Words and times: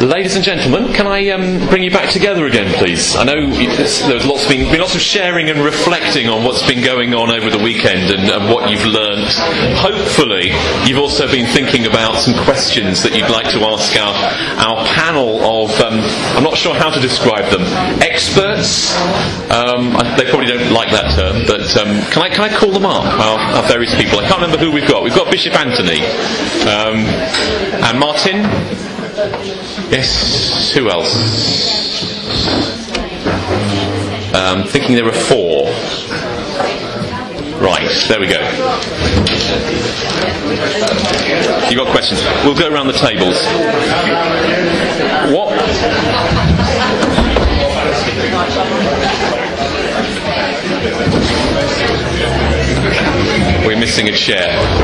Ladies 0.00 0.36
and 0.36 0.44
gentlemen, 0.44 0.92
can 0.94 1.06
I 1.06 1.28
um, 1.30 1.68
bring 1.68 1.82
you 1.82 1.90
back 1.90 2.10
together 2.10 2.46
again, 2.46 2.72
please? 2.78 3.16
I 3.16 3.24
know 3.24 3.50
there's 3.50 4.24
lots 4.24 4.46
been, 4.46 4.70
been, 4.70 4.80
lots 4.80 4.94
of 4.94 5.00
sharing 5.00 5.50
and 5.50 5.60
reflecting 5.60 6.28
on 6.28 6.44
what's 6.44 6.66
been 6.66 6.84
going 6.84 7.14
on 7.14 7.30
over 7.30 7.50
the 7.50 7.62
weekend 7.62 8.10
and, 8.10 8.30
and 8.30 8.48
what 8.48 8.70
you've 8.70 8.86
learnt. 8.86 9.28
Hopefully, 9.76 10.52
you've 10.86 10.98
also 10.98 11.26
been 11.26 11.46
thinking 11.52 11.86
about 11.86 12.18
some 12.20 12.32
questions 12.44 13.02
that 13.02 13.16
you'd 13.16 13.30
like 13.30 13.50
to 13.50 13.60
ask 13.66 13.96
our, 13.96 14.14
our 14.62 14.86
panel 14.86 15.40
of, 15.42 15.70
um, 15.80 15.98
I'm 16.36 16.44
not 16.44 16.56
sure 16.56 16.74
how 16.74 16.90
to 16.90 17.00
describe 17.00 17.50
them, 17.50 17.62
experts. 18.00 18.94
Um, 19.50 19.96
I, 19.96 20.14
they 20.16 20.30
probably 20.30 20.46
don't 20.46 20.70
like 20.70 20.90
that 20.92 21.16
term, 21.16 21.44
but 21.46 21.76
um, 21.76 22.00
can, 22.12 22.22
I, 22.22 22.28
can 22.28 22.42
I 22.42 22.56
call 22.56 22.70
them 22.70 22.86
up, 22.86 23.04
our, 23.04 23.38
our, 23.56 23.68
various 23.68 23.94
people? 23.96 24.20
I 24.20 24.28
can't 24.28 24.37
remember 24.40 24.64
who 24.64 24.70
we've 24.70 24.86
got. 24.86 25.02
We've 25.02 25.14
got 25.14 25.30
Bishop 25.32 25.54
Anthony 25.54 26.00
um, 26.62 26.98
and 27.84 27.98
Martin. 27.98 28.36
Yes, 29.90 30.72
who 30.72 30.88
else? 30.88 31.12
Um, 34.32 34.64
thinking 34.68 34.94
there 34.94 35.08
are 35.08 35.12
four. 35.12 35.64
Right, 37.60 37.90
there 38.06 38.20
we 38.20 38.28
go. 38.28 38.38
You 41.68 41.76
got 41.76 41.88
questions? 41.90 42.22
We'll 42.44 42.54
go 42.54 42.72
around 42.72 42.86
the 42.86 42.92
tables. 42.92 43.44
What? 45.34 45.58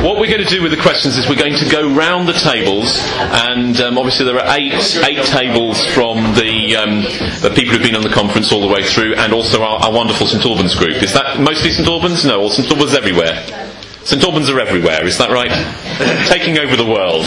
What 0.02 0.18
we're 0.18 0.30
going 0.30 0.44
to 0.44 0.48
do 0.48 0.62
with 0.62 0.72
the 0.72 0.80
questions 0.80 1.16
is 1.16 1.28
we're 1.28 1.36
going 1.36 1.56
to 1.56 1.68
go 1.68 1.88
round 1.94 2.28
the 2.28 2.32
tables, 2.32 2.98
and 3.16 3.78
um, 3.80 3.98
obviously 3.98 4.24
there 4.24 4.38
are 4.38 4.56
eight 4.56 4.74
eight 5.04 5.24
tables 5.26 5.84
from 5.94 6.34
the, 6.34 6.76
um, 6.76 7.02
the 7.40 7.52
people 7.54 7.74
who've 7.74 7.82
been 7.82 7.96
on 7.96 8.02
the 8.02 8.08
conference 8.08 8.52
all 8.52 8.60
the 8.60 8.72
way 8.72 8.82
through, 8.82 9.14
and 9.14 9.32
also 9.32 9.62
our, 9.62 9.78
our 9.84 9.92
wonderful 9.92 10.26
St 10.26 10.44
Albans 10.44 10.74
group. 10.74 11.02
Is 11.02 11.12
that 11.14 11.40
mostly 11.40 11.70
St 11.70 11.88
Albans? 11.88 12.24
No, 12.24 12.40
all 12.40 12.50
St 12.50 12.70
Albans 12.70 12.94
everywhere. 12.94 13.63
St 14.04 14.22
Albans 14.22 14.50
are 14.50 14.60
everywhere, 14.60 15.06
is 15.06 15.16
that 15.16 15.30
right? 15.30 15.48
Taking 16.28 16.58
over 16.58 16.76
the 16.76 16.84
world. 16.84 17.24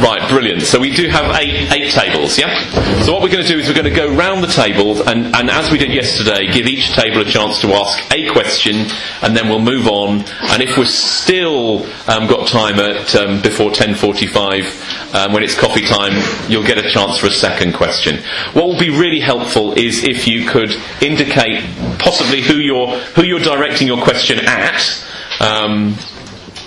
Right, 0.00 0.22
brilliant. 0.30 0.62
So 0.62 0.78
we 0.78 0.94
do 0.94 1.08
have 1.08 1.34
eight, 1.34 1.68
eight 1.72 1.90
tables, 1.90 2.38
yeah? 2.38 2.56
So 3.02 3.12
what 3.12 3.22
we're 3.22 3.28
going 3.32 3.44
to 3.44 3.48
do 3.48 3.58
is 3.58 3.66
we're 3.66 3.74
going 3.74 3.92
to 3.92 3.94
go 3.94 4.14
round 4.14 4.44
the 4.44 4.48
tables 4.48 5.00
and, 5.00 5.34
and 5.34 5.50
as 5.50 5.72
we 5.72 5.78
did 5.78 5.92
yesterday, 5.92 6.46
give 6.52 6.66
each 6.66 6.92
table 6.94 7.22
a 7.22 7.24
chance 7.24 7.60
to 7.62 7.72
ask 7.72 7.98
a 8.12 8.30
question 8.30 8.86
and 9.22 9.36
then 9.36 9.48
we'll 9.48 9.58
move 9.58 9.88
on. 9.88 10.20
And 10.42 10.62
if 10.62 10.78
we're 10.78 10.84
still 10.86 11.86
um, 12.08 12.28
got 12.28 12.46
time 12.46 12.78
at 12.78 13.12
um, 13.16 13.42
before 13.42 13.72
10.45, 13.72 15.14
um, 15.14 15.32
when 15.32 15.42
it's 15.42 15.58
coffee 15.58 15.86
time, 15.86 16.12
you'll 16.48 16.66
get 16.66 16.78
a 16.78 16.88
chance 16.88 17.18
for 17.18 17.26
a 17.26 17.32
second 17.32 17.74
question. 17.74 18.22
What 18.52 18.66
will 18.66 18.78
be 18.78 18.90
really 18.90 19.20
helpful 19.20 19.72
is 19.72 20.04
if 20.04 20.28
you 20.28 20.46
could 20.46 20.70
indicate 21.00 21.64
possibly 21.98 22.42
who 22.42 22.54
you're, 22.54 22.96
who 23.16 23.24
you're 23.24 23.40
directing 23.40 23.88
your 23.88 24.02
question 24.04 24.38
at. 24.46 25.08
Um, 25.42 25.96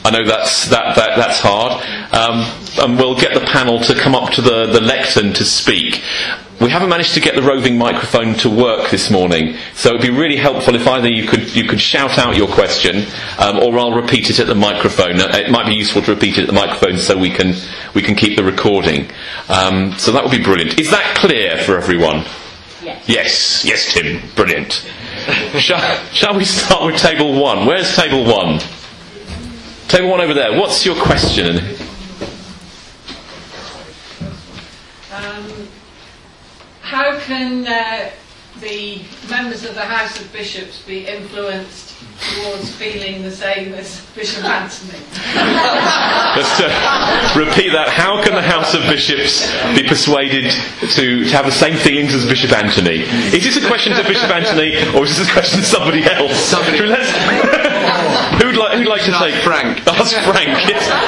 I 0.04 0.12
know 0.12 0.24
that's 0.24 0.70
that, 0.70 0.96
that 0.98 1.16
that's 1.18 1.40
hard, 1.40 1.82
um, 2.14 2.46
and 2.84 2.98
we'll 2.98 3.20
get 3.20 3.34
the 3.34 3.46
panel 3.46 3.80
to 3.80 3.96
come 3.96 4.14
up 4.14 4.32
to 4.34 4.42
the, 4.42 4.68
the 4.68 4.82
lectern 4.82 5.34
to 5.34 5.44
speak. 5.46 6.04
We 6.62 6.70
haven't 6.70 6.90
managed 6.90 7.16
to 7.16 7.20
get 7.20 7.36
the 7.36 7.42
roving 7.42 7.78
microphone 7.78 8.36
to 8.36 8.50
work 8.50 8.92
this 8.92 9.10
morning, 9.10 9.56
so 9.74 9.90
it'd 9.90 10.02
be 10.02 10.10
really 10.10 10.38
helpful 10.38 10.76
if 10.76 10.88
either 10.88 11.08
you 11.10 11.28
could 11.28 11.56
you 11.56 11.68
could 11.68 11.82
shout 11.82 12.20
out 12.20 12.36
your 12.38 12.48
question, 12.48 13.08
um, 13.40 13.58
or 13.58 13.80
I'll 13.80 13.94
repeat 13.94 14.30
it 14.30 14.40
at 14.40 14.48
the 14.48 14.56
microphone. 14.56 15.16
It 15.16 15.50
might 15.50 15.66
be 15.66 15.74
useful 15.74 16.04
to 16.04 16.14
repeat 16.14 16.38
it 16.38 16.42
at 16.42 16.48
the 16.48 16.54
microphone 16.54 16.98
so 16.98 17.18
we 17.18 17.32
can 17.32 17.56
we 17.96 18.02
can 18.04 18.16
keep 18.16 18.36
the 18.36 18.44
recording. 18.44 19.10
Um, 19.50 19.94
so 19.94 20.12
that 20.12 20.22
would 20.24 20.32
be 20.32 20.44
brilliant. 20.44 20.80
Is 20.80 20.92
that 20.92 21.16
clear 21.18 21.58
for 21.64 21.78
everyone? 21.78 22.26
Yes. 22.84 23.04
Yes, 23.08 23.66
yes, 23.66 23.94
Tim. 23.94 24.22
Brilliant. 24.36 24.86
shall, 25.60 25.82
shall 26.12 26.36
we 26.36 26.46
start 26.46 26.86
with 26.86 26.98
table 26.98 27.42
one? 27.42 27.66
Where's 27.66 27.96
table 27.96 28.26
one? 28.26 28.60
Table 29.88 30.10
one 30.10 30.22
over 30.22 30.34
there. 30.34 30.60
What's 30.60 30.86
your 30.86 30.96
question? 30.96 31.58
Um, 35.12 35.68
how 36.82 37.18
can 37.20 37.66
uh, 37.66 38.12
the 38.62 39.02
members 39.30 39.66
of 39.66 39.76
the 39.76 39.82
House 39.82 40.20
of 40.20 40.32
Bishops 40.32 40.82
be 40.84 41.06
influenced 41.06 41.96
towards 42.36 42.74
feeling 42.76 43.22
the 43.22 43.32
same 43.32 43.74
as 43.74 44.06
Bishop 44.16 44.44
Anthony? 44.46 45.00
Just 46.36 46.62
uh, 46.62 47.34
to 47.34 47.40
repeat 47.40 47.72
that, 47.72 47.90
how 47.90 48.24
can 48.24 48.34
the 48.34 48.42
House 48.42 48.74
of 48.74 48.82
Bishops 48.84 49.52
be 49.76 49.88
persuaded 49.88 50.52
to, 50.96 51.24
to 51.26 51.30
have 51.32 51.46
the 51.46 51.52
same 51.52 51.78
feelings 51.78 52.14
as 52.14 52.26
Bishop 52.26 52.52
Anthony? 52.52 53.02
Is 53.36 53.44
this 53.44 53.58
a 53.58 53.68
question 53.68 53.94
to 53.94 54.04
Bishop 54.04 54.30
Anthony, 54.30 54.76
or 54.98 55.04
is 55.04 55.18
this 55.18 55.28
a 55.28 55.32
question 55.32 55.60
to 55.60 55.66
somebody 55.66 56.04
else? 56.04 56.36
Somebody. 56.36 56.80
who'd 58.56 58.64
like, 58.64 58.78
who'd 58.78 58.88
like 58.88 59.04
to 59.04 59.12
take 59.12 59.36
Frank? 59.44 59.80
That's 59.84 60.14
Frank. 60.14 60.50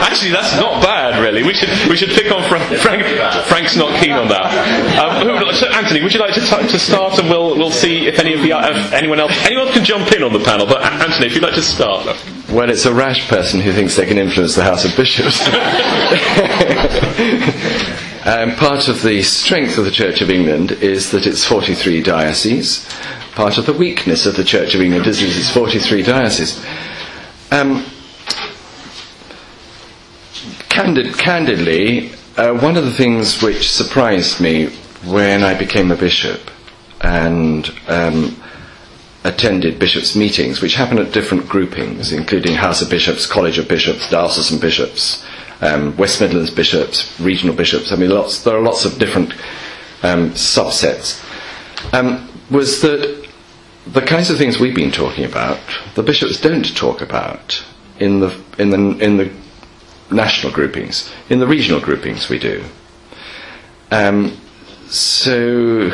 Actually, 0.03 0.31
that's 0.31 0.55
not 0.55 0.83
bad, 0.83 1.21
really. 1.21 1.43
We 1.43 1.53
should 1.53 1.69
we 1.89 1.95
should 1.95 2.09
pick 2.09 2.31
on 2.31 2.47
Frank. 2.49 2.79
Frank 2.81 3.03
Frank's 3.47 3.75
not 3.75 3.99
keen 4.01 4.11
on 4.11 4.27
that. 4.27 4.51
Um, 4.97 5.27
who 5.27 5.53
so 5.53 5.67
Anthony, 5.67 6.01
would 6.01 6.13
you 6.13 6.19
like 6.19 6.33
to, 6.33 6.41
t- 6.41 6.67
to 6.67 6.79
start, 6.79 7.19
and 7.19 7.29
we'll 7.29 7.57
we'll 7.57 7.71
see 7.71 8.07
if 8.07 8.19
any 8.19 8.33
of 8.33 8.41
the 8.41 8.53
uh, 8.53 8.89
anyone 8.93 9.19
else 9.19 9.33
anyone 9.45 9.71
can 9.71 9.83
jump 9.83 10.11
in 10.11 10.23
on 10.23 10.33
the 10.33 10.39
panel. 10.39 10.65
But 10.65 10.83
Anthony, 10.83 11.27
if 11.27 11.35
you'd 11.35 11.43
like 11.43 11.55
to 11.55 11.61
start. 11.61 12.05
Well, 12.49 12.69
it's 12.69 12.85
a 12.85 12.93
rash 12.93 13.27
person 13.27 13.59
who 13.59 13.73
thinks 13.73 13.97
they 13.97 14.05
can 14.05 14.17
influence 14.17 14.55
the 14.55 14.63
House 14.63 14.85
of 14.85 14.95
Bishops. 14.95 15.41
um, 18.25 18.55
part 18.55 18.87
of 18.87 19.03
the 19.03 19.21
strength 19.21 19.77
of 19.77 19.83
the 19.83 19.91
Church 19.91 20.21
of 20.21 20.29
England 20.29 20.71
is 20.71 21.11
that 21.11 21.27
it's 21.27 21.43
43 21.43 22.01
dioceses. 22.01 22.87
Part 23.33 23.57
of 23.57 23.65
the 23.65 23.73
weakness 23.73 24.25
of 24.25 24.37
the 24.37 24.45
Church 24.45 24.75
of 24.75 24.81
England 24.81 25.07
is 25.07 25.19
that 25.19 25.27
it's 25.27 25.51
43 25.51 26.03
dioceses. 26.03 26.65
Um, 27.49 27.85
candid, 30.69 31.17
candidly, 31.17 32.11
uh, 32.35 32.53
one 32.59 32.75
of 32.75 32.83
the 32.83 32.91
things 32.91 33.41
which 33.41 33.71
surprised 33.71 34.41
me 34.41 34.67
when 35.05 35.43
I 35.43 35.57
became 35.57 35.91
a 35.91 35.95
bishop 35.95 36.51
and 37.01 37.71
um, 37.87 38.41
attended 39.23 39.79
bishops' 39.79 40.15
meetings, 40.15 40.61
which 40.61 40.75
happen 40.75 40.99
at 40.99 41.13
different 41.13 41.47
groupings, 41.47 42.11
including 42.11 42.55
House 42.55 42.81
of 42.81 42.89
Bishops, 42.89 43.25
College 43.25 43.57
of 43.57 43.67
Bishops, 43.67 44.09
Diocesan 44.09 44.59
Bishops, 44.59 45.25
um, 45.61 45.95
West 45.97 46.19
Midlands 46.19 46.51
Bishops, 46.51 47.17
regional 47.19 47.55
bishops. 47.55 47.91
I 47.91 47.95
mean, 47.95 48.09
lots, 48.09 48.43
there 48.43 48.57
are 48.57 48.61
lots 48.61 48.83
of 48.83 48.99
different 48.99 49.33
um, 50.03 50.31
subsets. 50.31 51.23
Um, 51.93 52.29
was 52.49 52.81
that 52.81 53.26
the 53.93 54.01
kinds 54.01 54.29
of 54.29 54.37
things 54.37 54.59
we've 54.59 54.75
been 54.75 54.91
talking 54.91 55.25
about, 55.25 55.59
the 55.95 56.03
bishops 56.03 56.39
don't 56.39 56.75
talk 56.75 57.01
about 57.01 57.63
in 57.99 58.19
the 58.19 58.39
in 58.57 58.69
the 58.69 58.97
in 58.99 59.17
the 59.17 59.31
national 60.11 60.53
groupings. 60.53 61.11
In 61.29 61.39
the 61.39 61.47
regional 61.47 61.81
groupings, 61.81 62.29
we 62.29 62.39
do. 62.39 62.63
Um, 63.91 64.37
so 64.87 65.91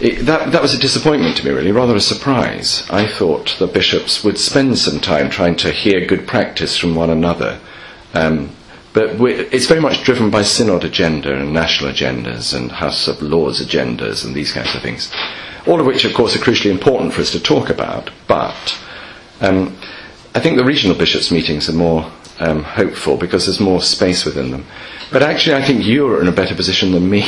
it, 0.00 0.26
that, 0.26 0.52
that 0.52 0.62
was 0.62 0.74
a 0.74 0.78
disappointment 0.78 1.36
to 1.36 1.46
me, 1.46 1.52
really, 1.52 1.72
rather 1.72 1.94
a 1.94 2.00
surprise. 2.00 2.88
I 2.90 3.06
thought 3.06 3.56
the 3.58 3.66
bishops 3.66 4.24
would 4.24 4.38
spend 4.38 4.78
some 4.78 5.00
time 5.00 5.30
trying 5.30 5.56
to 5.56 5.70
hear 5.70 6.06
good 6.06 6.26
practice 6.26 6.76
from 6.76 6.94
one 6.94 7.10
another. 7.10 7.60
Um, 8.12 8.50
but 8.94 9.20
it's 9.20 9.66
very 9.66 9.80
much 9.80 10.04
driven 10.04 10.30
by 10.30 10.42
synod 10.42 10.84
agenda 10.84 11.34
and 11.34 11.52
national 11.52 11.90
agendas 11.90 12.54
and 12.54 12.70
House 12.70 13.08
of 13.08 13.20
Lords 13.20 13.60
agendas 13.60 14.24
and 14.24 14.34
these 14.34 14.52
kinds 14.52 14.72
of 14.72 14.82
things. 14.82 15.12
All 15.66 15.80
of 15.80 15.86
which, 15.86 16.04
of 16.04 16.14
course, 16.14 16.36
are 16.36 16.38
crucially 16.38 16.70
important 16.70 17.12
for 17.12 17.20
us 17.20 17.32
to 17.32 17.42
talk 17.42 17.70
about. 17.70 18.10
But 18.28 18.80
um, 19.40 19.76
I 20.32 20.38
think 20.38 20.56
the 20.56 20.64
regional 20.64 20.96
bishops' 20.96 21.32
meetings 21.32 21.68
are 21.68 21.72
more 21.72 22.08
um, 22.38 22.62
hopeful 22.62 23.16
because 23.16 23.46
there's 23.46 23.58
more 23.58 23.80
space 23.82 24.24
within 24.24 24.52
them. 24.52 24.64
But 25.10 25.24
actually, 25.24 25.56
I 25.56 25.62
think 25.62 25.84
you're 25.84 26.20
in 26.20 26.28
a 26.28 26.32
better 26.32 26.54
position 26.54 26.92
than 26.92 27.10
me. 27.10 27.24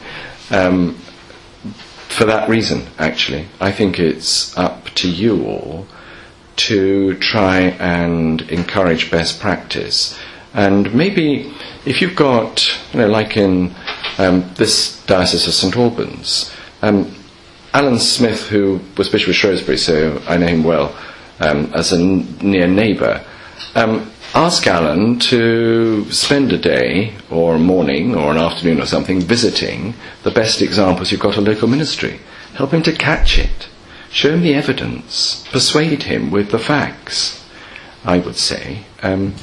um, 0.50 0.94
for 2.08 2.26
that 2.26 2.50
reason, 2.50 2.86
actually. 2.98 3.46
I 3.60 3.72
think 3.72 3.98
it's 3.98 4.56
up 4.58 4.90
to 4.96 5.10
you 5.10 5.46
all 5.46 5.86
to 6.56 7.14
try 7.18 7.60
and 7.60 8.42
encourage 8.50 9.10
best 9.10 9.40
practice. 9.40 10.18
And 10.58 10.92
maybe 10.92 11.54
if 11.86 12.02
you've 12.02 12.16
got, 12.16 12.66
you 12.92 12.98
know, 12.98 13.06
like 13.06 13.36
in 13.36 13.72
um, 14.18 14.44
this 14.56 15.00
Diocese 15.06 15.46
of 15.46 15.54
St 15.54 15.76
Albans, 15.76 16.52
um, 16.82 17.14
Alan 17.72 18.00
Smith, 18.00 18.48
who 18.48 18.80
was 18.96 19.08
Bishop 19.08 19.28
of 19.28 19.36
Shrewsbury, 19.36 19.78
so 19.78 20.20
I 20.26 20.36
know 20.36 20.48
him 20.48 20.64
well 20.64 20.96
um, 21.38 21.72
as 21.74 21.92
a 21.92 21.96
n- 21.96 22.26
near 22.42 22.66
neighbour, 22.66 23.24
um, 23.76 24.10
ask 24.34 24.66
Alan 24.66 25.20
to 25.30 26.10
spend 26.10 26.52
a 26.52 26.58
day 26.58 27.14
or 27.30 27.54
a 27.54 27.60
morning 27.60 28.16
or 28.16 28.32
an 28.32 28.38
afternoon 28.38 28.80
or 28.80 28.86
something 28.86 29.20
visiting 29.20 29.94
the 30.24 30.32
best 30.32 30.60
examples 30.60 31.12
you've 31.12 31.20
got 31.20 31.38
of 31.38 31.44
local 31.44 31.68
ministry. 31.68 32.18
Help 32.54 32.72
him 32.72 32.82
to 32.82 32.92
catch 32.92 33.38
it. 33.38 33.68
Show 34.10 34.32
him 34.32 34.42
the 34.42 34.54
evidence. 34.54 35.46
Persuade 35.52 36.02
him 36.02 36.32
with 36.32 36.50
the 36.50 36.58
facts. 36.58 37.44
I 38.04 38.18
would 38.18 38.36
say. 38.36 38.84
Um, 39.02 39.34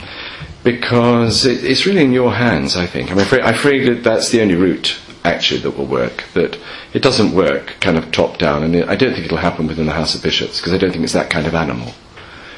because 0.65 1.45
it, 1.45 1.63
it's 1.63 1.85
really 1.85 2.03
in 2.03 2.11
your 2.11 2.33
hands, 2.33 2.75
I 2.75 2.87
think. 2.87 3.11
I'm 3.11 3.19
afraid, 3.19 3.41
I'm 3.41 3.53
afraid 3.53 3.87
that 3.87 4.03
that's 4.03 4.29
the 4.31 4.41
only 4.41 4.55
route, 4.55 4.99
actually, 5.23 5.61
that 5.61 5.77
will 5.77 5.85
work. 5.85 6.25
That 6.33 6.57
it 6.91 7.03
doesn't 7.03 7.33
work 7.33 7.75
kind 7.79 7.97
of 7.97 8.11
top 8.11 8.39
down, 8.39 8.63
and 8.63 8.75
I 8.89 8.95
don't 8.95 9.13
think 9.13 9.25
it'll 9.25 9.37
happen 9.37 9.67
within 9.67 9.85
the 9.85 9.93
House 9.93 10.15
of 10.15 10.23
Bishops, 10.23 10.59
because 10.59 10.73
I 10.73 10.77
don't 10.77 10.91
think 10.91 11.03
it's 11.03 11.13
that 11.13 11.29
kind 11.29 11.45
of 11.45 11.53
animal. 11.53 11.93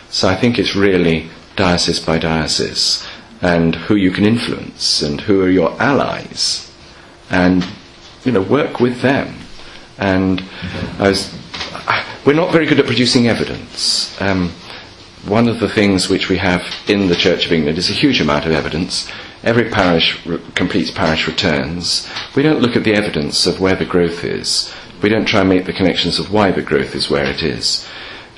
So 0.09 0.30
I 0.30 0.36
think 0.36 0.57
it's 0.57 0.74
really 0.74 1.30
diocese 1.57 2.00
by 2.00 2.18
diocese, 2.18 3.06
and 3.42 3.75
who 3.75 3.95
you 3.95 4.12
can 4.12 4.25
influence, 4.25 5.01
and 5.01 5.21
who 5.21 5.42
are 5.44 5.50
your 5.50 5.80
allies, 5.81 6.71
and, 7.30 7.68
you 8.24 8.31
know, 8.31 8.42
work 8.42 8.80
with 8.80 9.01
them. 9.01 9.36
And 9.98 10.44
I 10.98 11.10
was, 11.10 11.36
we're 12.25 12.33
not 12.33 12.53
very 12.53 12.68
good 12.68 12.80
at 12.80 12.86
producing 12.86 13.27
evidence. 13.27 14.15
Um, 14.21 14.53
one 15.27 15.47
of 15.47 15.59
the 15.59 15.69
things 15.69 16.09
which 16.09 16.29
we 16.29 16.38
have 16.38 16.63
in 16.88 17.07
the 17.07 17.15
Church 17.15 17.45
of 17.45 17.51
England 17.51 17.77
is 17.77 17.89
a 17.89 17.94
huge 17.94 18.21
amount 18.21 18.45
of 18.45 18.51
evidence. 18.51 19.09
Every 19.44 19.69
parish 19.69 20.25
re- 20.25 20.39
completes 20.56 20.91
parish 20.91 21.27
returns. 21.27 22.09
We 22.35 22.44
don't 22.44 22.62
look 22.62 22.75
at 22.75 22.83
the 22.83 22.95
evidence 22.95 23.45
of 23.45 23.59
where 23.59 23.75
the 23.75 23.85
growth 23.85 24.24
is. 24.24 24.74
We 25.01 25.09
don't 25.09 25.27
try 25.27 25.41
and 25.41 25.50
make 25.50 25.65
the 25.65 25.74
connections 25.74 26.18
of 26.18 26.31
why 26.31 26.51
the 26.51 26.62
growth 26.62 26.95
is 26.95 27.09
where 27.09 27.25
it 27.25 27.44
is. 27.44 27.88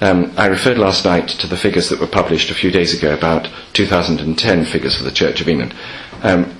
Um, 0.01 0.33
I 0.37 0.47
referred 0.47 0.77
last 0.77 1.05
night 1.05 1.27
to 1.27 1.47
the 1.47 1.57
figures 1.57 1.89
that 1.89 1.99
were 1.99 2.07
published 2.07 2.49
a 2.49 2.55
few 2.55 2.71
days 2.71 2.97
ago 2.97 3.13
about 3.13 3.49
2010 3.73 4.65
figures 4.65 4.97
for 4.97 5.03
the 5.03 5.11
Church 5.11 5.41
of 5.41 5.49
England. 5.49 5.75
Um, 6.23 6.58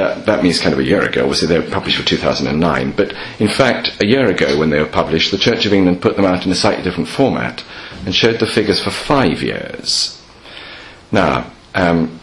that, 0.00 0.24
that 0.24 0.42
means 0.42 0.60
kind 0.60 0.72
of 0.72 0.78
a 0.78 0.84
year 0.84 1.02
ago. 1.02 1.22
Obviously, 1.22 1.48
they 1.48 1.58
were 1.58 1.70
published 1.70 1.98
for 1.98 2.06
2009. 2.06 2.92
But 2.92 3.14
in 3.38 3.48
fact, 3.48 4.02
a 4.02 4.06
year 4.06 4.30
ago 4.30 4.58
when 4.58 4.70
they 4.70 4.80
were 4.80 4.86
published, 4.86 5.30
the 5.30 5.38
Church 5.38 5.66
of 5.66 5.74
England 5.74 6.00
put 6.00 6.16
them 6.16 6.24
out 6.24 6.46
in 6.46 6.52
a 6.52 6.54
slightly 6.54 6.82
different 6.82 7.08
format 7.08 7.62
and 8.06 8.14
showed 8.14 8.40
the 8.40 8.46
figures 8.46 8.82
for 8.82 8.90
five 8.90 9.42
years. 9.42 10.20
Now, 11.12 11.52
um, 11.74 12.18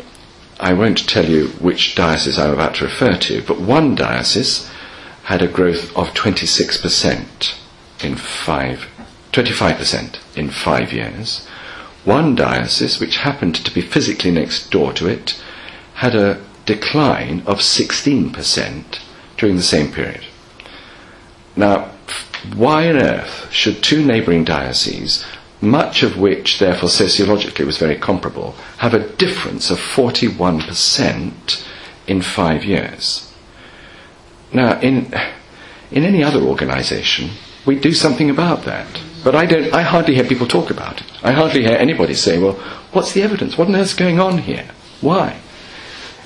I 0.59 0.73
won't 0.73 1.07
tell 1.07 1.25
you 1.25 1.49
which 1.59 1.93
diocese 1.93 2.39
I'm 2.39 2.51
about 2.51 2.75
to 2.75 2.85
refer 2.85 3.15
to, 3.15 3.43
but 3.43 3.61
one 3.61 3.93
diocese 3.93 4.67
had 5.25 5.43
a 5.43 5.47
growth 5.47 5.95
of 5.95 6.09
26% 6.09 7.53
in 8.03 8.15
five, 8.15 8.87
25% 9.33 10.17
in 10.35 10.49
five 10.49 10.91
years. 10.91 11.45
One 12.05 12.33
diocese, 12.33 12.99
which 12.99 13.17
happened 13.17 13.55
to 13.57 13.71
be 13.71 13.81
physically 13.81 14.31
next 14.31 14.71
door 14.71 14.93
to 14.93 15.07
it, 15.07 15.39
had 15.95 16.15
a 16.15 16.41
decline 16.67 17.41
of 17.47 17.59
16% 17.59 18.99
during 19.37 19.55
the 19.55 19.63
same 19.63 19.91
period. 19.91 20.25
Now, 21.55 21.91
why 22.55 22.87
on 22.89 22.97
earth 22.97 23.51
should 23.51 23.81
two 23.81 24.05
neighbouring 24.05 24.43
dioceses, 24.43 25.25
much 25.59 26.03
of 26.03 26.17
which 26.17 26.59
therefore 26.59 26.89
sociologically 26.89 27.65
was 27.65 27.79
very 27.79 27.97
comparable, 27.97 28.51
have 28.77 28.93
a 28.93 29.07
difference 29.15 29.71
of 29.71 29.79
41% 29.79 31.65
in 32.05 32.21
five 32.21 32.63
years? 32.63 33.33
Now, 34.53 34.79
in, 34.81 35.11
in 35.89 36.03
any 36.03 36.23
other 36.23 36.41
organisation, 36.41 37.31
we'd 37.65 37.81
do 37.81 37.93
something 37.93 38.29
about 38.29 38.63
that. 38.65 39.01
But 39.23 39.35
I, 39.35 39.45
don't, 39.45 39.73
I 39.73 39.81
hardly 39.81 40.15
hear 40.15 40.23
people 40.25 40.47
talk 40.47 40.69
about 40.69 41.01
it. 41.01 41.07
I 41.23 41.31
hardly 41.31 41.63
hear 41.63 41.75
anybody 41.75 42.13
say, 42.13 42.37
well, 42.37 42.53
what's 42.91 43.13
the 43.13 43.23
evidence? 43.23 43.57
What 43.57 43.67
on 43.67 43.75
earth's 43.75 43.93
going 43.95 44.19
on 44.19 44.37
here? 44.37 44.69
Why? 45.01 45.39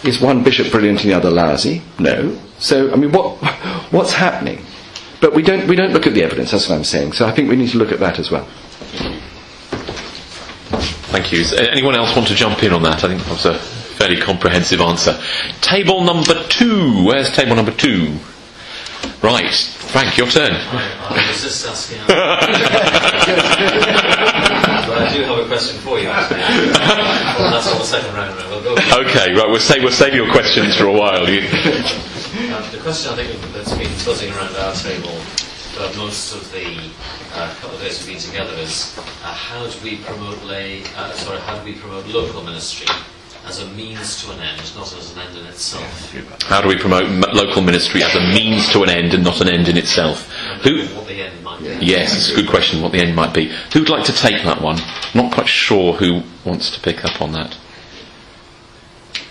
Is 0.03 0.19
one 0.19 0.44
bishop 0.44 0.71
brilliant 0.71 1.01
and 1.01 1.12
the 1.12 1.15
other 1.15 1.30
lousy? 1.30 1.81
No. 2.00 2.38
So, 2.57 2.92
I 2.92 2.95
mean, 2.95 3.12
what, 3.12 3.38
what's 3.92 4.13
happening? 4.13 4.65
But 5.19 5.36
we 5.36 5.44
don't, 5.44 5.68
we 5.68 5.75
don't 5.75 5.94
look 5.94 6.07
at 6.07 6.15
the 6.15 6.24
evidence, 6.24 6.51
that's 6.51 6.68
what 6.68 6.75
I'm 6.75 6.83
saying. 6.83 7.13
So 7.13 7.27
I 7.27 7.31
think 7.31 7.50
we 7.50 7.56
need 7.56 7.69
to 7.69 7.77
look 7.77 7.92
at 7.92 8.00
that 8.00 8.18
as 8.18 8.31
well. 8.31 8.45
Thank 11.12 11.31
you. 11.31 11.39
Does 11.39 11.53
anyone 11.53 11.95
else 11.95 12.15
want 12.15 12.27
to 12.30 12.36
jump 12.36 12.63
in 12.63 12.74
on 12.74 12.81
that? 12.83 13.03
I 13.03 13.09
think 13.09 13.21
that 13.24 13.31
was 13.31 13.45
a 13.45 13.59
fairly 13.59 14.19
comprehensive 14.19 14.81
answer. 14.81 15.19
Table 15.62 16.03
number 16.03 16.33
two. 16.48 17.03
Where's 17.06 17.31
table 17.36 17.56
number 17.56 17.71
two? 17.71 18.18
Right. 19.21 19.53
Frank, 19.53 20.18
your 20.18 20.27
turn. 20.27 20.53
I 25.01 25.09
was 25.09 25.13
just 25.13 25.13
asking. 25.13 25.13
but 25.13 25.13
I 25.13 25.13
do 25.13 25.24
have 25.24 25.45
a 25.45 25.48
question 25.48 25.77
for 25.81 26.00
you, 26.00 26.09
actually. 26.09 26.39
well, 27.39 27.51
that's 27.51 27.68
on 27.71 27.77
the 27.80 27.86
second 27.86 28.13
round. 28.13 28.36
We'll 28.50 28.63
go. 28.63 28.74
Okay, 28.74 29.33
right. 29.33 29.48
We'll, 29.50 29.59
say, 29.59 29.80
we'll 29.80 29.92
save 29.92 30.13
your 30.13 30.30
questions 30.31 30.77
for 30.77 30.86
a 30.86 30.94
while. 30.94 31.27
You, 31.30 31.48
Um, 32.31 32.63
the 32.71 32.80
question 32.81 33.12
I 33.12 33.15
think 33.15 33.53
that's 33.53 33.74
been 33.74 33.92
buzzing 34.06 34.31
around 34.31 34.56
our 34.56 34.74
table 34.74 35.12
for 35.75 35.98
most 35.98 36.33
of 36.36 36.50
the 36.51 36.89
uh, 37.33 37.53
couple 37.59 37.75
of 37.75 37.81
days 37.81 38.00
we've 38.06 38.15
been 38.15 38.21
together 38.24 38.53
is 38.56 38.98
uh, 39.24 39.33
how 39.33 39.68
do 39.68 39.77
we 39.83 39.98
promote 39.98 40.42
lay, 40.44 40.83
uh, 40.95 41.12
sorry, 41.12 41.39
how 41.42 41.57
do 41.57 41.65
we 41.65 41.74
promote 41.75 42.06
local 42.07 42.44
ministry 42.44 42.88
as 43.45 43.59
a 43.61 43.65
means 43.69 44.23
to 44.23 44.31
an 44.31 44.39
end, 44.39 44.75
not 44.75 44.93
as 44.93 45.13
an 45.15 45.19
end 45.21 45.38
in 45.38 45.45
itself? 45.47 46.13
how 46.43 46.61
do 46.61 46.67
we 46.67 46.77
promote 46.77 47.05
m- 47.05 47.21
local 47.33 47.61
ministry 47.61 48.03
as 48.03 48.15
a 48.15 48.19
means 48.19 48.69
to 48.69 48.83
an 48.83 48.89
end 48.89 49.13
and 49.13 49.23
not 49.23 49.41
an 49.41 49.49
end 49.49 49.67
in 49.67 49.77
itself? 49.77 50.29
Who? 50.63 50.85
What 50.95 51.07
the 51.07 51.21
end 51.23 51.43
might 51.43 51.59
be. 51.59 51.85
Yes, 51.85 52.15
it's 52.15 52.29
a 52.31 52.35
good 52.41 52.49
question. 52.49 52.81
What 52.81 52.91
the 52.91 52.99
end 52.99 53.15
might 53.15 53.33
be. 53.33 53.51
Who'd 53.73 53.89
like 53.89 54.05
to 54.05 54.13
take 54.13 54.43
that 54.43 54.61
one? 54.61 54.77
Not 55.15 55.33
quite 55.33 55.47
sure 55.49 55.93
who 55.93 56.23
wants 56.45 56.69
to 56.71 56.79
pick 56.79 57.03
up 57.03 57.21
on 57.21 57.31
that. 57.33 57.57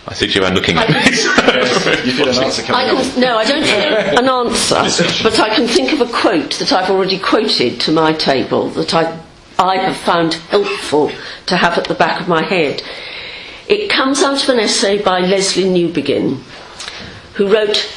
I 0.06 0.14
see 0.14 0.26
Joanne 0.26 0.54
looking 0.54 0.76
at 0.76 0.88
me. 0.88 0.94
You 2.04 2.16
did 2.16 2.28
an 2.28 2.42
answer 2.44 2.62
I 2.72 2.88
coming 2.88 3.04
can, 3.12 3.20
no, 3.20 3.36
I 3.36 3.44
don't 3.44 3.62
have 3.62 4.18
an 4.18 4.28
answer, 4.28 5.22
but 5.22 5.38
I 5.38 5.54
can 5.54 5.66
think 5.68 5.92
of 5.92 6.00
a 6.00 6.10
quote 6.12 6.52
that 6.58 6.72
I've 6.72 6.90
already 6.90 7.18
quoted 7.18 7.80
to 7.82 7.92
my 7.92 8.12
table 8.12 8.70
that 8.70 8.94
I, 8.94 9.20
I 9.58 9.76
have 9.76 9.96
found 9.96 10.34
helpful 10.34 11.10
to 11.46 11.56
have 11.56 11.76
at 11.78 11.84
the 11.84 11.94
back 11.94 12.20
of 12.20 12.28
my 12.28 12.42
head. 12.44 12.82
It 13.70 13.88
comes 13.88 14.20
out 14.20 14.42
of 14.42 14.48
an 14.48 14.58
essay 14.58 15.00
by 15.00 15.20
Lesslie 15.20 15.70
Newbigin, 15.70 16.38
who 17.34 17.54
wrote, 17.54 17.88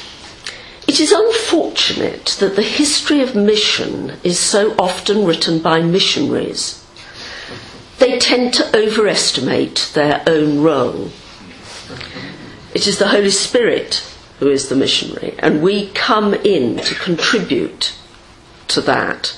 It 0.88 1.00
is 1.00 1.12
unfortunate 1.12 2.38
that 2.40 2.56
the 2.56 2.62
history 2.62 3.22
of 3.22 3.34
mission 3.34 4.18
is 4.24 4.38
so 4.38 4.76
often 4.78 5.26
written 5.26 5.58
by 5.58 5.82
missionaries. 5.82 6.86
They 7.98 8.20
tend 8.20 8.54
to 8.54 8.78
overestimate 8.78 9.90
their 9.96 10.22
own 10.28 10.62
role. 10.62 11.10
It 12.76 12.86
is 12.86 13.00
the 13.00 13.08
Holy 13.08 13.32
Spirit 13.32 14.08
who 14.38 14.50
is 14.50 14.70
the 14.70 14.76
missionary, 14.76 15.34
and 15.40 15.64
we 15.64 15.90
come 15.90 16.36
in 16.36 16.78
to 16.82 16.94
contribute 16.94 17.96
to 18.68 18.82
that. 18.82 19.36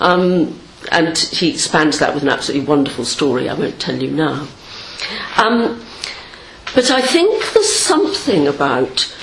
Um, 0.00 0.58
and 0.90 1.18
he 1.18 1.50
expands 1.50 1.98
that 1.98 2.14
with 2.14 2.22
an 2.22 2.30
absolutely 2.30 2.66
wonderful 2.66 3.04
story 3.04 3.50
I 3.50 3.52
won't 3.54 3.78
tell 3.78 4.02
you 4.02 4.10
now. 4.10 4.48
Um, 5.36 5.84
but 6.74 6.90
I 6.90 7.02
think 7.02 7.52
there's 7.52 7.72
something 7.72 8.48
about 8.48 9.14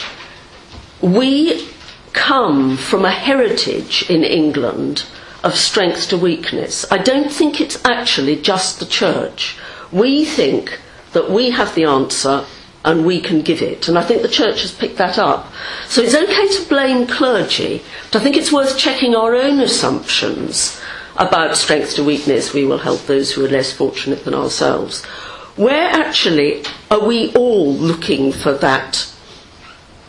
we 1.02 1.68
come 2.14 2.78
from 2.78 3.06
a 3.06 3.12
heritage 3.12 4.10
in 4.10 4.24
England 4.24 5.06
of 5.44 5.56
strength 5.56 6.10
to 6.10 6.18
weakness. 6.18 6.86
I 6.92 6.98
don't 7.00 7.32
think 7.32 7.60
it's 7.60 7.84
actually 7.86 8.36
just 8.42 8.80
the 8.80 8.86
church. 8.86 9.58
We 9.92 10.26
think 10.26 10.80
that 11.14 11.30
we 11.30 11.50
have 11.52 11.74
the 11.76 11.86
answer 11.86 12.46
and 12.84 13.06
we 13.06 13.20
can 13.20 13.42
give 13.42 13.62
it. 13.62 13.88
And 13.88 13.98
I 13.98 14.04
think 14.04 14.22
the 14.22 14.28
church 14.28 14.62
has 14.62 14.72
picked 14.72 14.98
that 14.98 15.18
up. 15.18 15.52
So 15.88 16.02
it's 16.02 16.16
okay 16.16 16.48
to 16.48 16.70
blame 16.70 17.08
clergy, 17.08 17.84
but 18.12 18.22
I 18.22 18.24
think 18.24 18.38
it's 18.38 18.52
worth 18.52 18.78
checking 18.78 19.16
our 19.16 19.36
own 19.36 19.60
assumptions 19.60 20.80
about 21.18 21.58
strength 21.58 21.96
to 21.96 22.04
weakness. 22.04 22.54
We 22.54 22.66
will 22.66 22.80
help 22.80 23.02
those 23.06 23.32
who 23.32 23.46
are 23.46 23.50
less 23.50 23.72
fortunate 23.72 24.24
than 24.24 24.34
ourselves. 24.34 25.06
Where 25.56 25.90
actually 25.90 26.64
are 26.90 27.06
we 27.06 27.34
all 27.34 27.74
looking 27.74 28.32
for 28.32 28.54
that 28.54 29.12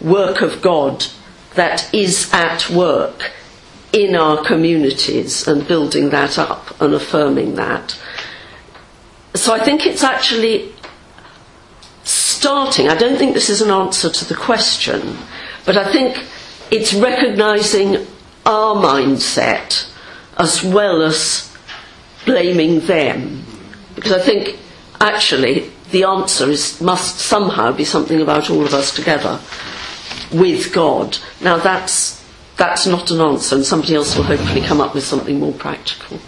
work 0.00 0.40
of 0.40 0.62
God 0.62 1.06
that 1.54 1.92
is 1.94 2.32
at 2.32 2.70
work 2.70 3.32
in 3.92 4.16
our 4.16 4.42
communities 4.44 5.46
and 5.46 5.66
building 5.66 6.11
that 6.11 6.38
up 6.38 6.80
and 6.80 6.94
affirming 6.94 7.56
that? 7.56 7.99
So 9.34 9.52
I 9.52 9.64
think 9.64 9.87
it's 9.87 10.04
actually 10.04 10.72
starting. 12.04 12.88
I 12.88 12.96
don't 12.96 13.16
think 13.16 13.34
this 13.34 13.50
is 13.50 13.62
an 13.62 13.70
answer 13.70 14.11
to 14.11 14.25
the 14.25 14.34
question, 14.34 15.16
but 15.64 15.76
I 15.76 15.90
think 15.92 16.25
it's 16.70 16.94
recognizing 16.94 18.06
our 18.44 18.75
mindset 18.75 19.88
as 20.38 20.62
well 20.62 21.02
as 21.02 21.54
blaming 22.25 22.80
them. 22.80 23.44
Because 23.94 24.12
I 24.12 24.20
think 24.20 24.58
actually 25.02 25.71
the 25.90 26.04
answer 26.04 26.49
is, 26.49 26.80
must 26.80 27.18
somehow 27.18 27.73
be 27.73 27.85
something 27.85 28.21
about 28.21 28.49
all 28.49 28.64
of 28.64 28.73
us 28.73 28.94
together 28.94 29.38
with 30.32 30.73
God. 30.73 31.18
Now 31.40 31.59
that's, 31.59 32.25
that's 32.56 32.87
not 32.87 33.11
an 33.11 33.21
answer, 33.21 33.56
and 33.56 33.64
somebody 33.64 33.94
else 33.94 34.16
will 34.16 34.25
hopefully 34.25 34.62
come 34.62 34.80
up 34.80 34.94
with 34.94 35.04
something 35.04 35.38
more 35.38 35.52
practical. 35.52 36.18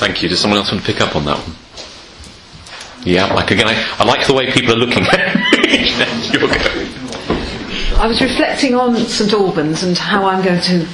Thank 0.00 0.22
you. 0.22 0.28
Does 0.28 0.40
someone 0.40 0.58
else 0.58 0.70
want 0.70 0.84
to 0.84 0.92
pick 0.92 1.00
up 1.00 1.16
on 1.16 1.24
that 1.24 1.38
one? 1.38 1.56
Yeah, 3.02 3.32
like 3.32 3.50
again, 3.50 3.66
I, 3.66 3.96
I 3.98 4.04
like 4.04 4.26
the 4.26 4.34
way 4.34 4.52
people 4.52 4.74
are 4.74 4.76
looking 4.76 5.04
at 5.06 5.36
me. 5.52 6.38
Your 6.38 6.48
go. 6.48 6.90
I 7.98 8.06
was 8.06 8.20
reflecting 8.20 8.74
on 8.74 8.96
St 8.96 9.32
Albans 9.32 9.82
and 9.82 9.96
how 9.96 10.26
I'm 10.26 10.44
going 10.44 10.60
to 10.62 10.86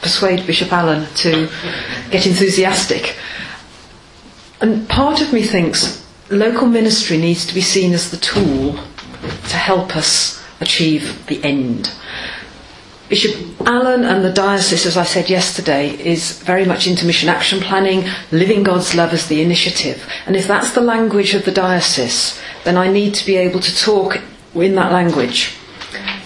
persuade 0.00 0.46
Bishop 0.46 0.72
Alan 0.72 1.06
to 1.16 1.48
get 2.10 2.26
enthusiastic. 2.26 3.16
And 4.60 4.88
part 4.88 5.20
of 5.20 5.32
me 5.32 5.42
thinks 5.42 6.06
local 6.30 6.66
ministry 6.66 7.18
needs 7.18 7.46
to 7.46 7.54
be 7.54 7.60
seen 7.60 7.92
as 7.92 8.10
the 8.10 8.16
tool 8.16 8.74
to 8.74 9.56
help 9.56 9.96
us 9.96 10.42
achieve 10.60 11.26
the 11.26 11.42
end. 11.44 11.92
Bishop 13.08 13.60
Alan 13.66 14.02
and 14.04 14.24
the 14.24 14.32
diocese, 14.32 14.86
as 14.86 14.96
I 14.96 15.04
said 15.04 15.28
yesterday, 15.28 15.90
is 15.90 16.42
very 16.42 16.64
much 16.64 16.86
into 16.86 17.04
mission 17.04 17.28
action 17.28 17.60
planning, 17.60 18.08
living 18.32 18.62
God's 18.62 18.94
love 18.94 19.12
as 19.12 19.28
the 19.28 19.42
initiative. 19.42 20.08
And 20.26 20.34
if 20.34 20.48
that's 20.48 20.72
the 20.72 20.80
language 20.80 21.34
of 21.34 21.44
the 21.44 21.52
diocese, 21.52 22.40
then 22.64 22.78
I 22.78 22.90
need 22.90 23.14
to 23.14 23.26
be 23.26 23.36
able 23.36 23.60
to 23.60 23.76
talk 23.76 24.20
in 24.54 24.74
that 24.76 24.90
language. 24.90 25.54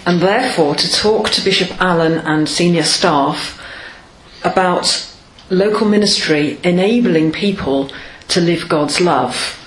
And 0.05 0.21
therefore, 0.21 0.75
to 0.75 0.91
talk 0.91 1.29
to 1.31 1.43
Bishop 1.43 1.81
Alan 1.81 2.19
and 2.19 2.47
senior 2.47 2.83
staff 2.83 3.61
about 4.43 5.05
local 5.49 5.87
ministry 5.87 6.59
enabling 6.63 7.33
people 7.33 7.91
to 8.29 8.41
live 8.41 8.69
God's 8.69 9.01
love, 9.01 9.59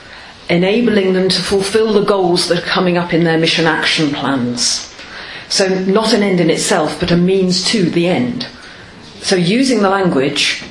enabling 0.49 1.13
them 1.13 1.29
to 1.29 1.43
fulfill 1.43 1.93
the 1.93 2.05
goals 2.05 2.49
that 2.49 2.59
are 2.59 2.67
coming 2.67 2.97
up 2.97 3.13
in 3.13 3.25
their 3.25 3.39
mission 3.39 3.67
action 3.67 4.11
plans. 4.11 4.89
So, 5.49 5.69
not 5.69 6.15
an 6.15 6.23
end 6.23 6.41
in 6.41 6.49
itself, 6.49 6.99
but 6.99 7.11
a 7.11 7.17
means 7.17 7.65
to 7.67 7.91
the 7.91 8.09
end. 8.09 8.47
So, 9.21 9.37
using 9.37 9.83
the 9.83 9.91
language, 9.91 10.65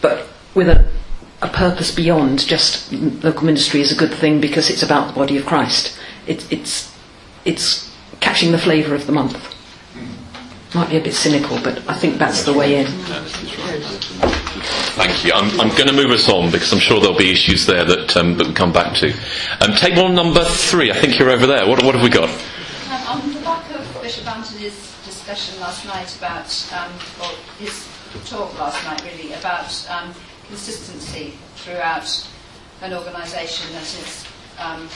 but 0.00 0.28
with 0.54 0.68
a, 0.68 0.90
a 1.42 1.48
purpose 1.48 1.94
beyond 1.94 2.46
just 2.46 2.92
local 2.92 3.44
ministry 3.44 3.80
is 3.80 3.92
a 3.92 3.96
good 3.96 4.14
thing 4.14 4.40
because 4.40 4.70
it's 4.70 4.82
about 4.82 5.08
the 5.08 5.12
body 5.12 5.36
of 5.36 5.44
Christ. 5.44 5.98
It, 6.26 6.50
it's, 6.50 6.96
it's 7.44 7.94
catching 8.20 8.52
the 8.52 8.58
flavour 8.58 8.94
of 8.94 9.06
the 9.06 9.12
month. 9.12 9.49
Might 10.74 10.88
be 10.88 10.96
a 10.98 11.00
bit 11.00 11.14
cynical, 11.14 11.60
but 11.62 11.82
I 11.88 11.94
think 11.94 12.18
that's 12.18 12.44
the 12.44 12.52
way 12.52 12.76
in. 12.76 12.86
Thank 14.94 15.24
you. 15.24 15.32
I'm, 15.32 15.60
I'm 15.60 15.70
going 15.70 15.88
to 15.88 15.92
move 15.92 16.12
us 16.12 16.28
on 16.28 16.52
because 16.52 16.72
I'm 16.72 16.78
sure 16.78 17.00
there'll 17.00 17.18
be 17.18 17.32
issues 17.32 17.66
there 17.66 17.84
that, 17.84 18.16
um, 18.16 18.36
that 18.36 18.46
we'll 18.46 18.54
come 18.54 18.72
back 18.72 18.94
to. 18.98 19.12
Um, 19.60 19.74
table 19.74 20.08
number 20.08 20.44
three, 20.44 20.92
I 20.92 20.94
think 20.94 21.18
you're 21.18 21.30
over 21.30 21.46
there. 21.46 21.66
What, 21.66 21.82
what 21.82 21.96
have 21.96 22.04
we 22.04 22.08
got? 22.08 22.28
Um, 22.28 23.20
on 23.20 23.34
the 23.34 23.40
back 23.40 23.68
of 23.74 23.98
Bishop 24.00 24.28
Anthony's 24.28 24.94
discussion 25.04 25.58
last 25.60 25.84
night 25.86 26.16
about, 26.16 26.72
um, 26.72 26.92
or 27.20 27.34
his 27.58 27.88
talk 28.26 28.56
last 28.58 28.84
night 28.84 29.02
really, 29.04 29.32
about 29.32 29.90
um, 29.90 30.14
consistency 30.46 31.34
throughout 31.56 32.28
an 32.82 32.94
organisation 32.94 33.72
that 33.72 33.82
is 33.82 34.24
um, 34.60 34.88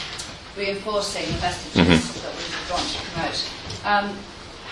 reinforcing 0.57 1.27
the 1.27 1.41
messages 1.41 1.81
mm-hmm. 1.81 2.21
that 2.23 2.33
we 2.39 2.73
want 2.73 2.89
to 2.89 3.03
promote. 3.11 4.25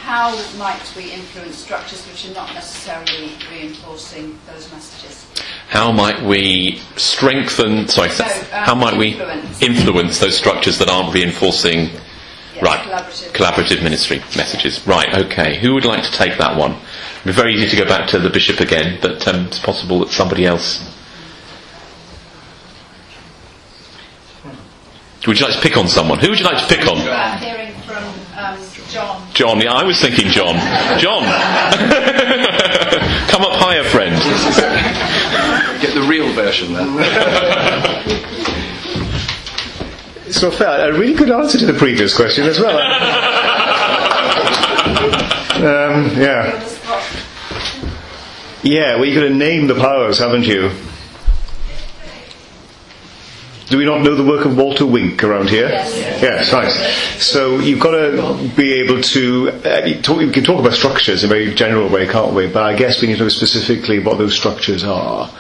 How 0.03 0.37
might 0.59 0.93
we 0.97 1.13
influence 1.13 1.57
structures 1.57 2.05
which 2.09 2.29
are 2.29 2.35
not 2.35 2.53
necessarily 2.55 3.31
reinforcing 3.53 4.37
those 4.49 4.71
messages? 4.73 5.31
How 5.69 5.93
might 5.93 6.21
we 6.23 6.81
strengthen, 6.97 7.87
sorry, 7.87 8.11
so, 8.11 8.25
um, 8.25 8.31
how 8.51 8.75
might 8.75 8.95
influence. 8.95 9.61
we 9.61 9.67
influence 9.69 10.19
those 10.19 10.37
structures 10.37 10.79
that 10.79 10.89
aren't 10.89 11.15
reinforcing 11.15 11.91
right. 12.61 12.81
Collaborative. 12.81 13.33
collaborative. 13.33 13.83
ministry 13.85 14.19
messages. 14.37 14.85
Right, 14.89 15.15
okay. 15.15 15.61
Who 15.61 15.75
would 15.75 15.85
like 15.85 16.03
to 16.03 16.11
take 16.11 16.37
that 16.37 16.59
one? 16.59 16.73
It'd 16.73 17.27
be 17.27 17.33
very 17.33 17.55
easy 17.55 17.69
to 17.69 17.77
go 17.77 17.89
back 17.89 18.11
to 18.11 18.19
the 18.19 18.29
bishop 18.29 18.59
again, 18.59 18.99
but 19.01 19.27
um, 19.29 19.47
it's 19.47 19.61
possible 19.61 20.01
that 20.01 20.09
somebody 20.09 20.45
else. 20.45 20.83
Would 25.29 25.39
you 25.39 25.47
like 25.47 25.55
to 25.55 25.63
pick 25.63 25.77
on 25.77 25.87
someone? 25.87 26.19
Who 26.19 26.31
would 26.31 26.41
you 26.41 26.45
like 26.45 26.67
to 26.67 26.75
pick 26.75 26.89
on? 26.89 26.99
Hearing 28.57 28.69
um, 28.69 28.75
John. 28.89 29.23
John, 29.33 29.61
yeah, 29.61 29.73
I 29.73 29.85
was 29.85 30.01
thinking 30.01 30.29
John. 30.29 30.57
John! 30.99 31.23
Come 33.29 33.43
up 33.43 33.53
higher, 33.55 33.85
friend. 33.85 34.17
Get 35.81 35.95
the 35.95 36.03
real 36.03 36.33
version 36.33 36.73
then. 36.73 36.99
So 40.33 40.51
fair. 40.51 40.91
A 40.91 40.99
really 40.99 41.15
good 41.15 41.31
answer 41.31 41.59
to 41.59 41.67
the 41.67 41.75
previous 41.75 42.17
question 42.17 42.47
as 42.47 42.59
well. 42.59 42.77
um, 45.57 46.11
yeah. 46.17 46.59
Yeah, 48.63 48.97
well, 48.97 49.05
you've 49.05 49.17
got 49.17 49.29
to 49.29 49.35
name 49.35 49.67
the 49.67 49.75
powers, 49.75 50.19
haven't 50.19 50.47
you? 50.47 50.71
Do 53.73 53.79
we 53.79 53.87
not 53.87 54.03
know 54.03 54.15
the 54.15 54.23
work 54.23 54.45
of 54.45 54.59
Walter 54.59 54.85
Wink 54.85 55.25
around 55.25 55.49
here? 55.49 55.67
Yes. 55.67 56.21
Yes, 56.21 56.53
right. 56.53 56.71
So 57.19 57.59
you've 57.59 57.81
got 57.81 57.93
to 57.93 58.51
be 58.55 58.75
able 58.83 59.01
to. 59.01 59.49
Uh, 59.49 60.03
talk, 60.03 60.19
we 60.19 60.31
can 60.31 60.45
talk 60.45 60.61
about 60.61 60.75
structures 60.75 61.25
in 61.25 61.31
a 61.31 61.33
very 61.33 61.55
general 61.55 61.89
way, 61.89 62.07
can't 62.07 62.35
we? 62.35 62.49
But 62.49 62.65
I 62.65 62.77
guess 62.77 63.01
we 63.01 63.09
need 63.09 63.17
to 63.17 63.23
know 63.23 63.29
specifically 63.31 63.99
what 63.99 64.19
those 64.19 64.37
structures 64.37 64.85
are. 64.85 65.31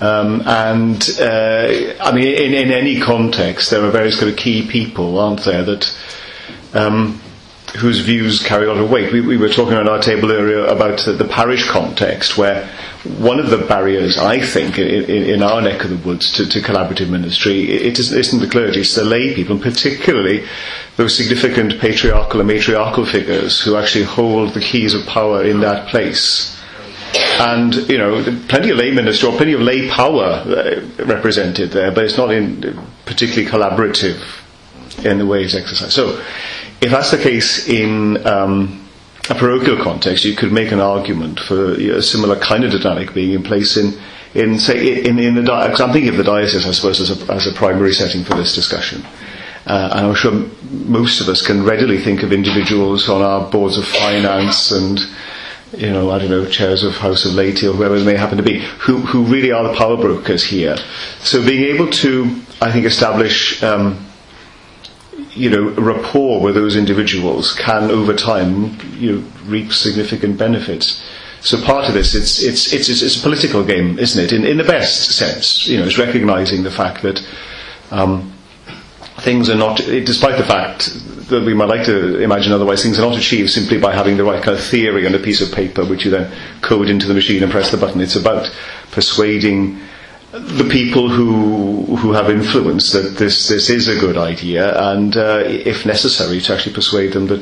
Um, 0.00 0.42
and 0.44 1.00
uh, 1.20 1.94
I 2.00 2.10
mean, 2.12 2.26
in, 2.26 2.54
in, 2.54 2.72
any 2.72 2.98
context, 2.98 3.70
there 3.70 3.84
are 3.84 3.90
various 3.92 4.18
kind 4.18 4.32
of 4.32 4.36
key 4.36 4.66
people, 4.66 5.20
aren't 5.20 5.44
there, 5.44 5.62
that 5.62 5.96
um, 6.74 7.20
whose 7.76 8.00
views 8.00 8.42
carry 8.42 8.66
a 8.66 8.72
lot 8.72 8.82
of 8.82 8.90
weight. 8.90 9.12
We, 9.12 9.20
we 9.20 9.36
were 9.36 9.48
talking 9.48 9.74
around 9.74 9.88
our 9.88 10.00
table 10.00 10.32
earlier 10.32 10.64
about 10.66 11.06
uh, 11.06 11.12
the 11.12 11.24
parish 11.24 11.68
context, 11.68 12.36
where 12.36 12.66
one 13.18 13.38
of 13.38 13.50
the 13.50 13.58
barriers, 13.58 14.18
I 14.18 14.40
think, 14.40 14.78
in, 14.78 15.04
in 15.08 15.42
our 15.42 15.60
neck 15.60 15.84
of 15.84 15.90
the 15.90 16.08
woods 16.08 16.32
to, 16.32 16.48
to 16.48 16.60
collaborative 16.60 17.10
ministry, 17.10 17.70
it 17.70 17.98
isn't 17.98 18.40
the 18.40 18.48
clergy, 18.48 18.80
it's 18.80 18.94
the 18.94 19.04
lay 19.04 19.34
people, 19.34 19.54
and 19.54 19.62
particularly 19.62 20.44
those 20.96 21.16
significant 21.16 21.78
patriarchal 21.78 22.40
and 22.40 22.48
matriarchal 22.48 23.06
figures 23.06 23.60
who 23.60 23.76
actually 23.76 24.04
hold 24.04 24.54
the 24.54 24.60
keys 24.60 24.94
of 24.94 25.06
power 25.06 25.44
in 25.44 25.60
that 25.60 25.88
place 25.88 26.56
and 27.38 27.74
you 27.88 27.98
know 27.98 28.22
plenty 28.48 28.70
of 28.70 28.78
lay 28.78 28.90
ministry 28.90 29.28
or 29.28 29.36
plenty 29.36 29.52
of 29.52 29.60
lay 29.60 29.88
power 29.88 30.24
uh, 30.24 30.80
represented 31.04 31.70
there, 31.70 31.92
but 31.92 32.04
it's 32.04 32.16
not 32.16 32.30
in 32.32 32.78
particularly 33.04 33.48
collaborative 33.48 34.22
in 35.04 35.18
the 35.18 35.26
way 35.26 35.44
it's 35.44 35.54
exercised. 35.54 35.92
So, 35.92 36.22
if 36.80 36.90
that's 36.90 37.10
the 37.10 37.18
case 37.18 37.68
in 37.68 38.24
um, 38.26 38.88
a 39.30 39.34
parochial 39.34 39.82
context, 39.82 40.24
you 40.24 40.36
could 40.36 40.52
make 40.52 40.72
an 40.72 40.80
argument 40.80 41.40
for 41.40 41.72
a 41.72 42.02
similar 42.02 42.36
kind 42.38 42.64
of 42.64 42.72
dynamic 42.72 43.14
being 43.14 43.32
in 43.32 43.42
place 43.42 43.76
in, 43.76 43.98
in 44.34 44.58
say, 44.58 45.04
in, 45.04 45.18
in 45.18 45.34
the 45.34 45.42
diocese. 45.42 45.80
I'm 45.80 45.92
thinking 45.92 46.10
of 46.10 46.16
the 46.16 46.24
diocese, 46.24 46.66
I 46.66 46.72
suppose, 46.72 47.00
as 47.00 47.10
a, 47.10 47.32
as 47.32 47.46
a 47.46 47.52
primary 47.52 47.92
setting 47.92 48.24
for 48.24 48.34
this 48.34 48.54
discussion. 48.54 49.04
Uh, 49.66 49.90
and 49.92 50.06
I'm 50.06 50.14
sure 50.14 50.32
most 50.70 51.20
of 51.20 51.28
us 51.28 51.44
can 51.44 51.64
readily 51.64 51.98
think 51.98 52.22
of 52.22 52.32
individuals 52.32 53.08
on 53.08 53.20
our 53.20 53.50
boards 53.50 53.78
of 53.78 53.84
finance 53.86 54.70
and 54.70 55.00
you 55.76 55.90
know, 55.90 56.10
I 56.10 56.18
don't 56.18 56.30
know, 56.30 56.46
chairs 56.46 56.84
of 56.84 56.96
House 56.96 57.24
of 57.24 57.34
Laity 57.34 57.66
or 57.66 57.72
whoever 57.72 57.98
they 57.98 58.04
may 58.04 58.16
happen 58.16 58.38
to 58.38 58.42
be, 58.42 58.60
who, 58.60 58.98
who 58.98 59.24
really 59.24 59.50
are 59.50 59.64
the 59.64 59.74
power 59.74 59.96
brokers 59.96 60.44
here. 60.44 60.76
So 61.20 61.44
being 61.44 61.74
able 61.74 61.90
to, 61.90 62.24
I 62.60 62.70
think, 62.70 62.86
establish, 62.86 63.62
um, 63.62 64.05
you 65.36 65.50
know, 65.50 65.70
rapport 65.70 66.40
with 66.40 66.54
those 66.54 66.76
individuals 66.76 67.52
can, 67.54 67.90
over 67.90 68.14
time, 68.14 68.78
you 68.98 69.12
know, 69.12 69.28
reap 69.44 69.72
significant 69.72 70.38
benefits. 70.38 71.02
So 71.42 71.62
part 71.62 71.86
of 71.86 71.94
this, 71.94 72.14
it's, 72.14 72.42
it's, 72.42 72.72
it's, 72.72 72.88
it's, 72.88 73.18
a 73.18 73.22
political 73.22 73.62
game, 73.62 73.98
isn't 73.98 74.24
it? 74.24 74.32
In, 74.32 74.44
in 74.44 74.56
the 74.56 74.64
best 74.64 75.16
sense, 75.16 75.68
you 75.68 75.78
know, 75.78 75.84
it's 75.84 75.98
recognizing 75.98 76.62
the 76.62 76.70
fact 76.70 77.02
that 77.02 77.24
um, 77.90 78.32
things 79.20 79.48
are 79.48 79.54
not, 79.54 79.76
despite 79.76 80.38
the 80.38 80.44
fact 80.44 80.90
that 81.28 81.44
we 81.44 81.54
might 81.54 81.68
like 81.68 81.84
to 81.86 82.20
imagine 82.20 82.52
otherwise, 82.52 82.82
things 82.82 82.98
are 82.98 83.08
not 83.08 83.16
achieved 83.16 83.50
simply 83.50 83.78
by 83.78 83.94
having 83.94 84.16
the 84.16 84.24
right 84.24 84.42
kind 84.42 84.56
of 84.56 84.64
theory 84.64 85.06
on 85.06 85.14
a 85.14 85.18
piece 85.18 85.40
of 85.40 85.52
paper, 85.52 85.84
which 85.84 86.04
you 86.04 86.10
then 86.10 86.32
code 86.62 86.88
into 86.88 87.06
the 87.06 87.14
machine 87.14 87.42
and 87.42 87.52
press 87.52 87.70
the 87.70 87.76
button. 87.76 88.00
It's 88.00 88.16
about 88.16 88.50
persuading 88.90 89.80
the 90.40 90.68
people 90.70 91.08
who 91.08 91.96
who 91.96 92.12
have 92.12 92.30
influence 92.30 92.92
that 92.92 93.16
this 93.16 93.48
this 93.48 93.70
is 93.70 93.88
a 93.88 93.98
good 93.98 94.16
idea, 94.16 94.78
and 94.92 95.16
uh, 95.16 95.42
if 95.44 95.86
necessary, 95.86 96.40
to 96.40 96.54
actually 96.54 96.74
persuade 96.74 97.12
them 97.12 97.26
that 97.28 97.40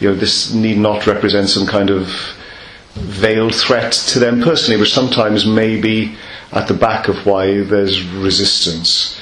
you 0.00 0.08
know 0.08 0.14
this 0.14 0.52
need 0.52 0.78
not 0.78 1.06
represent 1.06 1.48
some 1.48 1.66
kind 1.66 1.90
of 1.90 2.08
veiled 2.94 3.54
threat 3.54 3.92
to 3.92 4.18
them 4.18 4.42
personally, 4.42 4.80
which 4.80 4.92
sometimes 4.92 5.46
may 5.46 5.80
be 5.80 6.16
at 6.52 6.66
the 6.66 6.74
back 6.74 7.08
of 7.08 7.26
why 7.26 7.62
there's 7.62 8.02
resistance. 8.06 9.20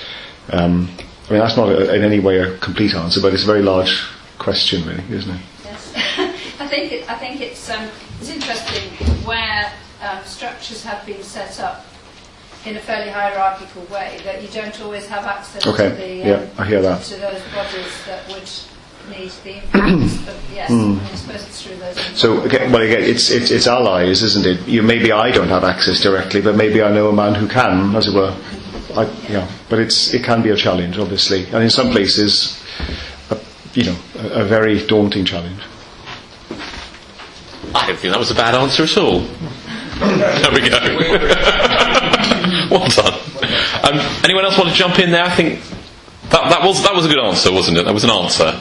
Um, 0.50 0.88
I 1.28 1.32
mean, 1.32 1.40
that's 1.40 1.56
not 1.56 1.68
a, 1.68 1.94
in 1.94 2.02
any 2.02 2.20
way 2.20 2.38
a 2.38 2.56
complete 2.58 2.94
answer, 2.94 3.20
but 3.20 3.34
it's 3.34 3.42
a 3.42 3.46
very 3.46 3.62
large 3.62 4.06
question, 4.38 4.87
really, 4.87 5.04
isn't 5.10 5.34
it? 5.34 5.42
Yes. 5.64 5.92
I 6.60 6.66
think 6.66 6.92
it, 6.92 7.10
I 7.10 7.14
think 7.16 7.40
it's 7.40 7.68
um, 7.68 7.88
it's 8.20 8.30
interesting 8.30 8.90
where 9.26 9.70
um, 10.02 10.25
structures 10.25 10.82
have 10.84 11.04
been 11.04 11.22
set 11.22 11.60
up 11.60 11.84
in 12.68 12.76
a 12.76 12.80
fairly 12.80 13.10
hierarchical 13.10 13.82
way 13.84 14.20
that 14.25 14.42
you 14.42 14.48
don't 14.48 14.78
always 14.82 15.06
have 15.08 15.25
access 15.25 15.66
okay. 15.66 15.88
to 15.88 15.94
the 15.94 16.14
yeah, 16.16 16.46
I 16.58 16.64
hear 16.66 16.82
that. 16.82 17.02
to 17.02 17.16
those 17.16 17.42
bodies 17.54 18.04
that 18.06 18.28
would 18.28 18.50
need 19.10 19.30
the 19.42 19.54
influence. 19.56 20.18
but 20.26 20.37
yes, 20.52 20.70
mm. 20.70 21.00
I 21.00 21.14
suppose 21.14 21.46
it's 21.46 21.62
through 21.62 21.76
those. 21.76 21.98
So 22.18 22.42
again, 22.42 22.70
well, 22.70 22.82
again, 22.82 23.02
it's, 23.02 23.30
it's 23.30 23.50
it's 23.50 23.66
allies, 23.66 24.22
isn't 24.22 24.44
it? 24.46 24.68
You 24.68 24.82
maybe 24.82 25.12
I 25.12 25.30
don't 25.30 25.48
have 25.48 25.64
access 25.64 26.02
directly, 26.02 26.42
but 26.42 26.56
maybe 26.56 26.82
I 26.82 26.92
know 26.92 27.08
a 27.08 27.12
man 27.12 27.34
who 27.34 27.48
can, 27.48 27.96
as 27.96 28.06
it 28.06 28.14
were. 28.14 28.37
I, 28.94 29.04
yeah, 29.28 29.50
but 29.70 29.78
it's 29.78 30.12
it 30.12 30.22
can 30.22 30.42
be 30.42 30.50
a 30.50 30.56
challenge, 30.56 30.98
obviously, 30.98 31.46
and 31.46 31.62
in 31.62 31.70
some 31.70 31.90
places, 31.90 32.62
a, 33.30 33.38
you 33.72 33.84
know, 33.84 33.96
a, 34.16 34.42
a 34.42 34.44
very 34.44 34.87
daunting 34.87 35.25
challenge. 35.25 35.60
I 37.75 37.87
don't 37.87 37.98
think 37.98 38.12
that 38.12 38.18
was 38.18 38.30
a 38.30 38.34
bad 38.34 38.54
answer 38.54 38.84
at 38.84 38.96
all. 38.98 39.20
there 40.00 40.52
we 40.52 40.68
go. 40.68 41.84
well 42.70 42.88
done. 42.88 43.14
Um, 43.82 43.98
Anyone 44.25 44.44
else 44.44 44.58
want 44.58 44.70
to 44.70 44.75
jump 44.75 44.98
in 44.98 45.10
there? 45.10 45.25
I 45.25 45.34
think 45.34 45.60
that, 46.30 46.50
that 46.50 46.62
was 46.62 46.82
that 46.82 46.94
was 46.94 47.06
a 47.06 47.08
good 47.08 47.18
answer, 47.18 47.50
wasn't 47.50 47.78
it? 47.78 47.84
That 47.84 47.94
was 47.94 48.04
an 48.04 48.10
answer. 48.10 48.52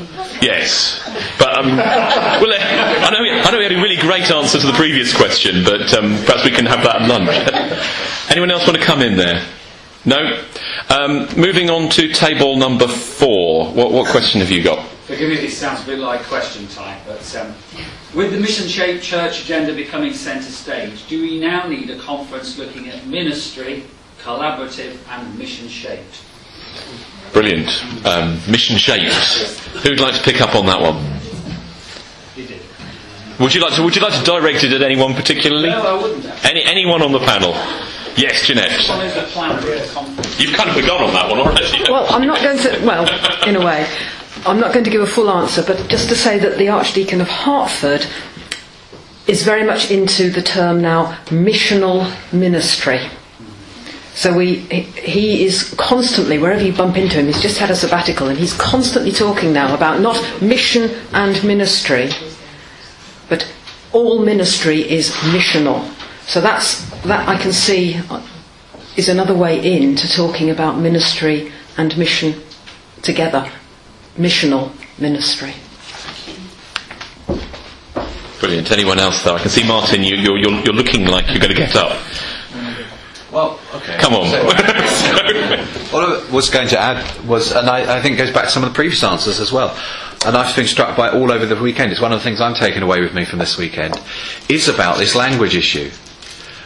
Yes, 0.42 1.02
but 1.38 1.58
um, 1.58 1.78
well, 1.78 2.54
I 2.54 3.10
know 3.12 3.20
I 3.20 3.52
know 3.52 3.58
we 3.58 3.64
had 3.64 3.74
a 3.74 3.82
really 3.82 3.98
great 3.98 4.32
answer 4.32 4.60
to 4.60 4.68
the 4.68 4.74
previous 4.74 5.16
question, 5.16 5.64
but 5.64 5.94
um, 5.94 6.16
perhaps 6.26 6.46
we 6.46 6.52
can 6.52 6.66
have 6.66 6.84
that 6.84 7.02
at 7.02 7.08
lunch. 7.10 7.30
Anyone 8.32 8.52
else 8.52 8.66
want 8.66 8.80
to 8.80 8.86
come 8.86 9.02
in 9.02 9.18
there? 9.18 9.46
No. 10.06 10.42
Um, 10.90 11.28
moving 11.36 11.70
on 11.70 11.90
to 11.92 12.14
table 12.14 12.56
number 12.56 12.88
four. 12.88 13.74
What, 13.74 13.92
what 13.92 14.10
question 14.10 14.40
have 14.40 14.50
you 14.50 14.64
got? 14.64 14.88
Forgive 15.08 15.30
me 15.30 15.36
this 15.36 15.58
sounds 15.58 15.84
a 15.84 15.86
bit 15.86 16.00
like 16.00 16.22
question 16.24 16.68
time, 16.68 17.00
but 17.06 17.36
um, 17.36 17.54
with 18.14 18.32
the 18.32 18.40
mission 18.40 18.68
shaped 18.68 19.04
church 19.04 19.44
agenda 19.44 19.74
becoming 19.74 20.14
centre 20.14 20.52
stage, 20.52 21.08
do 21.08 21.22
we 21.22 21.40
now 21.40 21.68
need 21.68 21.90
a 21.90 21.98
conference 21.98 22.58
looking 22.58 22.90
at 22.90 23.06
ministry, 23.06 23.84
collaborative, 24.24 24.98
and 25.10 25.38
mission 25.38 25.68
shaped? 25.68 26.22
Brilliant. 27.34 27.70
Um, 28.06 28.40
mission 28.50 28.78
shaped. 28.78 29.14
Who'd 29.84 30.00
like 30.00 30.16
to 30.16 30.24
pick 30.24 30.42
up 30.42 30.56
on 30.56 30.66
that 30.68 30.82
one? 30.82 30.96
Would 33.40 33.54
you 33.54 33.62
like 33.62 33.76
to? 33.76 33.84
Would 33.84 33.96
you 33.96 34.02
like 34.02 34.18
to 34.18 34.24
direct 34.26 34.64
it 34.64 34.74
at 34.74 34.82
anyone 34.82 35.14
particularly? 35.14 35.70
No, 35.70 35.82
I 35.82 36.02
wouldn't. 36.02 36.46
Any 36.46 36.64
anyone 36.64 37.04
on 37.04 37.12
the 37.12 37.20
panel? 37.20 37.54
Yes, 38.18 38.48
Jeanette. 38.48 38.72
What 38.90 39.06
is 39.06 39.14
the 39.14 39.22
plan 39.22 39.60
for 39.62 39.68
the 39.68 39.90
conference? 39.94 40.40
You've 40.40 40.56
kind 40.56 40.70
of 40.70 40.76
begun 40.76 41.04
on 41.04 41.14
that 41.14 41.30
one 41.30 41.40
already. 41.40 41.84
Well, 41.84 42.08
I'm 42.10 42.26
not 42.26 42.42
going 42.42 42.58
to, 42.58 42.84
well, 42.84 43.06
in 43.48 43.56
a 43.56 43.64
way, 43.64 43.88
I'm 44.48 44.60
not 44.60 44.74
going 44.74 44.86
to 44.86 44.90
give 44.90 45.02
a 45.02 45.08
full 45.08 45.30
answer, 45.30 45.62
but 45.62 45.88
just 45.88 46.10
to 46.10 46.16
say 46.16 46.40
that 46.40 46.58
the 46.58 46.70
Archdeacon 46.70 47.22
of 47.22 47.28
Hertford 47.28 48.08
is 49.28 49.44
very 49.44 49.64
much 49.64 49.92
into 49.92 50.32
the 50.32 50.42
term 50.42 50.82
now 50.82 51.14
missional 51.28 52.12
ministry. 52.34 53.08
So 54.18 54.36
we, 54.36 54.56
he 54.56 55.46
is 55.46 55.76
constantly, 55.78 56.40
wherever 56.40 56.64
you 56.64 56.74
bump 56.74 56.98
into 56.98 57.18
him, 57.18 57.28
he's 57.28 57.40
just 57.40 57.60
had 57.60 57.70
a 57.70 57.76
sabbatical 57.76 58.30
and 58.30 58.40
he's 58.40 58.54
constantly 58.54 59.12
talking 59.12 59.54
now 59.54 59.76
about 59.76 60.00
not 60.02 60.18
mission 60.42 60.90
and 61.14 61.44
ministry, 61.44 62.10
but 63.30 63.48
all 63.94 64.26
ministry 64.26 64.90
is 64.90 65.12
missional. 65.30 65.88
So 66.26 66.42
that's, 66.42 66.84
that 67.02 67.30
I 67.30 67.38
can 67.38 67.54
see 67.54 68.02
uh, 68.10 68.26
is 68.96 69.08
another 69.08 69.36
way 69.36 69.62
in 69.64 69.96
to 69.98 70.10
talking 70.12 70.50
about 70.50 70.80
ministry 70.80 71.52
and 71.78 71.96
mission 71.96 72.42
together. 73.04 73.52
Missional 74.18 74.72
ministry. 74.98 75.54
Brilliant. 78.40 78.72
Anyone 78.72 78.98
else 78.98 79.22
there? 79.22 79.36
I 79.36 79.40
can 79.40 79.52
see 79.52 79.68
Martin. 79.68 80.04
You, 80.04 80.16
you're 80.16 80.74
looking 80.74 81.06
like 81.06 81.28
you're 81.30 81.40
going 81.40 81.54
to 81.54 81.56
get 81.56 81.76
up. 81.76 81.96
Well, 83.32 83.60
okay. 83.74 83.98
Come 83.98 84.14
on. 84.14 84.28
What 85.88 86.04
I 86.04 86.32
was 86.34 86.50
going 86.50 86.68
to 86.70 86.80
add 86.80 87.26
was, 87.26 87.54
and 87.54 87.70
I, 87.70 87.98
I 87.98 88.02
think 88.02 88.16
it 88.16 88.18
goes 88.18 88.32
back 88.32 88.46
to 88.46 88.52
some 88.52 88.64
of 88.64 88.70
the 88.70 88.76
previous 88.76 89.02
answers 89.06 89.40
as 89.40 89.54
well, 89.54 89.70
and 90.26 90.36
I've 90.36 90.54
been 90.54 90.68
struck 90.68 90.98
by 90.98 91.10
all 91.10 91.32
over 91.32 91.46
the 91.46 91.56
weekend. 91.56 91.94
It's 91.94 92.02
one 92.02 92.12
of 92.12 92.20
the 92.20 92.24
things 92.26 92.42
I'm 92.42 92.56
taking 92.56 92.84
away 92.84 93.00
with 93.00 93.14
me 93.14 93.24
from 93.24 93.40
this 93.40 93.58
weekend, 93.58 93.98
is 94.50 94.68
about 94.68 94.98
this 94.98 95.16
language 95.16 95.56
issue. 95.56 95.90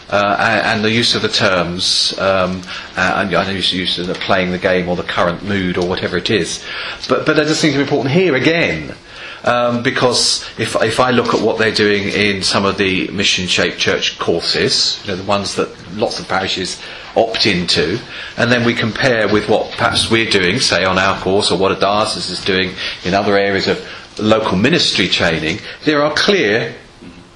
Uh, 0.09 0.35
and, 0.39 0.65
and 0.65 0.83
the 0.83 0.91
use 0.91 1.13
of 1.15 1.21
the 1.21 1.29
terms, 1.29 2.17
um, 2.17 2.63
and 2.97 3.33
I 3.35 3.43
know 3.45 3.51
you 3.51 3.79
use 3.79 3.99
of 3.99 4.07
the 4.07 4.15
playing 4.15 4.51
the 4.51 4.57
game 4.57 4.89
or 4.89 4.95
the 4.95 5.03
current 5.03 5.43
mood 5.43 5.77
or 5.77 5.87
whatever 5.87 6.17
it 6.17 6.29
is. 6.31 6.65
But, 7.07 7.25
but 7.25 7.35
that 7.35 7.47
just 7.47 7.61
seems 7.61 7.75
to 7.75 7.77
be 7.77 7.83
important 7.83 8.13
here 8.13 8.35
again. 8.35 8.95
Um, 9.43 9.81
because 9.81 10.47
if, 10.59 10.75
if 10.81 10.99
I 10.99 11.09
look 11.09 11.33
at 11.33 11.41
what 11.41 11.57
they're 11.57 11.73
doing 11.73 12.09
in 12.09 12.43
some 12.43 12.63
of 12.63 12.77
the 12.77 13.07
mission 13.09 13.47
shaped 13.47 13.79
church 13.79 14.19
courses, 14.19 15.01
you 15.03 15.11
know, 15.11 15.17
the 15.17 15.23
ones 15.23 15.55
that 15.55 15.69
lots 15.95 16.19
of 16.19 16.27
parishes 16.27 16.79
opt 17.15 17.47
into, 17.47 17.99
and 18.37 18.51
then 18.51 18.63
we 18.65 18.75
compare 18.75 19.27
with 19.27 19.49
what 19.49 19.71
perhaps 19.71 20.11
we're 20.11 20.29
doing, 20.29 20.59
say 20.59 20.83
on 20.85 20.99
our 20.99 21.19
course, 21.21 21.51
or 21.51 21.57
what 21.57 21.71
a 21.71 21.79
diocese 21.79 22.29
is 22.29 22.45
doing 22.45 22.73
in 23.03 23.15
other 23.15 23.35
areas 23.35 23.67
of 23.67 23.83
local 24.19 24.57
ministry 24.57 25.07
training, 25.07 25.59
there 25.85 26.03
are 26.03 26.13
clear 26.13 26.75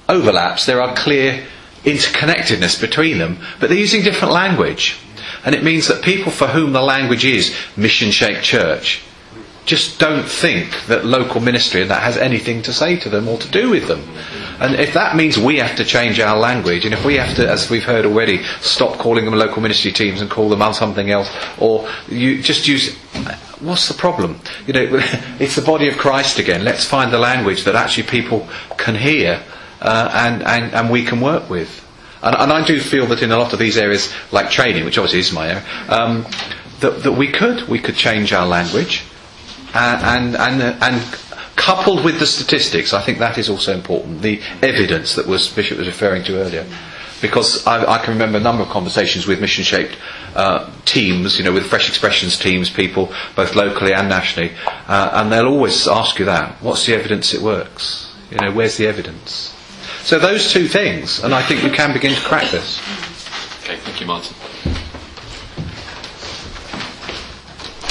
overlaps, 0.08 0.64
there 0.64 0.80
are 0.80 0.94
clear 0.94 1.44
interconnectedness 1.82 2.80
between 2.80 3.18
them, 3.18 3.38
but 3.58 3.68
they're 3.68 3.78
using 3.78 4.02
different 4.02 4.32
language. 4.32 4.96
And 5.44 5.54
it 5.54 5.64
means 5.64 5.88
that 5.88 6.04
people 6.04 6.30
for 6.30 6.46
whom 6.46 6.72
the 6.72 6.82
language 6.82 7.24
is 7.24 7.54
mission 7.76 8.12
shaped 8.12 8.42
church 8.42 9.02
just 9.66 9.98
don't 9.98 10.26
think 10.28 10.86
that 10.86 11.04
local 11.04 11.40
ministry 11.40 11.82
and 11.82 11.90
that 11.90 12.02
has 12.02 12.16
anything 12.16 12.62
to 12.62 12.72
say 12.72 12.96
to 12.96 13.08
them 13.10 13.28
or 13.28 13.36
to 13.36 13.50
do 13.50 13.68
with 13.68 13.88
them. 13.88 14.00
And 14.60 14.76
if 14.76 14.94
that 14.94 15.16
means 15.16 15.36
we 15.36 15.58
have 15.58 15.76
to 15.76 15.84
change 15.84 16.18
our 16.20 16.38
language, 16.38 16.84
and 16.84 16.94
if 16.94 17.04
we 17.04 17.16
have 17.16 17.36
to, 17.36 17.50
as 17.50 17.68
we've 17.68 17.84
heard 17.84 18.06
already, 18.06 18.42
stop 18.60 18.98
calling 18.98 19.24
them 19.24 19.34
local 19.34 19.60
ministry 19.60 19.92
teams 19.92 20.22
and 20.22 20.30
call 20.30 20.48
them 20.48 20.62
on 20.62 20.72
something 20.72 21.10
else, 21.10 21.28
or 21.58 21.86
you 22.08 22.40
just 22.40 22.66
use, 22.66 22.96
what's 23.60 23.88
the 23.88 23.94
problem? 23.94 24.40
You 24.66 24.72
know, 24.72 24.88
it's 25.40 25.56
the 25.56 25.62
body 25.62 25.88
of 25.88 25.98
Christ 25.98 26.38
again. 26.38 26.64
Let's 26.64 26.84
find 26.86 27.12
the 27.12 27.18
language 27.18 27.64
that 27.64 27.74
actually 27.74 28.04
people 28.04 28.48
can 28.78 28.94
hear 28.94 29.42
uh, 29.82 30.10
and, 30.14 30.42
and, 30.44 30.72
and 30.72 30.90
we 30.90 31.04
can 31.04 31.20
work 31.20 31.50
with. 31.50 31.84
And, 32.22 32.36
and 32.36 32.52
I 32.52 32.64
do 32.64 32.80
feel 32.80 33.06
that 33.06 33.20
in 33.20 33.32
a 33.32 33.36
lot 33.36 33.52
of 33.52 33.58
these 33.58 33.76
areas, 33.76 34.14
like 34.30 34.50
training, 34.50 34.84
which 34.84 34.96
obviously 34.96 35.20
is 35.20 35.32
my 35.32 35.48
area, 35.48 35.64
um, 35.88 36.24
that, 36.80 37.02
that 37.02 37.12
we 37.12 37.28
could 37.32 37.68
we 37.68 37.78
could 37.78 37.96
change 37.96 38.32
our 38.34 38.46
language 38.46 39.02
and, 39.76 40.36
and, 40.36 40.62
and 40.82 41.02
coupled 41.56 42.04
with 42.04 42.18
the 42.18 42.26
statistics, 42.26 42.92
I 42.92 43.02
think 43.02 43.18
that 43.18 43.38
is 43.38 43.48
also 43.48 43.74
important. 43.74 44.22
The 44.22 44.40
evidence 44.62 45.14
that 45.16 45.26
was 45.26 45.48
Bishop 45.48 45.78
was 45.78 45.86
referring 45.86 46.22
to 46.24 46.38
earlier, 46.38 46.66
because 47.20 47.66
I, 47.66 47.94
I 47.94 47.98
can 47.98 48.12
remember 48.12 48.38
a 48.38 48.40
number 48.40 48.62
of 48.62 48.68
conversations 48.68 49.26
with 49.26 49.40
mission-shaped 49.40 49.96
uh, 50.34 50.70
teams, 50.84 51.38
you 51.38 51.44
know, 51.44 51.52
with 51.52 51.66
Fresh 51.66 51.88
Expressions 51.88 52.38
teams, 52.38 52.70
people 52.70 53.12
both 53.34 53.54
locally 53.54 53.92
and 53.94 54.08
nationally, 54.08 54.52
uh, 54.86 55.10
and 55.14 55.32
they'll 55.32 55.46
always 55.48 55.88
ask 55.88 56.18
you 56.18 56.26
that: 56.26 56.56
What's 56.62 56.86
the 56.86 56.94
evidence 56.94 57.32
it 57.32 57.40
works? 57.40 58.14
You 58.30 58.38
know, 58.38 58.52
where's 58.52 58.76
the 58.76 58.86
evidence? 58.86 59.54
So 60.02 60.18
those 60.18 60.52
two 60.52 60.68
things, 60.68 61.24
and 61.24 61.34
I 61.34 61.42
think 61.42 61.62
we 61.64 61.70
can 61.70 61.92
begin 61.92 62.14
to 62.14 62.20
crack 62.20 62.50
this. 62.50 62.80
Okay, 63.64 63.76
thank 63.78 64.00
you, 64.00 64.06
Martin. 64.06 64.36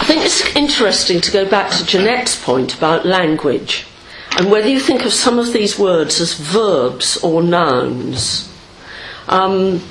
I 0.06 0.08
think 0.08 0.24
it's 0.24 0.56
interesting 0.56 1.20
to 1.20 1.32
go 1.32 1.50
back 1.50 1.72
to 1.72 1.84
Jeanette's 1.84 2.40
point 2.40 2.78
about 2.78 3.08
language 3.08 3.88
and 4.38 4.52
whether 4.52 4.70
you 4.70 4.80
think 4.80 5.04
of 5.04 5.12
some 5.12 5.40
of 5.40 5.52
these 5.52 5.80
words 5.80 6.22
as 6.22 6.36
verbs 6.36 7.18
or 7.24 7.42
nouns. 7.42 8.54
Um, 9.28 9.82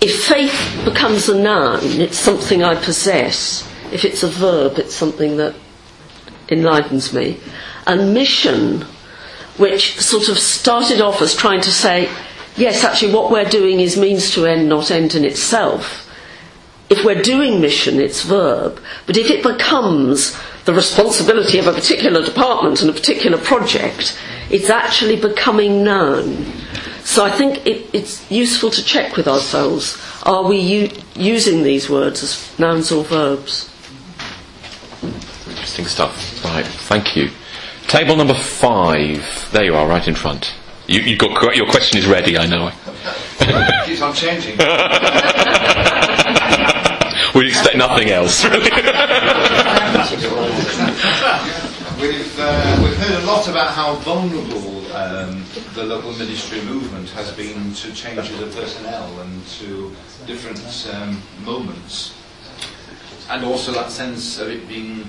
if 0.00 0.24
faith 0.24 0.80
becomes 0.86 1.28
a 1.28 1.38
noun, 1.38 1.80
it's 2.00 2.16
something 2.16 2.62
I 2.62 2.82
possess. 2.82 3.70
If 3.92 4.06
it's 4.06 4.22
a 4.22 4.28
verb, 4.28 4.78
it's 4.78 4.94
something 4.94 5.36
that 5.36 5.54
enlightens 6.48 7.12
me. 7.12 7.40
And 7.86 8.14
mission, 8.14 8.86
which 9.58 10.00
sort 10.00 10.30
of 10.30 10.38
started 10.38 11.02
off 11.02 11.20
as 11.20 11.34
trying 11.34 11.60
to 11.60 11.70
say, 11.70 12.08
yes, 12.56 12.82
actually, 12.82 13.12
what 13.12 13.30
we're 13.30 13.44
doing 13.44 13.80
is 13.80 13.98
means 13.98 14.30
to 14.30 14.46
end, 14.46 14.70
not 14.70 14.90
end 14.90 15.14
in 15.14 15.26
itself 15.26 16.03
if 16.90 17.04
we're 17.04 17.22
doing 17.22 17.60
mission, 17.60 17.98
it's 18.00 18.22
verb. 18.22 18.80
But 19.06 19.16
if 19.16 19.30
it 19.30 19.42
becomes 19.42 20.38
the 20.64 20.74
responsibility 20.74 21.58
of 21.58 21.66
a 21.66 21.72
particular 21.72 22.24
department 22.24 22.80
and 22.80 22.90
a 22.90 22.92
particular 22.92 23.38
project, 23.38 24.18
it's 24.50 24.70
actually 24.70 25.16
becoming 25.16 25.82
noun. 25.84 26.44
So 27.04 27.24
I 27.24 27.30
think 27.30 27.66
it, 27.66 27.88
it's 27.92 28.30
useful 28.30 28.70
to 28.70 28.82
check 28.82 29.16
with 29.16 29.28
ourselves 29.28 30.00
are 30.24 30.42
we 30.42 30.58
u- 30.58 30.90
using 31.14 31.62
these 31.62 31.90
words 31.90 32.22
as 32.22 32.58
nouns 32.58 32.90
or 32.90 33.04
verbs? 33.04 33.70
Interesting 35.48 35.84
stuff. 35.84 36.42
Right, 36.44 36.64
thank 36.64 37.14
you. 37.14 37.30
Table 37.88 38.16
number 38.16 38.32
five. 38.34 39.48
There 39.52 39.64
you 39.64 39.74
are, 39.74 39.86
right 39.86 40.06
in 40.08 40.14
front. 40.14 40.54
You, 40.86 41.00
you've 41.00 41.18
got 41.18 41.56
your 41.56 41.66
question 41.66 41.98
is 41.98 42.06
ready. 42.06 42.38
I 42.38 42.46
know. 42.46 42.70
Keeps 43.84 44.00
on 44.00 44.14
changing. 44.14 44.56
we 47.34 47.48
expect 47.48 47.76
nothing 47.76 48.10
else. 48.10 48.44
we've, 52.00 52.38
uh, 52.38 52.80
we've 52.82 52.96
heard 52.96 53.22
a 53.22 53.26
lot 53.26 53.48
about 53.48 53.72
how 53.72 53.94
vulnerable 53.96 54.92
um, 54.94 55.44
the 55.74 55.82
local 55.82 56.12
ministry 56.12 56.60
movement 56.62 57.10
has 57.10 57.32
been 57.32 57.74
to 57.74 57.92
changes 57.92 58.40
of 58.40 58.54
personnel 58.54 59.20
and 59.20 59.46
to 59.46 59.94
different 60.26 60.88
um, 60.94 61.20
moments. 61.44 62.14
And 63.30 63.44
also 63.44 63.72
that 63.72 63.90
sense 63.90 64.38
of 64.38 64.48
it 64.48 64.68
being 64.68 65.08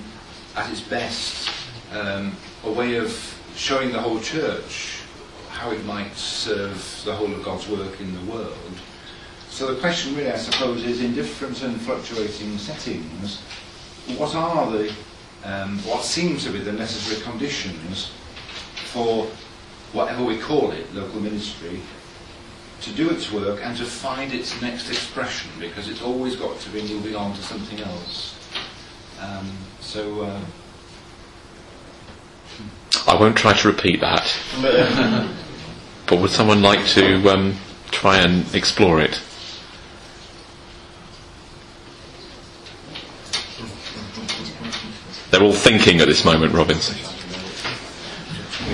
at 0.55 0.69
its 0.71 0.81
best 0.81 1.51
um, 1.91 2.35
a 2.63 2.71
way 2.71 2.95
of 2.95 3.11
showing 3.55 3.91
the 3.91 3.99
whole 3.99 4.19
church 4.19 5.01
how 5.49 5.71
it 5.71 5.85
might 5.85 6.13
serve 6.15 7.01
the 7.05 7.13
whole 7.13 7.31
of 7.31 7.43
God's 7.43 7.67
work 7.67 7.99
in 8.01 8.13
the 8.13 8.31
world. 8.31 8.57
So 9.55 9.73
the 9.73 9.79
question 9.79 10.13
really, 10.17 10.33
I 10.33 10.35
suppose, 10.35 10.83
is 10.83 11.01
in 11.01 11.15
different 11.15 11.63
and 11.63 11.79
fluctuating 11.79 12.57
settings, 12.57 13.39
what 14.17 14.35
are 14.35 14.69
the, 14.69 14.93
um, 15.45 15.79
what 15.83 16.03
seem 16.03 16.35
to 16.39 16.49
be 16.49 16.59
the 16.59 16.73
necessary 16.73 17.21
conditions 17.21 18.11
for 18.91 19.27
whatever 19.93 20.25
we 20.25 20.37
call 20.37 20.71
it, 20.71 20.93
local 20.93 21.21
ministry, 21.21 21.79
to 22.81 22.91
do 22.91 23.09
its 23.09 23.31
work 23.31 23.61
and 23.63 23.77
to 23.77 23.85
find 23.85 24.33
its 24.33 24.61
next 24.61 24.89
expression 24.89 25.49
because 25.57 25.87
it's 25.87 26.01
always 26.01 26.35
got 26.35 26.59
to 26.59 26.69
be 26.71 26.81
moving 26.81 27.15
on 27.15 27.33
to 27.33 27.41
something 27.41 27.79
else. 27.79 28.35
Um, 29.21 29.49
so. 29.79 30.23
Uh, 30.23 30.41
I 33.07 33.15
won't 33.17 33.37
try 33.37 33.53
to 33.53 33.67
repeat 33.69 34.01
that. 34.01 34.37
but 36.07 36.19
would 36.19 36.31
someone 36.31 36.61
like 36.61 36.85
to 36.87 37.29
um, 37.29 37.55
try 37.91 38.17
and 38.17 38.53
explore 38.53 38.99
it? 38.99 39.21
They're 45.35 45.43
all 45.43 45.51
thinking 45.51 45.99
at 45.99 46.07
this 46.07 46.23
moment, 46.23 46.53
Robbins. 46.53 46.95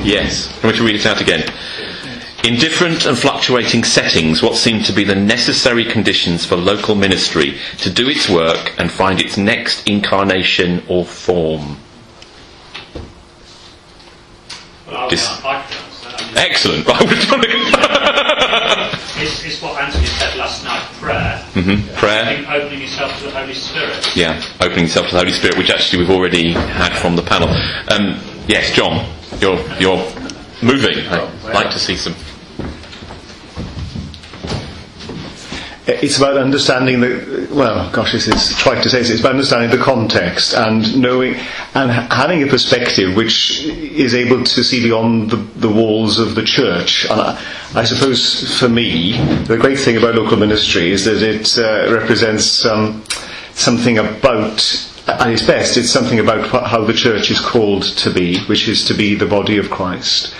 Yes. 0.04 0.54
I'm 0.58 0.62
going 0.62 0.76
to 0.76 0.84
read 0.84 0.93
it 0.95 1.08
out 1.08 1.19
again. 1.19 1.41
In 2.43 2.60
different 2.60 3.08
and 3.08 3.17
fluctuating 3.17 3.84
settings, 3.84 4.43
what 4.43 4.56
seem 4.56 4.84
to 4.84 4.93
be 4.93 5.04
the 5.04 5.15
necessary 5.15 5.84
conditions 5.84 6.45
for 6.45 6.56
local 6.56 6.93
ministry 6.93 7.58
to 7.80 7.89
do 7.91 8.08
its 8.08 8.30
work 8.30 8.76
and 8.78 8.91
find 8.91 9.19
its 9.19 9.38
next 9.38 9.88
incarnation 9.89 10.84
or 10.88 11.04
form. 11.04 11.78
Dis- 15.10 15.41
Excellent. 16.36 16.88
It's, 19.21 19.43
it's 19.45 19.62
what 19.62 19.80
Anthony 19.80 20.08
said 20.08 20.36
last 20.36 20.63
night, 20.63 20.82
prayer. 21.00 21.45
Mhm. 21.54 21.93
Prayer. 21.95 22.43
Opening 22.50 22.82
yourself 22.82 23.15
to 23.19 23.26
the 23.26 23.32
Holy 23.32 23.54
Spirit. 23.54 24.15
Yeah, 24.15 24.41
opening 24.60 24.86
yourself 24.86 25.08
to 25.08 25.12
the 25.13 25.19
Holy 25.19 25.32
Spirit, 25.32 25.58
which 25.60 25.69
actually 25.69 26.00
we've 26.00 26.10
already 26.10 26.54
had 26.54 26.97
from 26.97 27.15
the 27.15 27.21
panel. 27.21 27.47
Um, 27.89 28.19
yes, 28.47 28.71
John, 28.76 29.06
you're 29.39 29.60
you're 29.80 29.97
moving. 30.63 31.06
I'd 31.08 31.54
like 31.54 31.69
to 31.71 31.80
see 31.80 31.95
some. 31.95 32.15
It's 36.01 36.17
about 36.17 36.38
understanding 36.38 37.01
the 37.01 37.47
well, 37.51 37.91
gosh, 37.91 38.13
this 38.13 38.27
is 38.27 38.56
trite 38.58 38.82
to 38.84 38.89
say. 38.89 38.99
this, 38.99 39.10
It's 39.10 39.19
about 39.19 39.34
understanding 39.34 39.69
the 39.69 39.84
context 39.84 40.54
and 40.54 40.99
knowing 40.99 41.36
and 41.73 41.91
having 41.91 42.43
a 42.43 42.47
perspective 42.47 43.15
which 43.15 43.63
is 43.65 44.13
able 44.13 44.43
to 44.43 44.63
see 44.63 44.82
beyond 44.84 45.32
the, 45.32 45.36
the 45.36 45.69
walls 45.69 46.19
of 46.19 46.36
the 46.36 46.43
church. 46.43 47.06
And 47.10 47.19
I, 47.19 47.41
I 47.75 47.84
suppose 47.84 48.58
for 48.60 48.69
me, 48.69 49.17
the 49.45 49.58
great 49.58 49.80
thing 49.80 49.97
about 49.97 50.15
local 50.15 50.38
ministry 50.38 50.91
is 50.91 51.06
that 51.06 51.21
it 51.21 51.58
uh, 51.58 51.91
represents 51.93 52.65
um, 52.65 53.04
something 53.54 53.97
about. 53.97 54.88
At 55.08 55.32
its 55.32 55.41
best, 55.41 55.77
it's 55.77 55.89
something 55.89 56.19
about 56.19 56.47
how 56.67 56.86
the 56.86 56.93
church 56.93 57.32
is 57.32 57.39
called 57.39 57.84
to 57.84 58.12
be, 58.12 58.39
which 58.41 58.67
is 58.67 58.86
to 58.86 58.93
be 58.93 59.15
the 59.15 59.25
body 59.25 59.58
of 59.58 59.69
Christ 59.71 60.34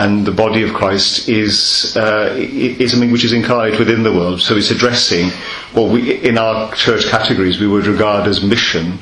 and 0.00 0.24
the 0.24 0.32
body 0.32 0.62
of 0.62 0.72
Christ 0.72 1.28
is 1.28 1.96
uh, 1.96 2.34
is 2.36 2.92
something 2.92 3.12
which 3.12 3.24
is 3.24 3.32
incarnate 3.32 3.78
within 3.78 4.02
the 4.02 4.12
world. 4.12 4.40
So 4.40 4.56
it's 4.56 4.70
addressing 4.70 5.30
what 5.74 5.90
we, 5.92 6.14
in 6.28 6.38
our 6.38 6.74
church 6.74 7.06
categories, 7.06 7.60
we 7.60 7.66
would 7.66 7.86
regard 7.86 8.26
as 8.26 8.42
mission. 8.42 8.98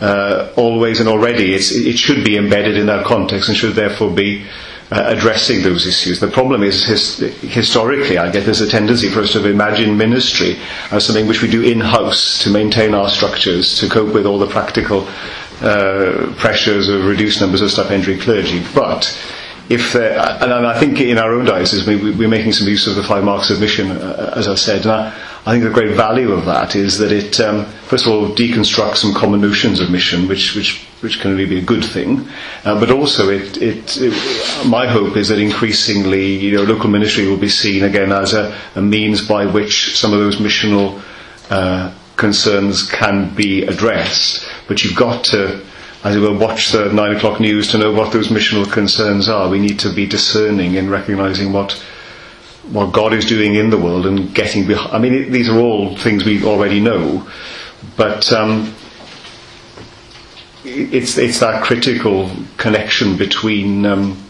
Uh, 0.00 0.52
always 0.56 1.00
and 1.00 1.08
already, 1.08 1.54
it 1.54 1.98
should 1.98 2.24
be 2.24 2.36
embedded 2.36 2.76
in 2.76 2.86
that 2.86 3.04
context 3.04 3.48
and 3.48 3.58
should 3.58 3.74
therefore 3.74 4.12
be 4.14 4.46
uh, 4.92 5.02
addressing 5.08 5.60
those 5.62 5.88
issues. 5.88 6.20
The 6.20 6.28
problem 6.28 6.62
is, 6.62 6.84
his, 6.84 7.18
historically, 7.42 8.16
I 8.16 8.30
get 8.30 8.44
there's 8.44 8.60
a 8.60 8.68
tendency 8.68 9.08
for 9.08 9.22
us 9.22 9.32
to 9.32 9.44
imagine 9.48 9.98
ministry 9.98 10.56
as 10.92 11.04
something 11.04 11.26
which 11.26 11.42
we 11.42 11.50
do 11.50 11.62
in-house 11.64 12.44
to 12.44 12.50
maintain 12.50 12.94
our 12.94 13.08
structures, 13.10 13.80
to 13.80 13.88
cope 13.88 14.14
with 14.14 14.24
all 14.24 14.38
the 14.38 14.46
practical 14.46 15.00
uh, 15.62 16.32
pressures 16.38 16.88
of 16.88 17.04
reduced 17.04 17.40
numbers 17.40 17.60
of 17.60 17.90
entering 17.90 18.20
clergy. 18.20 18.62
But 18.72 19.02
if 19.68 19.92
there, 19.92 20.18
and 20.18 20.66
I 20.66 20.78
think 20.78 21.00
in 21.00 21.18
our 21.18 21.34
own 21.34 21.44
diocese 21.44 21.86
we- 21.86 21.96
we're 22.12 22.28
making 22.28 22.52
some 22.54 22.66
use 22.68 22.86
of 22.86 22.96
the 22.96 23.02
five 23.02 23.22
marks 23.22 23.50
of 23.50 23.60
mission, 23.60 23.90
uh, 23.90 24.32
as 24.34 24.48
I 24.48 24.54
said, 24.54 24.82
and 24.82 24.90
I, 24.92 25.12
I 25.44 25.52
think 25.52 25.64
the 25.64 25.70
great 25.70 25.94
value 25.94 26.32
of 26.32 26.46
that 26.46 26.74
is 26.74 26.98
that 26.98 27.12
it, 27.12 27.38
um, 27.40 27.66
first 27.86 28.06
of 28.06 28.12
all, 28.12 28.28
deconstructs 28.34 28.96
some 28.98 29.12
common 29.14 29.40
notions 29.40 29.80
of 29.80 29.90
mission, 29.90 30.26
which 30.28 30.54
which 30.54 30.80
which 31.00 31.20
can 31.20 31.30
really 31.32 31.48
be 31.48 31.58
a 31.58 31.62
good 31.62 31.84
thing, 31.84 32.26
uh, 32.64 32.78
but 32.80 32.90
also 32.90 33.28
it, 33.30 33.56
it, 33.62 33.96
it, 33.98 34.66
my 34.66 34.84
hope 34.86 35.16
is 35.16 35.28
that 35.28 35.38
increasingly, 35.38 36.26
you 36.34 36.50
know, 36.56 36.64
local 36.64 36.90
ministry 36.90 37.24
will 37.28 37.36
be 37.36 37.48
seen 37.48 37.84
again 37.84 38.10
as 38.10 38.34
a, 38.34 38.52
a 38.74 38.82
means 38.82 39.20
by 39.26 39.46
which 39.46 39.96
some 39.96 40.12
of 40.12 40.18
those 40.18 40.38
missional 40.38 41.00
uh, 41.50 41.92
concerns 42.16 42.82
can 42.82 43.32
be 43.34 43.62
addressed, 43.62 44.44
but 44.66 44.82
you've 44.82 44.96
got 44.96 45.22
to 45.22 45.64
as 46.04 46.14
it 46.14 46.20
were, 46.20 46.36
watch 46.36 46.70
the 46.70 46.92
nine 46.92 47.16
o'clock 47.16 47.40
news 47.40 47.68
to 47.72 47.78
know 47.78 47.92
what 47.92 48.12
those 48.12 48.28
missional 48.28 48.70
concerns 48.70 49.28
are. 49.28 49.48
We 49.48 49.58
need 49.58 49.80
to 49.80 49.92
be 49.92 50.06
discerning 50.06 50.74
in 50.74 50.88
recognising 50.88 51.52
what 51.52 51.72
what 52.70 52.92
God 52.92 53.14
is 53.14 53.24
doing 53.24 53.54
in 53.54 53.70
the 53.70 53.78
world 53.78 54.06
and 54.06 54.34
getting 54.34 54.66
behind. 54.66 54.94
I 54.94 54.98
mean, 54.98 55.14
it, 55.14 55.30
these 55.30 55.48
are 55.48 55.58
all 55.58 55.96
things 55.96 56.24
we 56.24 56.44
already 56.44 56.80
know, 56.80 57.26
but 57.96 58.30
um, 58.32 58.74
it's 60.64 61.18
it's 61.18 61.40
that 61.40 61.64
critical 61.64 62.30
connection 62.56 63.16
between. 63.16 63.86
Um, 63.86 64.24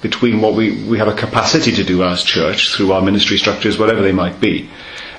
between 0.00 0.40
what 0.40 0.54
we, 0.54 0.84
we 0.84 0.96
have 0.96 1.08
a 1.08 1.12
capacity 1.12 1.72
to 1.72 1.82
do 1.82 2.04
as 2.04 2.22
church 2.22 2.72
through 2.72 2.92
our 2.92 3.02
ministry 3.02 3.36
structures, 3.36 3.80
whatever 3.80 4.00
they 4.00 4.12
might 4.12 4.40
be, 4.40 4.70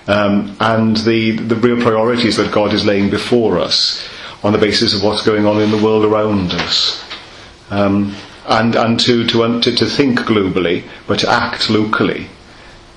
um, 0.07 0.55
and 0.61 0.95
the, 0.95 1.31
the 1.31 1.55
real 1.57 1.81
priorities 1.81 2.37
that 2.37 2.53
God 2.53 2.73
is 2.73 2.85
laying 2.85 3.09
before 3.09 3.59
us 3.59 4.07
on 4.43 4.53
the 4.53 4.57
basis 4.57 4.93
of 4.93 5.03
what's 5.03 5.21
going 5.25 5.45
on 5.45 5.61
in 5.61 5.71
the 5.71 5.83
world 5.83 6.05
around 6.05 6.53
us. 6.53 7.03
Um, 7.69 8.15
and 8.47 8.75
and 8.75 8.99
to, 9.01 9.27
to, 9.27 9.61
to, 9.61 9.75
to 9.75 9.85
think 9.85 10.19
globally, 10.19 10.87
but 11.07 11.19
to 11.19 11.29
act 11.29 11.69
locally. 11.69 12.27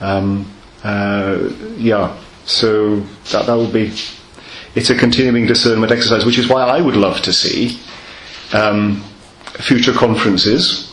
Um, 0.00 0.50
uh, 0.82 1.50
yeah, 1.76 2.18
so 2.44 3.00
that, 3.32 3.46
that 3.46 3.56
would 3.56 3.72
be. 3.72 3.92
It's 4.74 4.88
a 4.88 4.96
continuing 4.98 5.46
discernment 5.46 5.92
exercise, 5.92 6.24
which 6.24 6.38
is 6.38 6.48
why 6.48 6.62
I 6.62 6.80
would 6.80 6.96
love 6.96 7.20
to 7.22 7.32
see 7.32 7.78
um, 8.54 9.04
future 9.60 9.92
conferences 9.92 10.92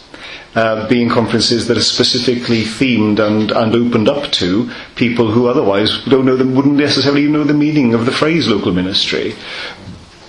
uh, 0.55 0.88
being 0.88 1.09
conferences 1.09 1.67
that 1.67 1.77
are 1.77 1.81
specifically 1.81 2.63
themed 2.63 3.19
and, 3.19 3.51
and 3.51 3.75
opened 3.75 4.09
up 4.09 4.31
to 4.31 4.69
people 4.95 5.31
who 5.31 5.47
otherwise 5.47 6.03
don't 6.05 6.25
know 6.25 6.35
them, 6.35 6.55
wouldn't 6.55 6.75
necessarily 6.75 7.27
know 7.27 7.43
the 7.43 7.53
meaning 7.53 7.93
of 7.93 8.05
the 8.05 8.12
phrase 8.12 8.47
local 8.47 8.71
ministry. 8.71 9.35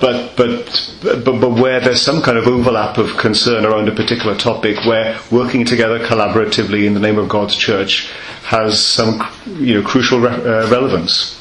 But, 0.00 0.34
but, 0.34 0.96
but, 1.02 1.24
but 1.24 1.50
where 1.50 1.78
there's 1.78 2.00
some 2.00 2.22
kind 2.22 2.38
of 2.38 2.46
overlap 2.46 2.96
of 2.96 3.18
concern 3.18 3.66
around 3.66 3.88
a 3.88 3.94
particular 3.94 4.34
topic, 4.34 4.86
where 4.86 5.18
working 5.30 5.66
together 5.66 5.98
collaboratively 5.98 6.86
in 6.86 6.94
the 6.94 7.00
name 7.00 7.18
of 7.18 7.28
God's 7.28 7.54
church 7.54 8.10
has 8.44 8.82
some 8.82 9.22
you 9.46 9.74
know, 9.74 9.86
crucial 9.86 10.20
re- 10.20 10.30
uh, 10.30 10.70
relevance. 10.70 11.38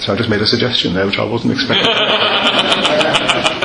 So 0.00 0.12
I 0.12 0.16
just 0.16 0.28
made 0.28 0.42
a 0.42 0.46
suggestion 0.46 0.94
there, 0.94 1.06
which 1.06 1.18
I 1.18 1.24
wasn't 1.24 1.54
expecting. 1.54 1.86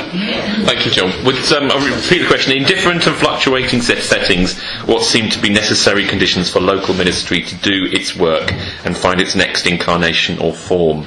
Thank 0.64 0.86
you, 0.86 0.90
John. 0.92 1.24
Would 1.24 1.36
um, 1.52 1.70
I'll 1.70 1.84
repeat 1.84 2.20
the 2.20 2.26
question? 2.26 2.56
In 2.56 2.64
different 2.64 3.06
and 3.06 3.14
fluctuating 3.16 3.82
set 3.82 3.98
settings, 3.98 4.58
what 4.86 5.02
seem 5.02 5.28
to 5.30 5.38
be 5.40 5.50
necessary 5.50 6.06
conditions 6.06 6.50
for 6.50 6.60
local 6.60 6.94
ministry 6.94 7.42
to 7.42 7.54
do 7.56 7.84
its 7.92 8.16
work 8.16 8.50
and 8.84 8.96
find 8.96 9.20
its 9.20 9.34
next 9.34 9.66
incarnation 9.66 10.38
or 10.38 10.52
form? 10.54 11.06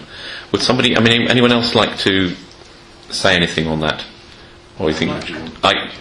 Would 0.51 0.61
somebody? 0.61 0.95
I 0.95 0.99
mean, 0.99 1.27
anyone 1.27 1.51
else 1.51 1.75
like 1.75 1.97
to 1.99 2.35
say 3.13 3.35
anything 3.35 3.67
on 3.67 3.79
that? 3.81 4.03
Or 4.79 4.89
you 4.89 4.95
think 4.95 5.11
I? 5.63 5.91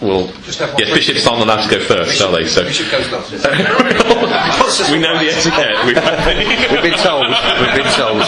Well, 0.00 0.28
Just 0.42 0.60
yes, 0.60 0.94
bishops 0.94 1.26
aren't 1.26 1.42
allowed 1.42 1.68
to 1.68 1.70
go 1.78 1.84
first, 1.84 2.22
are 2.22 2.30
they? 2.30 2.46
So 2.46 2.62
Bishop 2.62 2.90
goes 2.90 3.10
last. 3.10 3.32
we 4.92 4.98
know 5.00 5.18
the 5.18 5.28
etiquette. 5.28 5.74
We've, 5.84 5.96
We've 6.70 6.82
been 6.82 6.98
told. 7.02 7.26
We've 7.26 7.74
been 7.74 7.92
told. 7.94 8.22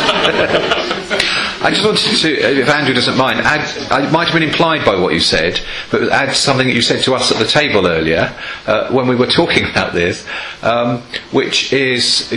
I 1.63 1.71
just 1.71 1.85
wanted 1.85 2.17
to, 2.17 2.61
if 2.61 2.69
Andrew 2.71 2.95
doesn't 2.95 3.19
mind, 3.19 3.41
add. 3.41 4.11
Might 4.11 4.29
have 4.29 4.33
been 4.33 4.49
implied 4.49 4.83
by 4.85 4.97
what 4.97 5.13
you 5.13 5.21
said, 5.21 5.61
but 5.91 6.09
add 6.09 6.35
something 6.35 6.67
that 6.67 6.73
you 6.73 6.81
said 6.81 7.03
to 7.05 7.15
us 7.15 7.31
at 7.31 7.39
the 7.39 7.47
table 7.47 7.87
earlier 7.87 8.35
uh, 8.67 8.91
when 8.91 9.07
we 9.07 9.15
were 9.15 9.27
talking 9.27 9.69
about 9.69 9.93
this, 9.93 10.27
um, 10.63 11.03
which 11.33 11.71
is, 11.75 12.33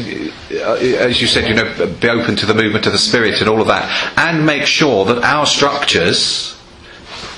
uh, 0.52 0.74
as 0.74 1.22
you 1.22 1.28
said, 1.28 1.48
you 1.48 1.56
know, 1.56 1.96
be 2.02 2.10
open 2.10 2.36
to 2.36 2.46
the 2.46 2.54
movement 2.54 2.86
of 2.86 2.92
the 2.92 3.00
spirit 3.00 3.40
and 3.40 3.50
all 3.50 3.62
of 3.62 3.68
that, 3.68 3.88
and 4.18 4.46
make 4.46 4.66
sure 4.66 5.06
that 5.06 5.24
our 5.24 5.46
structures 5.46 6.60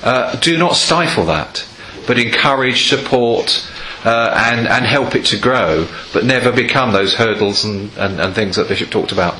uh, 0.02 0.36
do 0.38 0.58
not 0.58 0.76
stifle 0.76 1.26
that, 1.26 1.68
but 2.08 2.18
encourage, 2.18 2.90
support, 2.90 3.64
uh, 4.06 4.52
and, 4.52 4.68
and 4.68 4.86
help 4.86 5.16
it 5.16 5.26
to 5.26 5.38
grow, 5.38 5.88
but 6.14 6.24
never 6.24 6.52
become 6.52 6.94
those 6.94 7.16
hurdles 7.16 7.66
and, 7.66 7.92
and, 7.98 8.22
and 8.22 8.36
things 8.36 8.56
that 8.56 8.68
Bishop 8.68 8.92
talked 8.92 9.12
about. 9.12 9.34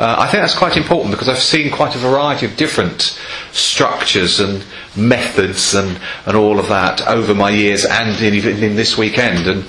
Uh, 0.00 0.16
I 0.18 0.28
think 0.28 0.40
that's 0.40 0.56
quite 0.56 0.78
important 0.78 1.10
because 1.10 1.28
I've 1.28 1.42
seen 1.42 1.70
quite 1.70 1.94
a 1.94 1.98
variety 1.98 2.46
of 2.46 2.56
different 2.56 3.20
structures 3.52 4.40
and 4.40 4.64
methods 4.96 5.74
and, 5.74 6.00
and 6.24 6.34
all 6.38 6.58
of 6.58 6.68
that 6.68 7.06
over 7.06 7.34
my 7.34 7.50
years 7.50 7.84
and 7.84 8.18
in, 8.22 8.32
even 8.32 8.62
in 8.62 8.76
this 8.76 8.96
weekend, 8.96 9.46
and 9.46 9.62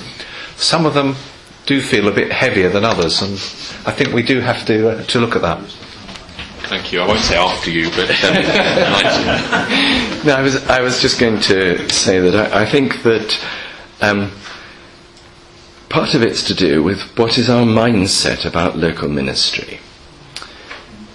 some 0.55 0.85
of 0.85 0.93
them 0.93 1.17
do 1.65 1.81
feel 1.81 2.07
a 2.07 2.13
bit 2.13 2.31
heavier 2.31 2.69
than 2.69 2.85
others, 2.85 3.21
and 3.21 3.33
I 3.85 3.91
think 3.91 4.13
we 4.13 4.23
do 4.23 4.39
have 4.39 4.65
to, 4.67 4.91
uh, 4.91 5.03
to 5.03 5.19
look 5.19 5.35
at 5.35 5.41
that. 5.41 5.59
thank 6.69 6.93
you. 6.93 7.01
I 7.01 7.07
won't 7.07 7.19
say 7.19 7.35
after 7.35 7.69
you, 7.69 7.89
but 7.89 8.09
um. 8.23 8.35
No, 10.25 10.35
I 10.35 10.41
was 10.41 10.55
I 10.69 10.79
was 10.79 11.01
just 11.01 11.19
going 11.19 11.41
to 11.41 11.89
say 11.89 12.19
that 12.21 12.53
I, 12.53 12.61
I 12.61 12.65
think 12.65 13.03
that 13.03 13.37
um, 13.99 14.31
part 15.89 16.13
of 16.13 16.23
it's 16.23 16.43
to 16.43 16.53
do 16.53 16.81
with 16.81 17.01
what 17.17 17.37
is 17.37 17.49
our 17.49 17.65
mindset 17.65 18.45
about 18.45 18.77
local 18.77 19.09
ministry. 19.09 19.81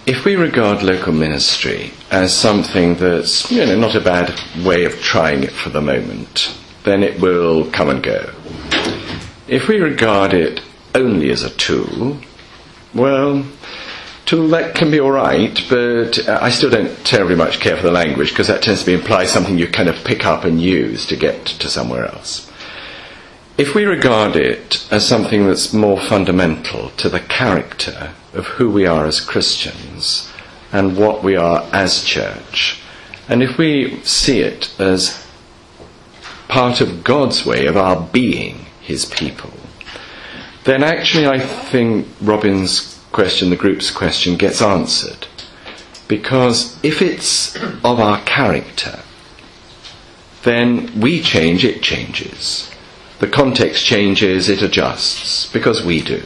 If 0.06 0.24
we 0.24 0.36
regard 0.36 0.84
local 0.84 1.12
ministry 1.12 1.90
as 2.12 2.32
something 2.32 2.94
that's 2.94 3.50
you 3.50 3.66
know, 3.66 3.76
not 3.76 3.96
a 3.96 4.00
bad 4.00 4.40
way 4.64 4.84
of 4.84 5.00
trying 5.00 5.42
it 5.42 5.50
for 5.50 5.68
the 5.70 5.80
moment, 5.80 6.56
then 6.84 7.02
it 7.02 7.20
will 7.20 7.68
come 7.72 7.88
and 7.88 8.00
go. 8.00 8.32
If 9.48 9.66
we 9.66 9.80
regard 9.80 10.32
it 10.32 10.62
only 10.94 11.30
as 11.30 11.42
a 11.42 11.50
tool, 11.50 12.18
well, 12.94 13.44
tool 14.26 14.46
that 14.50 14.76
can 14.76 14.92
be 14.92 15.00
all 15.00 15.10
right, 15.10 15.60
but 15.68 16.28
uh, 16.28 16.38
I 16.40 16.50
still 16.50 16.70
don't 16.70 16.96
terribly 17.04 17.34
much 17.34 17.58
care 17.58 17.76
for 17.76 17.82
the 17.82 17.90
language 17.90 18.30
because 18.30 18.46
that 18.46 18.62
tends 18.62 18.84
to 18.84 18.94
imply 18.94 19.26
something 19.26 19.58
you 19.58 19.66
kind 19.66 19.88
of 19.88 20.04
pick 20.04 20.24
up 20.24 20.44
and 20.44 20.62
use 20.62 21.04
to 21.06 21.16
get 21.16 21.46
to 21.46 21.68
somewhere 21.68 22.06
else. 22.06 22.48
If 23.58 23.74
we 23.74 23.86
regard 23.86 24.36
it 24.36 24.86
as 24.90 25.08
something 25.08 25.46
that's 25.46 25.72
more 25.72 25.98
fundamental 25.98 26.90
to 26.98 27.08
the 27.08 27.20
character 27.20 28.12
of 28.34 28.44
who 28.44 28.70
we 28.70 28.84
are 28.84 29.06
as 29.06 29.18
Christians 29.18 30.30
and 30.72 30.98
what 30.98 31.22
we 31.22 31.36
are 31.36 31.66
as 31.72 32.04
church, 32.04 32.82
and 33.30 33.42
if 33.42 33.56
we 33.56 33.98
see 34.04 34.40
it 34.40 34.78
as 34.78 35.26
part 36.48 36.82
of 36.82 37.02
God's 37.02 37.46
way 37.46 37.64
of 37.64 37.78
our 37.78 37.98
being 37.98 38.66
His 38.82 39.06
people, 39.06 39.54
then 40.64 40.82
actually 40.82 41.26
I 41.26 41.38
think 41.38 42.06
Robin's 42.20 43.02
question, 43.10 43.48
the 43.48 43.56
group's 43.56 43.90
question, 43.90 44.36
gets 44.36 44.60
answered. 44.60 45.28
Because 46.08 46.78
if 46.84 47.00
it's 47.00 47.56
of 47.82 48.00
our 48.00 48.20
character, 48.24 49.00
then 50.42 51.00
we 51.00 51.22
change, 51.22 51.64
it 51.64 51.80
changes. 51.80 52.70
The 53.18 53.28
context 53.28 53.84
changes, 53.84 54.48
it 54.50 54.60
adjusts, 54.60 55.50
because 55.50 55.82
we 55.84 56.02
do. 56.02 56.22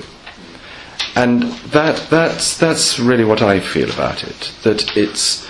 And 1.15 1.43
that, 1.73 2.09
that's, 2.11 2.59
that's 2.59 2.99
really 2.99 3.25
what 3.25 3.43
I 3.43 3.61
feel 3.61 3.91
about 3.91 4.25
it. 4.25 4.53
That 4.63 4.97
it's, 4.97 5.49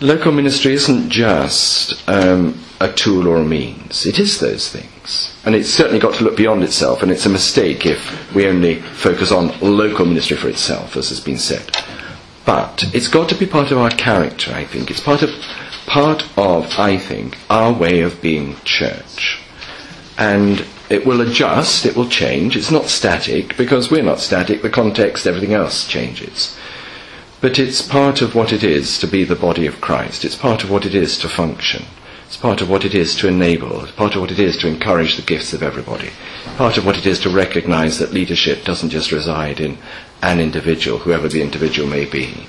local 0.00 0.32
ministry 0.32 0.74
isn't 0.74 1.10
just 1.10 2.08
um, 2.08 2.60
a 2.80 2.92
tool 2.92 3.28
or 3.28 3.36
a 3.36 3.44
means, 3.44 4.04
it 4.04 4.18
is 4.18 4.40
those 4.40 4.68
things. 4.68 5.34
And 5.44 5.54
it's 5.54 5.70
certainly 5.70 6.00
got 6.00 6.14
to 6.14 6.24
look 6.24 6.36
beyond 6.36 6.64
itself, 6.64 7.02
and 7.02 7.10
it's 7.10 7.26
a 7.26 7.30
mistake 7.30 7.86
if 7.86 8.34
we 8.34 8.46
only 8.46 8.80
focus 8.80 9.30
on 9.30 9.58
local 9.60 10.06
ministry 10.06 10.36
for 10.36 10.48
itself, 10.48 10.96
as 10.96 11.08
has 11.10 11.20
been 11.20 11.38
said. 11.38 11.76
But 12.44 12.84
it's 12.94 13.08
got 13.08 13.28
to 13.28 13.36
be 13.36 13.46
part 13.46 13.70
of 13.70 13.78
our 13.78 13.90
character, 13.90 14.52
I 14.52 14.64
think. 14.64 14.90
It's 14.90 15.00
part 15.00 15.22
of, 15.22 15.30
part 15.86 16.24
of 16.36 16.66
I 16.78 16.96
think, 16.96 17.38
our 17.48 17.72
way 17.72 18.00
of 18.00 18.20
being 18.20 18.56
church 18.64 19.40
and 20.18 20.66
it 20.90 21.06
will 21.06 21.20
adjust, 21.20 21.86
it 21.86 21.96
will 21.96 22.08
change. 22.08 22.56
It's 22.56 22.72
not 22.72 22.88
static 22.88 23.56
because 23.56 23.90
we're 23.90 24.02
not 24.02 24.18
static, 24.18 24.62
the 24.62 24.68
context, 24.68 25.26
everything 25.26 25.54
else 25.54 25.86
changes. 25.86 26.58
But 27.40 27.58
it's 27.58 27.80
part 27.80 28.20
of 28.20 28.34
what 28.34 28.52
it 28.52 28.64
is 28.64 28.98
to 28.98 29.06
be 29.06 29.22
the 29.22 29.36
body 29.36 29.64
of 29.66 29.80
Christ. 29.80 30.24
It's 30.24 30.34
part 30.34 30.64
of 30.64 30.70
what 30.70 30.84
it 30.84 30.94
is 30.94 31.16
to 31.18 31.28
function. 31.28 31.84
It's 32.26 32.36
part 32.36 32.60
of 32.60 32.68
what 32.68 32.84
it 32.84 32.94
is 32.94 33.14
to 33.16 33.28
enable. 33.28 33.84
It's 33.84 33.92
part 33.92 34.16
of 34.16 34.20
what 34.20 34.32
it 34.32 34.40
is 34.40 34.56
to 34.58 34.68
encourage 34.68 35.16
the 35.16 35.22
gifts 35.22 35.52
of 35.52 35.62
everybody. 35.62 36.10
Part 36.56 36.76
of 36.76 36.84
what 36.84 36.98
it 36.98 37.06
is 37.06 37.20
to 37.20 37.30
recognize 37.30 37.98
that 37.98 38.12
leadership 38.12 38.64
doesn't 38.64 38.90
just 38.90 39.12
reside 39.12 39.60
in 39.60 39.78
an 40.20 40.40
individual, 40.40 40.98
whoever 40.98 41.28
the 41.28 41.42
individual 41.42 41.88
may 41.88 42.04
be. 42.04 42.48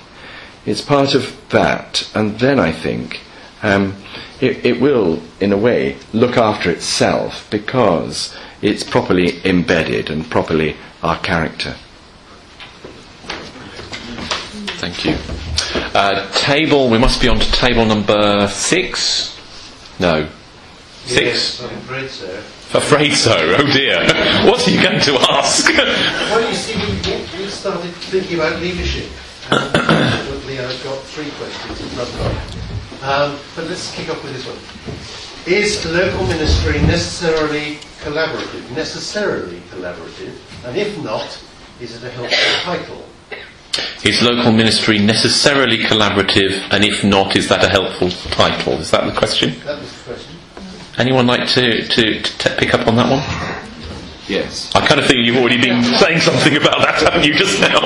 It's 0.65 0.81
part 0.81 1.13
of 1.13 1.37
that. 1.49 2.09
And 2.15 2.39
then 2.39 2.59
I 2.59 2.71
think 2.71 3.21
um, 3.61 3.95
it, 4.39 4.65
it 4.65 4.81
will, 4.81 5.21
in 5.39 5.51
a 5.51 5.57
way, 5.57 5.97
look 6.13 6.37
after 6.37 6.69
itself 6.69 7.47
because 7.49 8.35
it's 8.61 8.83
properly 8.83 9.45
embedded 9.45 10.09
and 10.09 10.29
properly 10.29 10.75
our 11.03 11.17
character. 11.19 11.75
Thank 14.79 15.03
you. 15.03 15.17
Uh, 15.93 16.29
table, 16.31 16.89
we 16.89 16.97
must 16.97 17.21
be 17.21 17.27
on 17.27 17.39
to 17.39 17.51
table 17.51 17.85
number 17.85 18.47
six? 18.47 19.37
No. 19.99 20.29
Six? 21.05 21.59
Yes, 21.59 21.63
I'm 21.63 21.77
afraid 21.79 22.09
so. 22.09 22.43
Afraid 22.77 23.13
so, 23.13 23.55
oh 23.57 23.73
dear. 23.73 23.99
what 24.49 24.65
are 24.67 24.71
you 24.71 24.81
going 24.81 25.01
to 25.01 25.17
ask? 25.31 25.67
Well, 25.75 26.47
you 26.47 26.55
see, 26.55 26.75
we, 26.77 27.43
we 27.43 27.49
started 27.49 27.91
thinking 27.93 28.37
about 28.39 28.61
leadership. 28.61 29.09
And 29.51 29.73
consequently, 29.73 30.59
I've 30.59 30.83
got 30.83 31.01
three 31.03 31.31
questions 31.31 31.81
in 31.81 31.87
front 31.89 32.09
of 32.09 32.55
me. 32.55 32.68
Um, 33.01 33.39
but 33.55 33.65
let's 33.67 33.95
kick 33.95 34.09
off 34.09 34.21
with 34.23 34.33
this 34.33 34.45
one. 34.45 35.53
Is 35.53 35.85
local 35.85 36.27
ministry 36.27 36.81
necessarily 36.81 37.75
collaborative? 38.01 38.69
Necessarily 38.75 39.61
collaborative? 39.71 40.35
And 40.65 40.75
if 40.75 41.01
not, 41.01 41.41
is 41.79 41.95
it 41.95 42.03
a 42.03 42.09
helpful 42.09 42.73
title? 42.73 43.05
Is 44.03 44.21
local 44.21 44.51
ministry 44.51 44.99
necessarily 44.99 45.77
collaborative, 45.77 46.61
and 46.71 46.83
if 46.83 47.03
not, 47.03 47.35
is 47.35 47.47
that 47.47 47.63
a 47.63 47.69
helpful 47.69 48.09
title? 48.31 48.73
Is 48.73 48.91
that 48.91 49.05
the 49.05 49.17
question? 49.17 49.59
That 49.65 49.79
was 49.79 49.91
the 49.91 50.03
question. 50.13 50.35
Anyone 50.97 51.27
like 51.27 51.47
to, 51.49 51.87
to, 51.87 52.21
to 52.21 52.37
t- 52.37 52.55
pick 52.57 52.73
up 52.73 52.87
on 52.87 52.95
that 52.97 53.09
one? 53.09 53.21
Yes. 54.27 54.69
I 54.75 54.85
kind 54.85 54.99
of 54.99 55.07
think 55.07 55.25
you've 55.25 55.37
already 55.37 55.61
been 55.61 55.83
saying 55.83 56.19
something 56.19 56.57
about 56.57 56.79
that, 56.79 57.01
haven't 57.01 57.25
you, 57.25 57.33
just 57.33 57.59
now? 57.61 57.79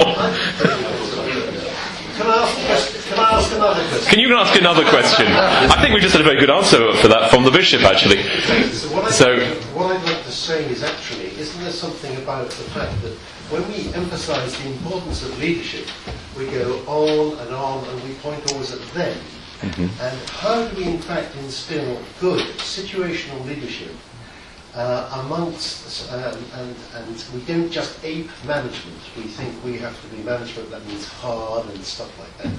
Can 2.18 2.28
I 2.28 2.36
ask, 2.44 2.58
a 2.58 2.66
question? 2.66 2.93
Can 3.14 3.24
I 3.24 3.32
ask 3.38 3.52
another 3.54 3.84
question? 3.88 4.10
Can 4.10 4.20
you 4.20 4.36
ask 4.36 4.60
another 4.60 4.84
question? 4.90 5.28
I 5.28 5.82
think 5.82 5.94
we 5.94 6.00
just 6.02 6.14
had 6.14 6.22
a 6.22 6.24
very 6.24 6.40
good 6.40 6.50
answer 6.50 6.94
for 6.98 7.08
that 7.10 7.30
from 7.30 7.44
the 7.44 7.52
bishop, 7.52 7.84
actually. 7.84 8.24
So 8.74 8.88
what, 8.96 9.06
I'd 9.06 9.14
So- 9.14 9.34
like, 9.34 9.58
what 9.76 9.96
I'd 9.96 10.04
like 10.04 10.24
to 10.24 10.32
say 10.32 10.66
is 10.66 10.84
actually, 10.84 11.28
isn't 11.38 11.62
there 11.62 11.72
something 11.72 12.16
about 12.18 12.50
the 12.50 12.64
fact 12.74 13.00
that 13.04 13.14
when 13.52 13.68
we 13.72 13.94
emphasise 13.94 14.58
the 14.58 14.68
importance 14.70 15.22
of 15.22 15.38
leadership, 15.40 15.88
we 16.38 16.48
go 16.48 16.80
on 16.88 17.38
and 17.40 17.54
on 17.54 17.86
and 17.88 18.04
we 18.04 18.16
point 18.16 18.52
always 18.52 18.72
at 18.74 18.82
them. 18.94 19.18
And 19.62 20.20
how 20.30 20.68
do 20.68 20.76
we 20.76 20.84
in 20.86 21.00
fact 21.00 21.36
instill 21.38 22.02
good 22.20 22.44
situational 22.58 23.46
leadership 23.46 23.92
uh, 24.76 25.22
amongst, 25.24 26.12
um, 26.12 26.36
and, 26.56 26.76
and 26.96 27.24
we 27.34 27.42
don't 27.42 27.70
just 27.72 28.04
ape 28.04 28.30
management. 28.46 28.98
We 29.16 29.24
think 29.24 29.64
we 29.64 29.78
have 29.78 29.96
to 30.02 30.08
be 30.16 30.22
management 30.24 30.70
that 30.72 30.86
means 30.88 31.08
hard 31.08 31.70
and 31.70 31.82
stuff 31.84 32.12
like 32.20 32.36
that. 32.40 32.54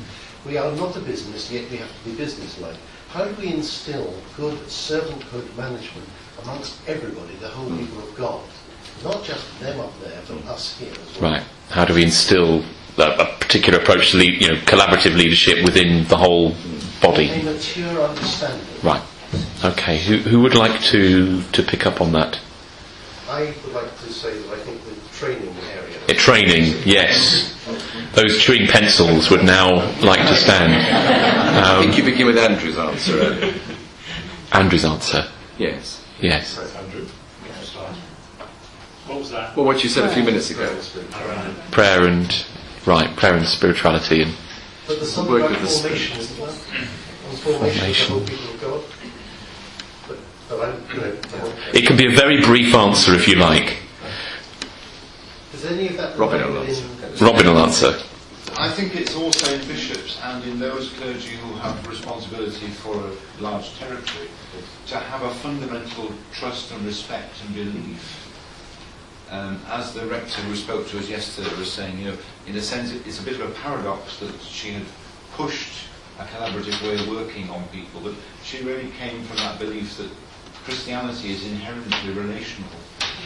We 0.47 0.59
are 0.59 0.71
not 0.73 0.95
a 0.97 1.01
business, 1.01 1.51
yet 1.51 1.71
we 1.71 1.79
have 1.79 1.89
to 1.89 2.11
be 2.11 2.17
businesslike. 2.17 2.77
How 3.09 3.25
do 3.25 3.35
we 3.41 3.53
instill 3.53 4.15
good 4.37 4.59
servanthood 4.67 5.57
management 5.57 6.07
amongst 6.43 6.87
everybody, 6.87 7.35
the 7.37 7.49
whole 7.49 7.71
people 7.79 8.03
of 8.03 8.15
God? 8.15 8.43
Not 9.03 9.25
just 9.25 9.59
them 9.61 9.81
up 9.81 9.93
there, 10.01 10.21
but 10.29 10.45
us 10.47 10.79
here 10.79 10.93
as 10.93 11.21
well. 11.21 11.33
Right. 11.33 11.43
How 11.71 11.85
do 11.85 11.95
we 11.95 12.03
instill 12.03 12.63
a, 12.99 13.03
a 13.03 13.37
particular 13.39 13.79
approach 13.79 14.13
to 14.13 14.23
you 14.23 14.49
know, 14.49 14.57
collaborative 14.61 15.17
leadership 15.17 15.65
within 15.65 16.07
the 16.09 16.17
whole 16.17 16.55
body? 17.01 17.31
A 17.31 17.43
mature 17.43 18.03
understanding. 18.03 18.67
Right. 18.83 19.03
Okay. 19.65 19.99
Who, 19.99 20.19
who 20.19 20.41
would 20.43 20.55
like 20.55 20.81
to, 20.83 21.43
to 21.43 21.63
pick 21.63 21.87
up 21.87 22.01
on 22.01 22.13
that? 22.13 22.39
I 23.31 23.55
would 23.65 23.75
like 23.75 23.99
to 24.01 24.13
say 24.13 24.37
that 24.39 24.53
I 24.53 24.59
think 24.59 24.85
the 24.85 24.95
training 25.17 25.55
area. 25.73 25.99
Uh, 26.09 26.13
training, 26.15 26.83
yes. 26.85 27.55
Those 28.15 28.39
chewing 28.39 28.67
pencils 28.69 29.29
would 29.31 29.45
now 29.45 29.75
like 30.01 30.21
to 30.21 30.37
stand. 30.37 30.73
I 30.73 31.81
think 31.81 31.93
Um, 31.93 31.99
you 31.99 32.05
begin 32.05 32.27
with 32.27 32.39
Andrew's 32.39 32.79
answer. 32.79 33.19
earlier. 33.19 33.55
Andrew's 34.53 34.85
answer. 34.85 35.27
yes. 35.59 36.01
Yes. 36.21 36.57
What 39.07 39.19
was 39.19 39.31
that? 39.33 39.57
Well, 39.57 39.67
what 39.67 39.83
you 39.83 39.91
said 39.91 40.05
a 40.05 40.15
few 40.15 40.23
minutes 40.23 40.51
ago. 40.51 40.75
Prayer 41.73 42.07
and 42.07 42.45
right, 42.87 43.15
prayer 43.17 43.35
and 43.35 43.47
spirituality 43.47 44.23
and 44.23 44.33
But 44.87 44.97
there's 44.97 45.13
something 45.13 45.35
Work 45.35 45.51
about 45.51 45.61
with 45.61 45.71
the 45.71 45.79
formation, 45.81 46.21
isn't 46.21 46.39
there? 46.39 46.49
Formation, 47.59 48.15
of 48.17 48.27
the 48.27 48.35
whole 48.37 48.39
people 48.39 48.55
of 48.55 48.61
God. 48.61 48.81
But, 50.09 50.19
but 50.49 50.61
I'm, 50.69 50.95
you 50.95 51.01
know, 51.01 51.17
I 51.39 51.43
won't- 51.43 51.55
it 51.75 51.87
can 51.87 51.97
be 51.97 52.07
a 52.07 52.17
very 52.17 52.41
brief 52.41 52.75
answer 52.75 53.15
if 53.15 53.27
you 53.29 53.35
like. 53.37 53.79
Is 55.65 55.73
any 55.73 55.89
of 55.89 55.97
that 55.97 56.19
Robin 56.19 56.43
remembered 56.43 56.69
will 56.69 57.15
in- 57.15 57.25
Robin 57.25 57.47
will 57.47 57.59
answer. 57.59 57.99
I 58.59 58.71
think 58.71 58.95
it's 58.95 59.17
also 59.17 59.51
in 59.55 59.67
bishops 59.67 60.21
and 60.23 60.45
in 60.45 60.59
those 60.59 60.91
clergy 60.91 61.37
who 61.37 61.55
have 61.55 61.89
responsibility 61.89 62.67
for 62.67 62.95
a 62.95 63.43
large 63.43 63.75
territory 63.79 64.29
to 64.89 64.99
have 64.99 65.23
a 65.23 65.33
fundamental 65.37 66.13
trust 66.35 66.71
and 66.71 66.85
respect 66.85 67.41
and 67.47 67.55
belief. 67.55 68.29
Um, 69.31 69.59
as 69.69 69.95
the 69.95 70.05
rector 70.07 70.43
who 70.43 70.55
spoke 70.55 70.87
to 70.89 70.99
us 70.99 71.09
yesterday 71.09 71.49
was 71.59 71.73
saying, 71.73 71.99
you 71.99 72.11
know, 72.11 72.19
in 72.47 72.57
a 72.57 72.61
sense 72.61 72.93
it's 72.93 73.21
a 73.21 73.23
bit 73.23 73.41
of 73.41 73.49
a 73.51 73.55
paradox 73.55 74.19
that 74.19 74.39
she 74.43 74.73
had 74.73 74.85
pushed 75.33 75.87
a 76.19 76.25
collaborative 76.25 76.79
way 76.83 77.01
of 77.01 77.09
working 77.09 77.49
on 77.49 77.67
people, 77.69 78.03
but 78.03 78.13
she 78.43 78.63
really 78.63 78.91
came 78.99 79.25
from 79.25 79.39
that 79.39 79.59
belief 79.59 79.97
that 79.97 80.11
Christianity 80.65 81.33
is 81.33 81.47
inherently 81.47 82.13
relational. 82.13 82.69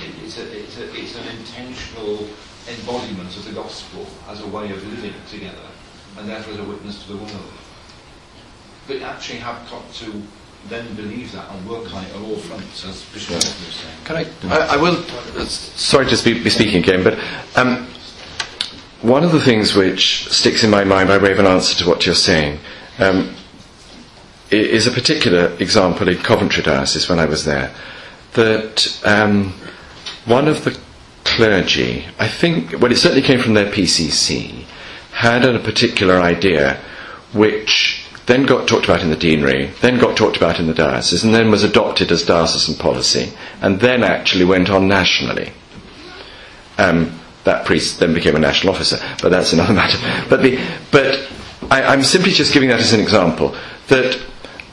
It, 0.03 0.25
it's, 0.25 0.39
a, 0.39 0.59
it's, 0.59 0.79
a, 0.79 0.95
it's 0.95 1.17
an 1.17 1.29
intentional 1.37 2.29
embodiment 2.69 3.37
of 3.37 3.45
the 3.45 3.53
gospel 3.53 4.07
as 4.29 4.41
a 4.41 4.47
way 4.47 4.71
of 4.71 4.87
living 4.87 5.15
together, 5.29 5.69
and 6.19 6.29
therefore 6.29 6.55
as 6.55 6.61
a 6.61 6.65
witness 6.65 7.03
to 7.05 7.13
the 7.13 7.19
world. 7.19 7.53
But 8.87 9.03
actually 9.03 9.39
have 9.39 9.69
got 9.71 9.93
to 9.95 10.23
then 10.69 10.95
believe 10.95 11.33
that 11.33 11.51
and 11.51 11.69
work 11.69 11.93
on 11.95 12.05
it 12.05 12.15
on 12.15 12.25
all 12.25 12.37
fronts, 12.37 12.85
as 12.85 13.05
Bishop 13.07 13.31
Walker 13.31 13.47
was 13.47 13.75
saying. 13.75 13.97
Can 14.05 14.17
I, 14.17 14.55
I, 14.55 14.75
I 14.75 14.77
will, 14.77 14.97
uh, 15.37 15.45
sorry 15.45 16.07
to 16.07 16.25
be, 16.25 16.43
be 16.43 16.51
speaking 16.51 16.83
again, 16.83 17.05
but 17.05 17.19
um, 17.57 17.87
one 19.03 19.23
of 19.23 19.33
the 19.33 19.41
things 19.41 19.75
which 19.75 20.29
sticks 20.29 20.65
in 20.65 20.71
my 20.71 20.85
mind 20.85 21.09
by 21.09 21.19
way 21.19 21.33
of 21.33 21.39
an 21.39 21.47
answer 21.47 21.77
to 21.83 21.89
what 21.89 22.05
you're 22.05 22.15
saying 22.15 22.59
um, 22.99 23.35
is 24.51 24.87
a 24.87 24.91
particular 24.91 25.55
example 25.61 26.09
in 26.09 26.19
Coventry 26.19 26.63
Diocese 26.63 27.09
when 27.09 27.19
I 27.19 27.27
was 27.27 27.45
there. 27.45 27.73
That 28.35 29.01
um, 29.05 29.55
one 30.29 30.49
of 30.49 30.65
the 30.65 30.79
clergy, 31.25 32.07
I 32.19 32.29
think, 32.29 32.81
well, 32.81 32.93
it 32.93 32.97
certainly 32.97 33.23
came 33.23 33.41
from 33.41 33.55
their 33.55 33.71
PCC, 33.71 34.65
had 35.13 35.45
a 35.45 35.59
particular 35.59 36.21
idea 36.21 36.81
which 37.33 38.05
then 38.27 38.45
got 38.45 38.69
talked 38.69 38.85
about 38.85 39.03
in 39.03 39.11
the 39.11 39.17
deanery, 39.17 39.67
then 39.81 39.99
got 39.99 40.17
talked 40.17 40.37
about 40.37 40.61
in 40.61 40.67
the 40.67 40.75
diocese, 40.75 41.25
and 41.25 41.35
then 41.35 41.51
was 41.51 41.65
adopted 41.65 42.13
as 42.13 42.23
diocesan 42.25 42.75
policy, 42.75 43.33
and 43.63 43.81
then 43.81 44.05
actually 44.05 44.45
went 44.45 44.69
on 44.69 44.87
nationally. 44.87 45.53
Um, 46.77 47.19
that 47.45 47.65
priest 47.65 47.99
then 47.99 48.13
became 48.13 48.37
a 48.37 48.39
national 48.39 48.75
officer, 48.75 48.99
but 49.23 49.31
that's 49.31 49.53
another 49.53 49.73
matter. 49.83 49.99
But, 50.29 50.43
the, 50.43 50.63
but 50.93 51.27
I, 51.71 51.83
I'm 51.85 52.03
simply 52.03 52.33
just 52.33 52.53
giving 52.53 52.69
that 52.69 52.81
as 52.81 52.93
an 52.93 53.01
example 53.01 53.57
that 53.89 54.21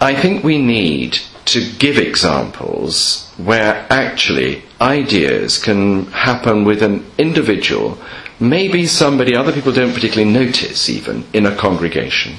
I 0.01 0.13
think 0.13 0.43
we 0.43 0.61
need 0.61 1.19
to 1.55 1.77
give 1.77 1.97
examples 1.97 3.31
where 3.37 3.87
actually 3.89 4.61
ideas 4.81 5.57
can 5.57 6.05
happen 6.07 6.65
with 6.65 6.83
an 6.83 7.05
individual, 7.17 7.97
maybe 8.41 8.85
somebody 8.85 9.33
other 9.33 9.53
people 9.53 9.71
don't 9.71 9.93
particularly 9.93 10.29
notice 10.29 10.89
even 10.89 11.25
in 11.31 11.45
a 11.45 11.55
congregation, 11.55 12.35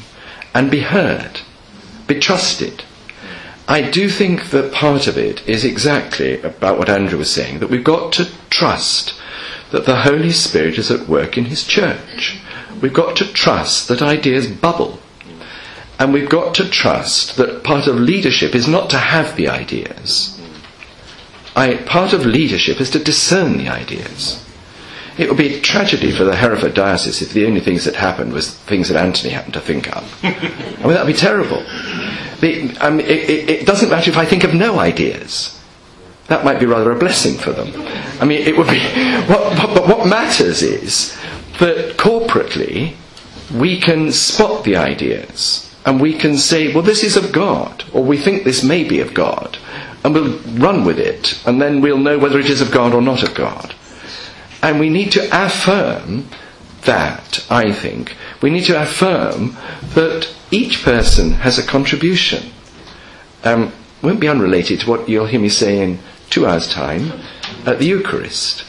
and 0.54 0.70
be 0.70 0.80
heard, 0.80 1.40
be 2.06 2.20
trusted. 2.20 2.84
I 3.66 3.90
do 3.90 4.10
think 4.10 4.50
that 4.50 4.74
part 4.74 5.06
of 5.06 5.16
it 5.16 5.46
is 5.48 5.64
exactly 5.64 6.40
about 6.42 6.78
what 6.78 6.90
Andrew 6.90 7.18
was 7.18 7.32
saying, 7.32 7.60
that 7.60 7.70
we've 7.70 7.82
got 7.82 8.12
to 8.14 8.30
trust 8.50 9.18
that 9.70 9.86
the 9.86 10.02
Holy 10.02 10.32
Spirit 10.32 10.76
is 10.76 10.90
at 10.90 11.08
work 11.08 11.38
in 11.38 11.46
His 11.46 11.64
church. 11.64 12.38
We've 12.82 12.92
got 12.92 13.16
to 13.16 13.32
trust 13.32 13.88
that 13.88 14.02
ideas 14.02 14.46
bubble. 14.46 15.00
And 15.98 16.12
we've 16.12 16.28
got 16.28 16.54
to 16.56 16.68
trust 16.68 17.36
that 17.36 17.64
part 17.64 17.86
of 17.86 17.96
leadership 17.96 18.54
is 18.54 18.68
not 18.68 18.90
to 18.90 18.98
have 18.98 19.36
the 19.36 19.48
ideas. 19.48 20.38
I, 21.54 21.76
part 21.76 22.12
of 22.12 22.26
leadership 22.26 22.80
is 22.80 22.90
to 22.90 22.98
discern 22.98 23.56
the 23.56 23.68
ideas. 23.68 24.42
It 25.16 25.28
would 25.28 25.38
be 25.38 25.54
a 25.54 25.60
tragedy 25.60 26.12
for 26.12 26.24
the 26.24 26.36
Hereford 26.36 26.74
diocese 26.74 27.22
if 27.22 27.32
the 27.32 27.46
only 27.46 27.60
things 27.60 27.86
that 27.86 27.94
happened 27.94 28.34
was 28.34 28.50
things 28.50 28.88
that 28.90 29.02
Anthony 29.02 29.30
happened 29.30 29.54
to 29.54 29.60
think 29.60 29.96
up. 29.96 30.04
I 30.22 30.28
mean, 30.82 30.92
that 30.92 31.06
would 31.06 31.12
be 31.12 31.18
terrible. 31.18 31.60
The, 32.40 32.76
um, 32.80 33.00
it, 33.00 33.08
it, 33.08 33.48
it 33.48 33.66
doesn't 33.66 33.88
matter 33.88 34.10
if 34.10 34.18
I 34.18 34.26
think 34.26 34.44
of 34.44 34.52
no 34.52 34.78
ideas. 34.78 35.58
That 36.26 36.44
might 36.44 36.60
be 36.60 36.66
rather 36.66 36.92
a 36.92 36.98
blessing 36.98 37.38
for 37.38 37.52
them. 37.52 37.72
I 38.20 38.26
mean, 38.26 38.42
it 38.42 38.56
would 38.56 38.68
be. 38.68 38.80
What, 39.26 39.56
but, 39.56 39.74
but 39.74 39.88
what 39.88 40.06
matters 40.06 40.62
is 40.62 41.16
that 41.58 41.96
corporately 41.96 42.94
we 43.52 43.80
can 43.80 44.12
spot 44.12 44.62
the 44.62 44.76
ideas 44.76 45.65
and 45.86 46.00
we 46.00 46.12
can 46.12 46.36
say, 46.36 46.74
well, 46.74 46.82
this 46.82 47.04
is 47.04 47.16
of 47.16 47.32
God, 47.32 47.84
or 47.92 48.02
we 48.02 48.18
think 48.18 48.42
this 48.42 48.64
may 48.64 48.82
be 48.82 48.98
of 48.98 49.14
God, 49.14 49.56
and 50.04 50.12
we'll 50.12 50.38
run 50.58 50.84
with 50.84 50.98
it, 50.98 51.40
and 51.46 51.62
then 51.62 51.80
we'll 51.80 51.96
know 51.96 52.18
whether 52.18 52.40
it 52.40 52.50
is 52.50 52.60
of 52.60 52.72
God 52.72 52.92
or 52.92 53.00
not 53.00 53.22
of 53.22 53.34
God. 53.34 53.72
And 54.62 54.80
we 54.80 54.90
need 54.90 55.12
to 55.12 55.28
affirm 55.32 56.28
that, 56.82 57.46
I 57.48 57.72
think. 57.72 58.16
We 58.42 58.50
need 58.50 58.64
to 58.64 58.82
affirm 58.82 59.56
that 59.94 60.28
each 60.50 60.82
person 60.82 61.32
has 61.32 61.56
a 61.56 61.66
contribution. 61.66 62.50
Um, 63.44 63.72
won't 64.02 64.20
be 64.20 64.28
unrelated 64.28 64.80
to 64.80 64.90
what 64.90 65.08
you'll 65.08 65.26
hear 65.26 65.40
me 65.40 65.48
say 65.48 65.82
in 65.82 66.00
two 66.30 66.46
hours' 66.46 66.68
time 66.68 67.12
at 67.64 67.78
the 67.78 67.86
Eucharist, 67.86 68.64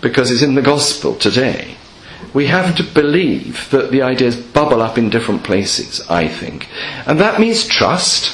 because 0.00 0.30
it's 0.30 0.42
in 0.42 0.54
the 0.54 0.62
Gospel 0.62 1.16
today. 1.16 1.76
We 2.34 2.46
have 2.46 2.74
to 2.76 2.82
believe 2.82 3.68
that 3.70 3.90
the 3.90 4.02
ideas 4.02 4.36
bubble 4.36 4.80
up 4.80 4.96
in 4.96 5.10
different 5.10 5.44
places, 5.44 6.00
I 6.08 6.28
think. 6.28 6.68
And 7.06 7.20
that 7.20 7.38
means 7.40 7.66
trust. 7.66 8.32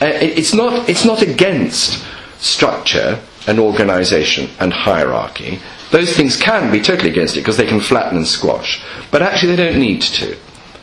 Uh, 0.00 0.06
it- 0.06 0.38
it's, 0.38 0.54
not, 0.54 0.88
it's 0.88 1.04
not 1.04 1.20
against 1.22 2.02
structure 2.38 3.18
and 3.46 3.58
organisation 3.58 4.48
and 4.58 4.72
hierarchy. 4.72 5.60
Those 5.90 6.16
things 6.16 6.36
can 6.36 6.70
be 6.70 6.80
totally 6.80 7.10
against 7.10 7.36
it 7.36 7.40
because 7.40 7.56
they 7.56 7.66
can 7.66 7.80
flatten 7.80 8.16
and 8.16 8.26
squash. 8.26 8.82
But 9.10 9.22
actually, 9.22 9.56
they 9.56 9.66
don't 9.68 9.80
need 9.80 10.02
to. 10.02 10.36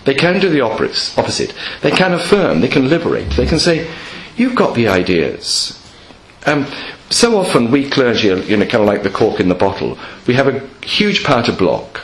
They 0.06 0.14
can 0.14 0.40
do 0.40 0.50
the 0.50 0.62
opposite. 0.62 1.54
They 1.82 1.92
can 1.92 2.14
affirm, 2.14 2.62
they 2.62 2.68
can 2.68 2.88
liberate, 2.90 3.32
they 3.32 3.46
can 3.46 3.60
say, 3.60 3.90
You've 4.38 4.56
got 4.56 4.76
the 4.76 4.88
ideas. 4.88 5.74
Um, 6.46 6.68
so 7.10 7.38
often, 7.40 7.72
we 7.72 7.90
clergy 7.90 8.30
are 8.32 8.38
you 8.38 8.56
know, 8.58 8.66
kind 8.66 8.82
of 8.84 8.86
like 8.88 9.02
the 9.04 9.10
cork 9.10 9.40
in 9.40 9.50
the 9.50 9.56
bottle. 9.56 9.98
We 10.28 10.36
have 10.36 10.48
a 10.48 10.60
huge 10.86 11.24
power 11.24 11.42
to 11.44 11.52
block, 11.52 12.02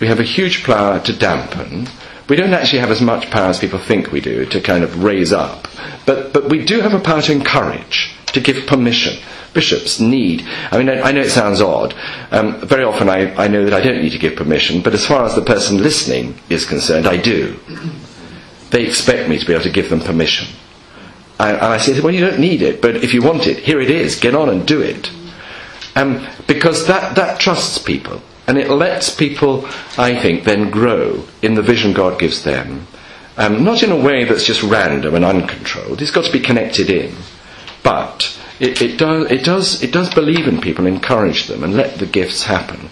we 0.00 0.06
have 0.06 0.20
a 0.20 0.24
huge 0.24 0.64
power 0.64 1.00
to 1.00 1.12
dampen. 1.16 1.88
We 2.28 2.36
don't 2.36 2.52
actually 2.52 2.80
have 2.80 2.90
as 2.90 3.00
much 3.00 3.30
power 3.30 3.48
as 3.50 3.58
people 3.58 3.78
think 3.78 4.10
we 4.10 4.20
do 4.20 4.46
to 4.46 4.60
kind 4.60 4.82
of 4.82 5.04
raise 5.04 5.32
up. 5.32 5.68
But, 6.06 6.32
but 6.32 6.48
we 6.50 6.64
do 6.64 6.80
have 6.80 6.92
a 6.94 6.98
power 7.00 7.22
to 7.22 7.32
encourage, 7.32 8.14
to 8.32 8.40
give 8.40 8.66
permission. 8.66 9.22
Bishops 9.54 10.00
need, 10.00 10.44
I 10.70 10.76
mean, 10.78 10.88
I, 10.88 11.00
I 11.00 11.12
know 11.12 11.20
it 11.22 11.30
sounds 11.30 11.60
odd. 11.60 11.94
Um, 12.30 12.60
very 12.66 12.84
often 12.84 13.08
I, 13.08 13.34
I 13.36 13.48
know 13.48 13.64
that 13.64 13.72
I 13.72 13.80
don't 13.80 14.02
need 14.02 14.10
to 14.12 14.18
give 14.18 14.36
permission, 14.36 14.82
but 14.82 14.92
as 14.92 15.06
far 15.06 15.24
as 15.24 15.34
the 15.34 15.40
person 15.42 15.82
listening 15.82 16.38
is 16.50 16.66
concerned, 16.66 17.06
I 17.06 17.16
do. 17.16 17.58
They 18.70 18.84
expect 18.84 19.28
me 19.28 19.38
to 19.38 19.46
be 19.46 19.52
able 19.52 19.62
to 19.62 19.70
give 19.70 19.88
them 19.88 20.00
permission. 20.00 20.48
And, 21.38 21.56
I 21.58 21.78
say, 21.78 22.00
well, 22.00 22.12
you 22.12 22.20
don't 22.20 22.40
need 22.40 22.60
it, 22.62 22.82
but 22.82 22.96
if 22.96 23.14
you 23.14 23.22
want 23.22 23.46
it, 23.46 23.58
here 23.58 23.80
it 23.80 23.90
is. 23.90 24.16
Get 24.18 24.34
on 24.34 24.48
and 24.48 24.66
do 24.66 24.80
it. 24.80 25.10
Um, 25.94 26.26
because 26.46 26.86
that, 26.88 27.14
that 27.16 27.40
trusts 27.40 27.78
people. 27.78 28.20
And 28.46 28.58
it 28.58 28.70
lets 28.70 29.14
people, 29.14 29.66
I 29.98 30.18
think, 30.20 30.44
then 30.44 30.70
grow 30.70 31.24
in 31.42 31.54
the 31.54 31.62
vision 31.62 31.92
God 31.92 32.18
gives 32.18 32.44
them. 32.44 32.86
Um, 33.36 33.64
not 33.64 33.82
in 33.82 33.90
a 33.90 33.96
way 33.96 34.24
that's 34.24 34.44
just 34.44 34.62
random 34.62 35.14
and 35.14 35.24
uncontrolled. 35.24 36.00
It's 36.00 36.10
got 36.10 36.24
to 36.24 36.32
be 36.32 36.40
connected 36.40 36.88
in. 36.88 37.14
But 37.82 38.38
it, 38.58 38.80
it, 38.80 38.98
does, 38.98 39.30
it, 39.30 39.44
does, 39.44 39.82
it 39.82 39.92
does 39.92 40.12
believe 40.14 40.48
in 40.48 40.60
people, 40.60 40.86
encourage 40.86 41.46
them, 41.46 41.62
and 41.62 41.74
let 41.74 41.98
the 41.98 42.06
gifts 42.06 42.44
happen. 42.44 42.88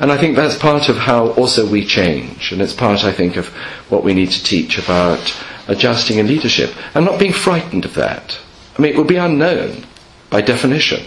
And 0.00 0.10
I 0.10 0.18
think 0.18 0.34
that's 0.34 0.58
part 0.58 0.88
of 0.88 0.96
how 0.96 1.30
also 1.32 1.70
we 1.70 1.84
change. 1.84 2.52
And 2.52 2.62
it's 2.62 2.72
part, 2.72 3.04
I 3.04 3.12
think, 3.12 3.36
of 3.36 3.48
what 3.88 4.02
we 4.02 4.14
need 4.14 4.30
to 4.30 4.42
teach 4.42 4.78
about 4.78 5.36
adjusting 5.68 6.18
in 6.18 6.26
leadership 6.26 6.74
and 6.94 7.04
not 7.04 7.20
being 7.20 7.32
frightened 7.32 7.84
of 7.84 7.94
that. 7.94 8.38
I 8.76 8.82
mean, 8.82 8.92
it 8.92 8.96
will 8.96 9.04
be 9.04 9.16
unknown 9.16 9.84
by 10.30 10.40
definition. 10.40 11.04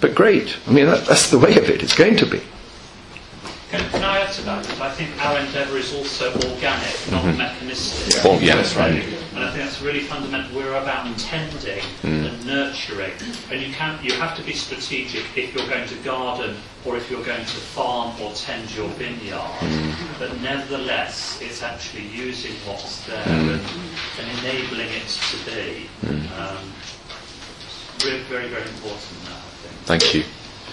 But 0.00 0.14
great. 0.14 0.56
I 0.66 0.70
mean, 0.70 0.86
that, 0.86 1.06
that's 1.06 1.30
the 1.30 1.38
way 1.38 1.56
of 1.56 1.70
it. 1.70 1.82
It's 1.82 1.96
going 1.96 2.16
to 2.18 2.26
be. 2.26 2.40
Can, 3.70 3.90
can 3.90 4.02
I 4.02 4.20
add 4.20 4.32
to 4.32 4.42
that? 4.42 4.62
Because 4.62 4.80
I 4.80 4.90
think 4.92 5.10
our 5.22 5.38
endeavour 5.38 5.76
is 5.76 5.92
also 5.92 6.32
organic, 6.32 6.96
not 7.10 7.22
Mhm. 7.24 7.36
mechanistic. 7.36 8.24
Yeah. 8.40 8.56
Right. 8.78 9.04
And 9.34 9.44
I 9.44 9.50
think 9.52 9.64
that's 9.64 9.82
really 9.82 10.00
fundamental. 10.00 10.56
We're 10.56 10.74
about 10.74 11.04
tending 11.18 11.82
Mm. 12.02 12.28
and 12.28 12.46
nurturing. 12.46 13.12
And 13.50 13.60
you 13.60 13.72
can 13.74 13.98
you 14.02 14.12
have 14.14 14.34
to 14.36 14.42
be 14.42 14.54
strategic 14.54 15.24
if 15.36 15.54
you're 15.54 15.66
going 15.68 15.86
to 15.88 15.94
garden 15.96 16.56
or 16.86 16.96
if 16.96 17.10
you're 17.10 17.22
going 17.22 17.44
to 17.44 17.58
farm 17.76 18.14
or 18.22 18.32
tend 18.32 18.70
your 18.74 18.88
vineyard. 18.96 19.52
Mm. 19.60 19.92
But 20.18 20.40
nevertheless, 20.40 21.36
it's 21.42 21.62
actually 21.62 22.06
using 22.08 22.54
what's 22.64 23.00
there 23.06 23.22
Mm. 23.26 23.52
and, 23.52 23.60
and 24.18 24.38
enabling 24.38 24.88
it 24.88 25.08
to 25.30 25.36
be. 25.50 25.88
Mm. 26.06 26.24
Um, 26.40 26.72
very, 27.98 28.20
very, 28.30 28.48
very 28.48 28.62
important 28.62 29.24
now, 29.24 29.36
I 29.36 29.54
think. 29.62 29.74
Thank 29.84 30.14
you. 30.14 30.24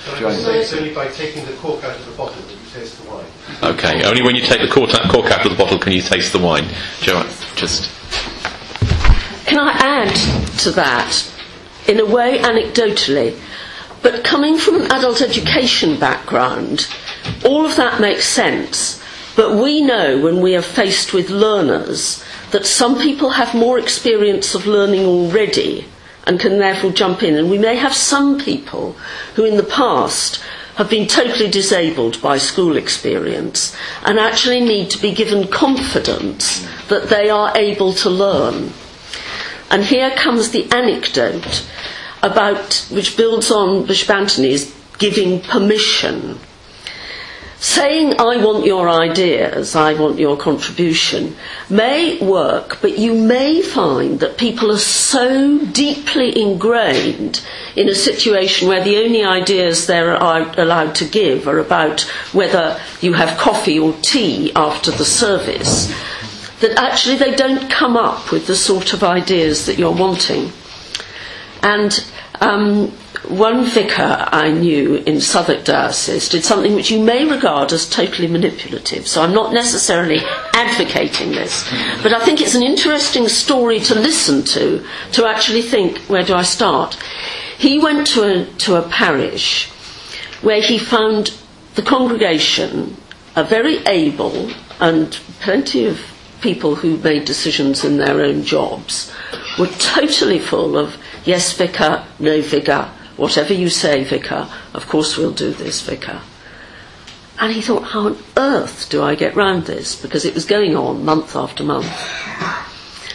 So 0.05 0.11
I 0.13 0.23
would 0.25 0.35
say 0.35 0.59
it's 0.59 0.71
only 0.73 0.93
by 0.93 1.07
taking 1.07 1.43
the 1.45 1.53
cork 1.53 1.83
out 1.83 1.97
of 1.97 2.05
the 2.05 2.11
bottle 2.11 2.39
that 2.39 2.51
you 2.51 2.57
taste 2.71 3.01
the 3.01 3.09
wine. 3.09 3.25
Okay, 3.63 4.03
only 4.03 4.21
when 4.21 4.35
you 4.35 4.43
take 4.43 4.61
the 4.61 4.67
cork, 4.67 4.91
cork 5.09 5.31
out 5.31 5.43
of 5.43 5.51
the 5.51 5.57
bottle 5.57 5.79
can 5.79 5.93
you 5.93 6.01
taste 6.01 6.31
the 6.31 6.37
wine. 6.37 6.65
Joanne, 7.01 7.27
just. 7.55 7.89
Can 9.47 9.57
I 9.59 9.71
add 9.71 10.15
to 10.59 10.71
that, 10.71 11.31
in 11.87 11.99
a 11.99 12.05
way 12.05 12.37
anecdotally, 12.37 13.39
but 14.03 14.23
coming 14.23 14.59
from 14.59 14.75
an 14.75 14.91
adult 14.91 15.21
education 15.21 15.99
background, 15.99 16.87
all 17.43 17.65
of 17.65 17.75
that 17.77 17.99
makes 17.99 18.27
sense. 18.27 19.01
But 19.35 19.55
we 19.55 19.81
know 19.81 20.21
when 20.21 20.39
we 20.39 20.55
are 20.55 20.61
faced 20.61 21.13
with 21.13 21.31
learners 21.31 22.23
that 22.51 22.67
some 22.67 22.99
people 22.99 23.31
have 23.31 23.55
more 23.55 23.79
experience 23.79 24.53
of 24.53 24.67
learning 24.67 25.05
already 25.05 25.85
and 26.25 26.39
can 26.39 26.57
therefore 26.57 26.91
jump 26.91 27.23
in. 27.23 27.35
And 27.35 27.49
we 27.49 27.57
may 27.57 27.75
have 27.75 27.93
some 27.93 28.39
people 28.39 28.93
who 29.35 29.45
in 29.45 29.57
the 29.57 29.63
past 29.63 30.41
have 30.75 30.89
been 30.89 31.07
totally 31.07 31.49
disabled 31.49 32.21
by 32.21 32.37
school 32.37 32.75
experience 32.75 33.75
and 34.03 34.19
actually 34.19 34.59
need 34.59 34.89
to 34.89 35.01
be 35.01 35.13
given 35.13 35.47
confidence 35.47 36.67
that 36.89 37.09
they 37.09 37.29
are 37.29 37.55
able 37.57 37.93
to 37.93 38.09
learn. 38.09 38.71
And 39.71 39.83
here 39.83 40.11
comes 40.11 40.51
the 40.51 40.69
anecdote 40.71 41.65
about, 42.21 42.85
which 42.91 43.15
builds 43.15 43.51
on 43.51 43.85
Bishop 43.85 44.09
Anthony's 44.09 44.73
giving 44.97 45.41
permission. 45.41 46.39
Saying, 47.59 48.19
I 48.19 48.37
want 48.37 48.65
your 48.65 48.89
ideas, 48.89 49.75
I 49.75 49.93
want 49.93 50.19
your 50.19 50.37
contribution, 50.37 51.35
may 51.69 52.19
work, 52.19 52.79
but 52.81 52.97
you 52.97 53.13
may 53.13 53.61
find 53.61 54.19
that 54.19 54.37
people 54.37 54.71
are 54.71 54.77
so 54.77 55.59
deeply 55.65 56.39
ingrained 56.39 57.41
in 57.75 57.89
a 57.89 57.95
situation 57.95 58.67
where 58.67 58.83
the 58.83 58.97
only 58.97 59.23
ideas 59.23 59.87
they're 59.87 60.15
allowed 60.15 60.95
to 60.95 61.05
give 61.05 61.47
are 61.47 61.59
about 61.59 62.01
whether 62.33 62.79
you 63.01 63.13
have 63.13 63.37
coffee 63.37 63.79
or 63.79 63.93
tea 64.01 64.51
after 64.55 64.91
the 64.91 65.05
service, 65.05 65.93
that 66.59 66.77
actually 66.77 67.17
they 67.17 67.35
don't 67.35 67.69
come 67.69 67.95
up 67.97 68.31
with 68.31 68.47
the 68.47 68.55
sort 68.55 68.93
of 68.93 69.03
ideas 69.03 69.65
that 69.65 69.77
you're 69.77 69.95
wanting. 69.95 70.51
And 71.61 72.05
um, 72.41 72.91
one 73.29 73.65
vicar 73.65 74.27
I 74.31 74.51
knew 74.51 74.95
in 74.95 75.19
Southwark 75.21 75.63
Diocese 75.63 76.29
did 76.29 76.43
something 76.43 76.75
which 76.75 76.91
you 76.91 77.01
may 77.01 77.25
regard 77.25 77.71
as 77.73 77.89
totally 77.89 78.27
manipulative, 78.27 79.07
so 79.07 79.21
I'm 79.21 79.33
not 79.33 79.53
necessarily 79.53 80.19
advocating 80.53 81.31
this, 81.31 81.63
but 82.01 82.13
I 82.13 82.23
think 82.23 82.41
it's 82.41 82.55
an 82.55 82.63
interesting 82.63 83.27
story 83.27 83.79
to 83.81 83.95
listen 83.95 84.43
to, 84.45 84.85
to 85.13 85.25
actually 85.25 85.61
think, 85.61 85.97
where 86.09 86.23
do 86.23 86.33
I 86.33 86.43
start? 86.43 86.95
He 87.57 87.79
went 87.79 88.07
to 88.07 88.23
a, 88.23 88.45
to 88.45 88.75
a 88.75 88.87
parish 88.89 89.69
where 90.41 90.61
he 90.61 90.77
found 90.77 91.33
the 91.75 91.81
congregation 91.81 92.95
are 93.35 93.43
very 93.43 93.77
able 93.85 94.51
and 94.79 95.11
plenty 95.41 95.85
of 95.85 95.99
people 96.41 96.75
who 96.75 96.97
made 96.97 97.25
decisions 97.25 97.83
in 97.83 97.97
their 97.97 98.21
own 98.21 98.43
jobs 98.43 99.11
were 99.57 99.67
totally 99.67 100.39
full 100.39 100.77
of 100.77 100.97
yes, 101.25 101.53
vicar, 101.53 102.05
no, 102.19 102.41
vicar, 102.41 102.89
Whatever 103.17 103.53
you 103.53 103.69
say, 103.69 104.03
Vicar, 104.03 104.49
of 104.73 104.87
course 104.87 105.17
we'll 105.17 105.31
do 105.31 105.51
this, 105.51 105.81
Vicar. 105.81 106.21
And 107.39 107.51
he 107.51 107.61
thought, 107.61 107.83
how 107.83 108.07
on 108.07 108.17
earth 108.37 108.89
do 108.89 109.01
I 109.03 109.15
get 109.15 109.35
round 109.35 109.65
this? 109.65 110.01
Because 110.01 110.25
it 110.25 110.33
was 110.33 110.45
going 110.45 110.75
on 110.75 111.03
month 111.03 111.35
after 111.35 111.63
month. 111.63 111.91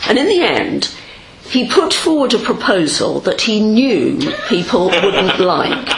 And 0.06 0.18
in 0.18 0.26
the 0.26 0.40
end, 0.40 0.94
he 1.44 1.68
put 1.68 1.92
forward 1.92 2.34
a 2.34 2.38
proposal 2.38 3.20
that 3.20 3.40
he 3.40 3.60
knew 3.60 4.18
people 4.48 4.86
wouldn't 4.86 5.40
like. 5.40 5.88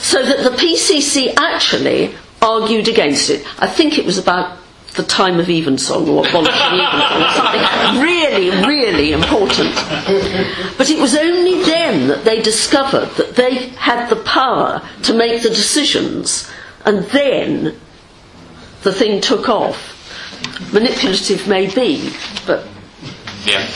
So 0.00 0.24
that 0.24 0.42
the 0.42 0.56
PCC 0.56 1.34
actually 1.36 2.14
argued 2.40 2.88
against 2.88 3.30
it. 3.30 3.46
I 3.58 3.66
think 3.66 3.98
it 3.98 4.04
was 4.04 4.18
about 4.18 4.58
the 4.94 5.02
time 5.02 5.40
of 5.40 5.48
evensong 5.48 6.08
or 6.08 6.26
abolishing 6.26 6.54
evensong, 6.54 7.28
something 7.34 8.02
really, 8.02 8.50
really 8.66 9.12
important. 9.12 9.74
But 10.78 10.88
it 10.90 11.00
was 11.00 11.16
only 11.16 11.62
then 11.64 12.08
that 12.08 12.24
they 12.24 12.40
discovered 12.40 13.10
that 13.16 13.34
they 13.34 13.68
had 13.70 14.08
the 14.08 14.16
power 14.16 14.80
to 15.02 15.14
make 15.14 15.42
the 15.42 15.48
decisions, 15.48 16.50
and 16.84 17.04
then 17.06 17.76
the 18.82 18.92
thing 18.92 19.20
took 19.20 19.48
off. 19.48 19.92
Manipulative 20.72 21.48
may 21.48 21.72
be, 21.74 22.12
but. 22.46 22.66
Yeah. 23.44 23.66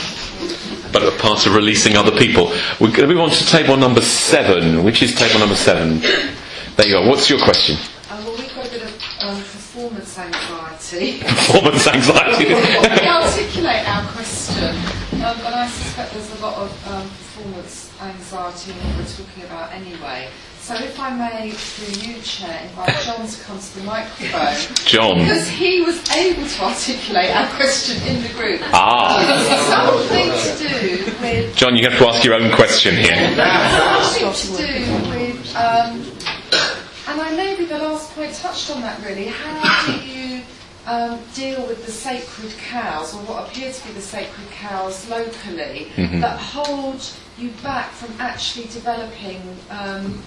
But 0.91 1.03
a 1.03 1.11
part 1.19 1.45
of 1.45 1.53
releasing 1.53 1.95
other 1.95 2.11
people. 2.11 2.47
We're 2.79 2.91
going 2.95 3.07
to 3.07 3.07
move 3.07 3.19
on 3.19 3.29
to 3.29 3.45
table 3.45 3.77
number 3.77 4.01
seven. 4.01 4.83
Which 4.83 5.03
is 5.03 5.13
table 5.13 5.39
number 5.39 5.55
seven? 5.55 5.99
There 5.99 6.87
you 6.87 6.93
go. 6.93 7.07
What's 7.07 7.29
your 7.29 7.39
question? 7.39 7.75
Uh, 8.09 8.21
well, 8.25 8.37
we've 8.37 8.55
got 8.55 8.65
a 8.65 8.69
bit 8.69 8.81
of 8.83 8.89
um, 9.21 9.35
performance 9.35 10.17
anxiety. 10.17 10.68
Performance 10.89 11.85
anxiety. 11.93 12.45
we 12.49 13.07
articulate 13.07 13.87
our 13.87 14.11
question, 14.11 14.75
um, 15.21 15.37
but 15.37 15.53
I 15.53 15.67
suspect 15.67 16.13
there's 16.13 16.39
a 16.39 16.41
lot 16.41 16.57
of 16.57 16.87
um, 16.87 17.03
performance 17.07 17.93
anxiety 18.01 18.71
in 18.71 18.77
what 18.77 18.97
we're 18.97 19.05
talking 19.05 19.43
about 19.43 19.71
anyway. 19.71 20.29
So 20.59 20.73
if 20.73 20.99
I 20.99 21.11
may, 21.11 21.51
through 21.51 22.09
you, 22.09 22.21
Chair, 22.21 22.61
invite 22.63 22.95
John 23.03 23.27
to 23.27 23.43
come 23.43 23.59
to 23.59 23.79
the 23.79 23.83
microphone. 23.85 24.75
John. 24.85 25.19
Because 25.19 25.47
he 25.47 25.81
was 25.81 26.09
able 26.11 26.47
to 26.47 26.63
articulate 26.63 27.35
our 27.35 27.47
question 27.55 28.01
in 28.07 28.23
the 28.23 28.29
group. 28.29 28.61
Ah. 28.73 29.21
Something 29.69 30.57
to 30.57 30.79
do 30.79 31.05
with... 31.21 31.55
John, 31.55 31.75
you 31.75 31.87
have 31.87 31.99
to 31.99 32.07
ask 32.07 32.23
your 32.23 32.33
own 32.33 32.51
question 32.55 32.95
here. 32.95 33.35
Something 34.03 34.57
to 34.57 34.73
do 34.73 35.09
with... 35.09 35.55
Um, 35.55 36.01
and 37.09 37.19
I 37.19 37.35
maybe 37.35 37.65
the 37.65 37.79
last 37.79 38.11
point 38.13 38.33
touched 38.35 38.69
on 38.69 38.81
that 38.81 39.03
really. 39.03 39.25
How 39.25 39.87
do 39.87 40.07
you 40.07 40.38
um, 40.89 41.19
deal 41.35 41.61
with 41.67 41.85
the 41.85 41.91
sacred 41.91 42.51
cows, 42.57 43.13
or 43.13 43.19
what 43.21 43.47
appear 43.47 43.71
to 43.71 43.87
be 43.87 43.93
the 43.93 44.01
sacred 44.01 44.49
cows 44.51 45.07
locally, 45.09 45.91
Mhm. 45.95 46.21
that 46.21 46.39
hold 46.39 47.01
you 47.37 47.49
back 47.63 47.91
from 47.91 48.11
actually 48.19 48.65
developing 48.65 49.41
um, 49.69 50.21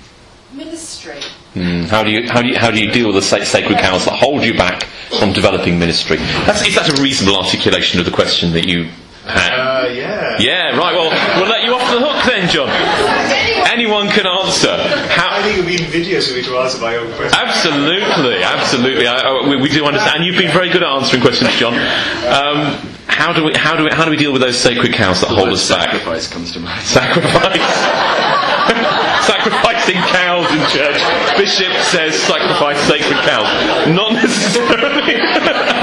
ministry? 0.53 1.21
Hmm, 1.55 1.83
how, 1.85 2.03
do 2.05 2.11
you, 2.11 2.29
how, 2.31 2.43
do 2.43 2.49
you, 2.49 2.57
how 2.59 2.71
do 2.71 2.79
you 2.83 2.91
deal 2.93 3.07
with 3.09 3.17
the 3.17 3.23
sa- 3.23 3.45
sacred 3.45 3.79
cows 3.79 4.05
that 4.05 4.15
hold 4.15 4.45
you 4.45 4.55
back 4.55 4.85
from 5.19 5.33
developing 5.33 5.79
ministry? 5.79 6.17
That's, 6.47 6.67
is 6.67 6.75
that 6.77 6.89
a 6.97 7.03
reasonable 7.03 7.39
articulation 7.39 7.99
of 8.01 8.07
the 8.07 8.13
question 8.13 8.53
that 8.53 8.67
you 8.69 8.89
had? 9.27 9.53
Uh, 9.53 9.89
yeah. 9.89 10.39
Yeah, 10.39 10.77
right, 10.79 10.95
well, 10.95 11.11
we'll 11.41 11.49
let 11.51 11.65
you 11.65 11.75
off 11.75 11.91
the 11.91 12.01
hook 12.01 12.25
then, 12.27 12.49
John. 12.49 12.69
Anyone 13.73 14.09
can 14.09 14.27
answer. 14.27 14.77
How, 15.09 15.33
I 15.33 15.43
think 15.43 15.57
it 15.57 15.61
would 15.65 15.67
be 15.67 15.83
invidious 15.83 16.29
of 16.29 16.37
me 16.37 16.43
to 16.43 16.59
answer 16.59 16.79
my 16.79 16.97
own 16.97 17.11
question. 17.15 17.41
Absolutely, 17.41 18.43
absolutely. 18.43 19.07
I, 19.07 19.17
I, 19.17 19.49
we, 19.49 19.57
we 19.57 19.71
do 19.71 19.87
understand. 19.87 20.17
And 20.17 20.25
you've 20.27 20.37
been 20.37 20.53
very 20.53 20.69
good 20.69 20.83
at 20.83 20.89
answering 20.91 21.23
questions, 21.23 21.57
John. 21.57 21.73
Um, 21.73 22.77
how 23.09 23.33
do 23.33 23.45
we 23.45 23.53
how 23.55 23.75
do 23.75 23.85
we 23.85 23.91
how 23.91 24.05
do 24.05 24.11
we 24.11 24.17
deal 24.17 24.33
with 24.33 24.43
those 24.43 24.59
sacred 24.59 24.93
cows 24.93 25.23
that 25.23 25.29
hold 25.29 25.49
us 25.49 25.69
back? 25.69 25.91
Sacrifice 25.91 26.29
comes 26.29 26.53
to 26.53 26.61
mind. 26.61 26.83
Sacrifice. 26.83 27.57
Sacrificing 29.27 29.97
cows 30.13 30.45
in 30.53 30.61
church. 30.69 31.01
Bishop 31.37 31.73
says 31.89 32.15
sacrifice 32.21 32.81
sacred 32.85 33.19
cows. 33.25 33.49
Not 33.89 34.13
necessarily. 34.13 35.17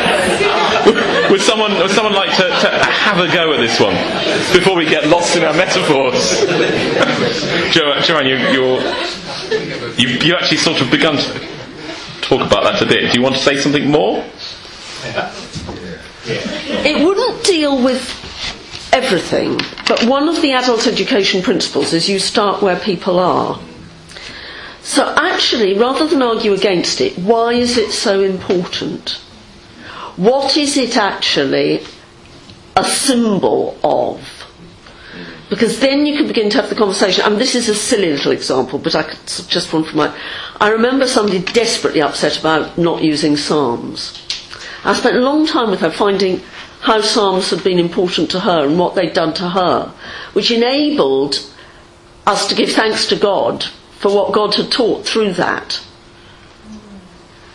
would 1.39 1.45
someone 1.47 1.73
would 1.77 1.91
someone 1.91 2.13
like 2.13 2.35
to, 2.35 2.43
to 2.43 2.69
have 2.85 3.17
a 3.19 3.31
go 3.33 3.53
at 3.53 3.59
this 3.59 3.79
one 3.79 3.93
before 4.53 4.75
we 4.75 4.83
get 4.85 5.07
lost 5.07 5.37
in 5.37 5.43
our 5.43 5.53
metaphors? 5.53 6.41
Jo- 7.73 7.99
Joanne, 8.01 8.25
you, 8.27 8.35
you're 8.51 8.81
you 9.97 10.07
you 10.19 10.35
actually 10.35 10.57
sort 10.57 10.81
of 10.81 10.91
begun 10.91 11.15
to 11.15 11.39
talk 12.21 12.41
about 12.45 12.63
that 12.63 12.81
a 12.81 12.85
bit. 12.85 13.11
Do 13.13 13.17
you 13.17 13.23
want 13.23 13.35
to 13.35 13.41
say 13.41 13.55
something 13.55 13.89
more? 13.89 14.23
It 16.25 17.03
wouldn't 17.05 17.43
deal 17.45 17.81
with 17.81 18.03
everything, 18.91 19.61
but 19.87 20.03
one 20.03 20.27
of 20.27 20.41
the 20.41 20.51
adult 20.51 20.87
education 20.87 21.41
principles 21.41 21.93
is 21.93 22.09
you 22.09 22.19
start 22.19 22.61
where 22.61 22.77
people 22.77 23.17
are. 23.17 23.57
So 24.81 25.13
actually, 25.15 25.77
rather 25.77 26.05
than 26.05 26.21
argue 26.21 26.51
against 26.53 26.99
it, 26.99 27.17
why 27.17 27.53
is 27.53 27.77
it 27.77 27.91
so 27.91 28.21
important? 28.23 29.21
What 30.19 30.57
is 30.57 30.75
it 30.75 30.97
actually 30.97 31.81
a 32.75 32.83
symbol 32.83 33.77
of? 33.81 34.19
Because 35.49 35.79
then 35.79 36.05
you 36.05 36.17
can 36.17 36.27
begin 36.27 36.49
to 36.49 36.57
have 36.57 36.69
the 36.69 36.75
conversation. 36.75 37.23
I 37.23 37.29
mean, 37.29 37.39
this 37.39 37.55
is 37.55 37.69
a 37.69 37.73
silly 37.73 38.11
little 38.11 38.33
example, 38.33 38.79
but 38.79 38.95
I 38.95 39.03
could, 39.03 39.19
just 39.47 39.71
one 39.71 39.85
from 39.85 39.95
my. 39.95 40.13
I 40.59 40.71
remember 40.71 41.07
somebody 41.07 41.39
desperately 41.39 42.01
upset 42.01 42.37
about 42.37 42.77
not 42.77 43.01
using 43.01 43.37
psalms. 43.37 44.21
I 44.83 44.93
spent 44.93 45.15
a 45.15 45.21
long 45.21 45.47
time 45.47 45.71
with 45.71 45.79
her 45.79 45.89
finding 45.89 46.41
how 46.81 46.99
psalms 46.99 47.49
had 47.51 47.63
been 47.63 47.79
important 47.79 48.29
to 48.31 48.41
her 48.41 48.65
and 48.65 48.77
what 48.77 48.95
they'd 48.95 49.13
done 49.13 49.33
to 49.35 49.47
her, 49.47 49.93
which 50.33 50.51
enabled 50.51 51.49
us 52.27 52.45
to 52.47 52.55
give 52.55 52.71
thanks 52.73 53.05
to 53.05 53.15
God 53.15 53.63
for 53.99 54.13
what 54.13 54.33
God 54.33 54.55
had 54.55 54.69
taught 54.69 55.05
through 55.05 55.31
that. 55.33 55.81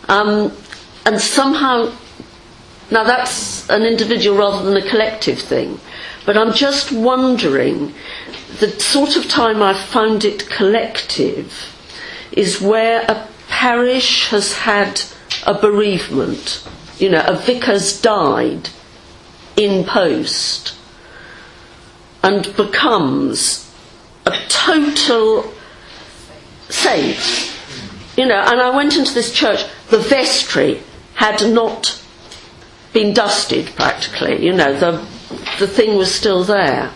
Um, 0.09 0.57
and 1.05 1.21
somehow, 1.21 1.93
now 2.91 3.05
that's 3.05 3.69
an 3.71 3.83
individual 3.83 4.39
rather 4.39 4.65
than 4.65 4.77
a 4.77 4.89
collective 4.89 5.39
thing, 5.39 5.81
but 6.27 6.37
I'm 6.37 6.53
just 6.53 6.93
wondering 6.93 7.95
the 8.61 8.69
sort 8.69 9.17
of 9.17 9.29
time 9.29 9.63
I've 9.63 9.79
found 9.79 10.25
it 10.25 10.49
collective 10.49 11.53
is 12.33 12.61
where 12.61 13.03
a 13.03 13.27
parish 13.49 14.29
has 14.29 14.53
had 14.53 15.03
a 15.47 15.55
bereavement. 15.55 16.67
You 16.99 17.11
know, 17.11 17.25
a 17.27 17.37
vicar's 17.37 18.01
died 18.01 18.71
in 19.57 19.85
post 19.85 20.75
and 22.23 22.55
becomes 22.57 23.71
a 24.27 24.33
total 24.49 25.53
saint. 26.69 27.53
You 28.17 28.27
know, 28.27 28.41
and 28.41 28.61
I 28.61 28.75
went 28.75 28.97
into 28.97 29.13
this 29.13 29.33
church, 29.33 29.65
the 29.91 29.99
vestry 29.99 30.81
had 31.15 31.47
not 31.53 32.01
been 32.95 33.13
dusted 33.13 33.67
practically, 33.77 34.43
you 34.45 34.53
know, 34.55 34.73
the, 34.73 34.93
the 35.59 35.67
thing 35.67 35.97
was 35.97 36.15
still 36.15 36.45
there. 36.45 36.91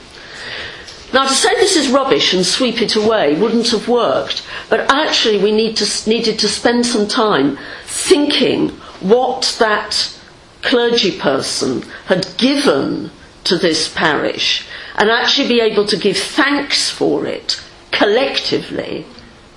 Now, 1.12 1.26
to 1.26 1.34
say 1.34 1.54
this 1.56 1.76
is 1.76 1.88
rubbish 1.88 2.32
and 2.34 2.44
sweep 2.44 2.80
it 2.82 2.94
away 2.94 3.34
wouldn't 3.38 3.70
have 3.70 3.88
worked, 3.88 4.46
but 4.70 4.80
actually 4.92 5.38
we 5.42 5.52
need 5.52 5.76
to, 5.78 6.08
needed 6.08 6.38
to 6.40 6.48
spend 6.48 6.86
some 6.86 7.08
time 7.08 7.58
thinking 7.84 8.70
what 9.00 9.56
that 9.58 10.14
clergy 10.62 11.18
person 11.18 11.82
had 12.06 12.26
given 12.36 13.10
to 13.44 13.56
this 13.56 13.92
parish 13.92 14.66
and 14.96 15.10
actually 15.10 15.48
be 15.48 15.60
able 15.60 15.86
to 15.86 15.96
give 15.96 16.16
thanks 16.16 16.90
for 16.90 17.24
it 17.26 17.62
collectively 17.90 19.06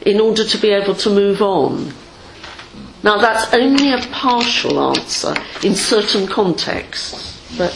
in 0.01 0.19
order 0.21 0.45
to 0.45 0.57
be 0.57 0.69
able 0.69 0.95
to 0.95 1.09
move 1.09 1.41
on. 1.41 1.91
Now, 3.03 3.17
that's 3.17 3.51
only 3.53 3.91
a 3.93 3.97
partial 4.11 4.79
answer 4.95 5.33
in 5.63 5.75
certain 5.75 6.27
contexts, 6.27 7.39
but 7.57 7.73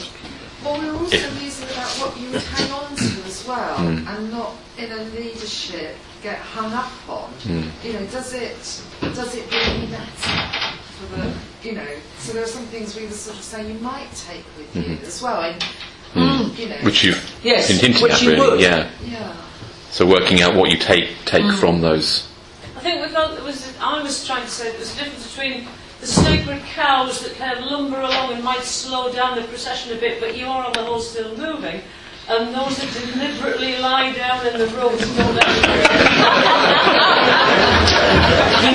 Well, 0.63 0.80
we're 0.80 0.95
also 0.97 1.15
Yeah. 1.17 1.30
musing 1.39 1.67
about 1.69 1.88
what 1.99 2.17
you 2.19 2.30
would 2.32 2.41
hang 2.41 2.71
on 2.71 2.95
to 2.95 3.03
as 3.28 3.43
well, 3.47 3.76
Mm. 3.78 4.07
and 4.17 4.32
not 4.32 4.53
in 4.80 4.91
a 4.91 5.03
leadership 5.19 5.95
get 6.23 6.39
hung 6.39 6.73
up 6.73 6.91
on. 7.07 7.30
Mm. 7.47 7.69
You 7.84 7.93
know, 7.93 7.99
does 8.11 8.34
it 8.34 8.57
does 9.13 9.36
it 9.36 9.45
really 9.51 9.88
matter 9.88 10.41
for 10.97 11.15
the 11.17 11.32
you 11.63 11.73
know? 11.76 11.88
So 12.19 12.34
there 12.34 12.43
are 12.43 12.47
some 12.47 12.65
things 12.67 12.95
we 12.95 13.05
were 13.05 13.11
sort 13.11 13.38
of 13.38 13.43
saying 13.43 13.67
you 13.67 13.80
might 13.80 14.07
take 14.28 14.43
with 14.57 14.76
you 14.76 14.95
Mhm. 14.97 15.07
as 15.07 15.21
well. 15.21 15.41
And, 15.41 15.63
Mm. 16.15 16.57
You 16.57 16.69
know, 16.69 16.76
Which 16.82 17.03
you've 17.03 17.21
Yes, 17.43 17.67
been 17.67 17.78
hinting 17.80 18.01
which 18.01 18.13
at, 18.13 18.21
you 18.23 18.32
really. 18.32 18.49
would. 18.51 18.59
Yeah. 18.61 18.86
Yeah. 19.05 19.34
So 19.91 20.05
working 20.05 20.41
out 20.41 20.55
what 20.55 20.69
you 20.71 20.78
take 20.78 21.26
take 21.26 21.43
Mm. 21.43 21.59
from 21.59 21.82
those. 21.82 22.23
Think 22.86 23.01
we 23.01 23.07
felt 23.07 23.33
there 23.33 23.43
was, 23.43 23.73
I 23.81 24.03
was 24.03 24.27
trying 24.27 24.43
to 24.43 24.47
say 24.47 24.69
there 24.69 24.77
was 24.77 24.95
a 24.95 24.99
difference 24.99 25.36
between 25.36 25.67
the 26.01 26.05
sacred 26.05 26.61
cows 26.65 27.19
that 27.21 27.36
kind 27.36 27.57
of 27.57 27.65
lumber 27.65 27.99
along 27.99 28.33
and 28.33 28.43
might 28.43 28.61
slow 28.61 29.11
down 29.11 29.36
the 29.36 29.43
procession 29.45 29.97
a 29.97 29.99
bit, 29.99 30.19
but 30.19 30.38
you 30.38 30.45
are 30.45 30.67
on 30.67 30.73
the 30.73 30.83
whole 30.83 30.99
still 30.99 31.36
moving, 31.36 31.81
and 32.28 32.55
those 32.55 32.78
that 32.78 33.11
deliberately 33.13 33.78
lie 33.78 34.11
down 34.13 34.45
in 34.47 34.57
the 34.57 34.65
road 34.67 34.99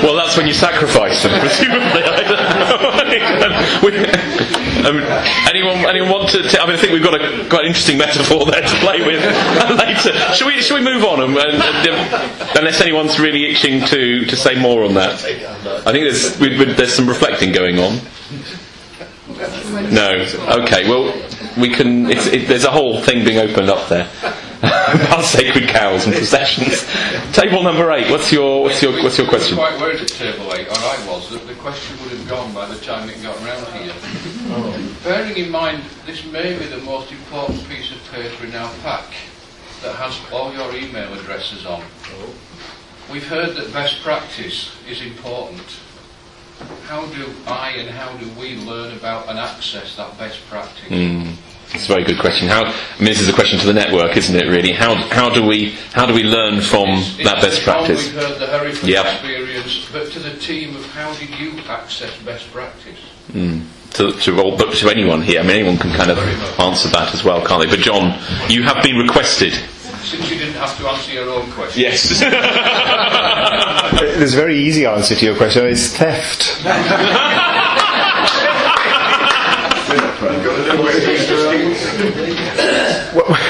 Well, 0.03 0.15
that's 0.15 0.37
when 0.37 0.47
you 0.47 0.55
sacrifice 0.55 1.23
them, 1.23 1.39
presumably. 1.41 2.03
I 2.05 2.23
don't 2.23 3.41
know. 3.41 3.81
We- 3.83 4.61
um, 4.81 4.97
anyone, 5.49 5.77
anyone 5.87 6.11
want 6.11 6.31
to? 6.31 6.39
I 6.39 6.67
mean, 6.67 6.77
I 6.77 6.79
think 6.79 6.93
we've 6.93 7.03
got 7.03 7.21
a 7.21 7.49
quite 7.51 7.67
interesting 7.67 7.99
metaphor 7.99 8.47
there 8.47 8.63
to 8.63 8.77
play 8.77 9.05
with 9.05 9.23
later. 9.79 10.13
Shall 10.35 10.47
we? 10.47 10.61
Shall 10.63 10.79
we 10.79 10.85
move 10.85 11.05
on? 11.05 11.21
And, 11.21 11.37
and, 11.37 11.63
and, 11.63 12.59
unless 12.59 12.81
anyone's 12.81 13.19
really 13.21 13.51
itching 13.51 13.85
to, 13.87 14.25
to 14.25 14.37
say 14.37 14.55
more 14.59 14.85
on 14.85 14.95
that, 14.95 15.23
I 15.87 15.93
think 15.93 16.05
there's 16.05 16.39
we, 16.41 16.57
we, 16.57 16.65
there's 16.73 16.95
some 16.95 17.09
reflecting 17.09 17.53
going 17.53 17.79
on. 17.79 18.01
No. 19.93 20.25
Okay. 20.63 20.89
Well, 20.89 21.13
we 21.61 21.71
can. 21.71 22.11
It's, 22.11 22.27
it, 22.27 22.49
there's 22.49 22.65
a 22.65 22.71
whole 22.71 23.01
thing 23.03 23.25
being 23.25 23.39
opened 23.39 23.69
up 23.69 23.89
there 23.89 24.09
about 24.63 25.25
sacred 25.25 25.69
cows 25.69 26.07
and 26.07 26.15
processions. 26.15 26.85
Table 27.35 27.63
number 27.63 27.91
eight. 27.93 28.11
What's 28.11 28.33
your 28.33 28.65
what's 28.65 28.83
your 28.83 28.93
what's 29.03 29.19
your 29.19 29.29
question? 29.29 29.57
Quite 29.57 29.81
worried 29.81 30.01
at 30.01 30.09
table 30.09 30.53
eight, 30.55 30.69
or 30.69 30.77
I 30.77 31.07
was, 31.09 31.31
that 31.31 31.47
the 31.47 31.55
question 31.55 31.99
would 32.03 32.11
have 32.11 32.29
gone 32.29 32.53
by 32.53 32.67
the 32.67 32.79
time 32.81 33.09
it 33.09 33.23
got 33.23 33.39
round 33.41 33.67
here. 33.83 33.95
Oh. 34.53 34.97
Bearing 35.05 35.37
in 35.37 35.51
mind, 35.51 35.83
this 36.07 36.25
may 36.27 36.59
be 36.59 36.67
the 36.67 36.79
most 36.79 37.13
important 37.13 37.67
piece 37.69 37.93
of 37.93 37.99
paper 38.13 38.45
in 38.45 38.55
our 38.55 38.73
pack 38.83 39.07
that 39.83 39.95
has 39.97 40.21
all 40.33 40.53
your 40.53 40.75
email 40.75 41.13
addresses 41.15 41.65
on. 41.65 41.83
Oh. 41.83 42.35
We've 43.11 43.27
heard 43.27 43.57
that 43.57 43.73
best 43.73 44.03
practice 44.03 44.77
is 44.89 45.03
important. 45.03 45.65
How 46.87 47.07
do 47.07 47.33
I 47.47 47.71
and 47.79 47.89
how 47.91 48.17
do 48.17 48.29
we 48.39 48.57
learn 48.57 48.97
about 48.97 49.29
and 49.29 49.39
access 49.39 49.97
that 49.97 50.19
best 50.19 50.45
practice? 50.49 50.89
Mm. 50.89 51.37
It's 51.73 51.85
a 51.85 51.89
very 51.89 52.03
good 52.05 52.19
question. 52.19 52.49
How? 52.49 52.65
I 52.65 52.73
mean, 52.99 53.07
this 53.07 53.21
is 53.21 53.29
a 53.29 53.33
question 53.33 53.59
to 53.61 53.67
the 53.67 53.73
network, 53.73 54.17
isn't 54.17 54.35
it? 54.35 54.47
Really, 54.49 54.73
how 54.73 54.97
how 55.11 55.31
do 55.31 55.47
we 55.47 55.77
how 55.93 56.05
do 56.05 56.13
we 56.13 56.25
learn 56.25 56.61
from 56.61 56.89
that 57.23 57.41
best 57.41 57.63
practice? 57.63 58.07
We've 58.07 58.21
heard 58.21 58.39
the 58.41 58.47
Hereford 58.49 58.89
Yep. 58.89 59.07
experience, 59.07 59.89
but 59.93 60.11
to 60.13 60.19
the 60.19 60.37
team 60.37 60.75
of 60.75 60.85
how 60.87 61.15
did 61.15 61.31
you 61.39 61.61
access 61.69 62.17
best 62.25 62.51
practice? 62.51 62.99
Mm. 63.33 63.67
To, 63.95 64.13
to 64.13 64.41
all, 64.41 64.57
but 64.57 64.73
to 64.75 64.89
anyone 64.89 65.21
here, 65.21 65.41
I 65.41 65.43
mean, 65.43 65.51
anyone 65.51 65.77
can 65.77 65.91
kind 65.93 66.13
of 66.13 66.19
answer 66.61 66.89
that 66.91 67.13
as 67.13 67.25
well, 67.25 67.45
can't 67.45 67.63
they? 67.63 67.69
But 67.69 67.81
John, 67.85 68.19
you 68.49 68.63
have 68.63 68.83
been 68.85 68.97
requested. 68.97 69.53
Since 70.03 70.31
you 70.31 70.39
didn't 70.39 70.55
have 70.55 70.77
to 70.79 70.89
answer 70.89 71.13
your 71.13 71.31
own 71.31 71.51
question. 71.53 71.83
Yes. 71.83 72.21
There's 74.01 74.35
a 74.35 74.37
very 74.37 74.59
easy 74.59 74.87
answer 74.87 75.15
to 75.15 75.25
your 75.25 75.37
question. 75.37 75.67
It's 75.67 75.89
theft. 75.97 76.61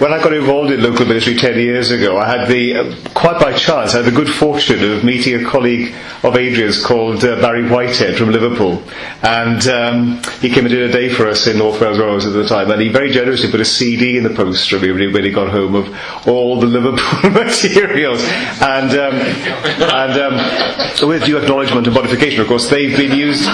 when 0.00 0.14
I 0.14 0.22
got 0.22 0.32
involved 0.32 0.70
in 0.70 0.82
local 0.82 1.04
ministry 1.04 1.34
10 1.34 1.58
years 1.58 1.90
ago, 1.90 2.16
I 2.16 2.26
had 2.26 2.48
the, 2.48 2.74
uh, 2.74 2.96
quite 3.12 3.38
by 3.38 3.52
chance, 3.52 3.94
I 3.94 3.98
had 3.98 4.06
the 4.06 4.16
good 4.16 4.30
fortune 4.30 4.82
of 4.82 5.04
meeting 5.04 5.34
a 5.34 5.44
colleague 5.44 5.94
of 6.22 6.36
Adrian's 6.36 6.82
called 6.82 7.22
uh, 7.22 7.38
Barry 7.42 7.68
Whitehead 7.68 8.16
from 8.16 8.30
Liverpool. 8.30 8.82
And 9.22 9.68
um, 9.68 10.22
he 10.40 10.48
came 10.48 10.64
and 10.64 10.70
did 10.70 10.88
a 10.88 10.92
day 10.92 11.10
for 11.10 11.28
us 11.28 11.46
in 11.46 11.58
North 11.58 11.82
Wales 11.82 11.98
where 11.98 12.08
I 12.08 12.14
was 12.14 12.24
at 12.24 12.32
the 12.32 12.48
time. 12.48 12.70
And 12.70 12.80
he 12.80 12.88
very 12.88 13.10
generously 13.10 13.50
put 13.50 13.60
a 13.60 13.64
CD 13.66 14.16
in 14.16 14.24
the 14.24 14.30
post 14.30 14.70
for 14.70 14.78
me 14.78 14.90
when 14.90 15.22
he, 15.22 15.30
got 15.30 15.50
home 15.50 15.74
of 15.74 16.26
all 16.26 16.58
the 16.58 16.66
Liverpool 16.66 17.30
materials. 17.30 18.22
And, 18.62 18.90
um, 18.92 19.14
and 19.14 20.18
um, 20.18 21.08
with 21.08 21.26
due 21.26 21.36
acknowledgement 21.36 21.86
and 21.86 21.94
modification, 21.94 22.40
of 22.40 22.48
course, 22.48 22.70
they've 22.70 22.96
been 22.96 23.16
used 23.16 23.44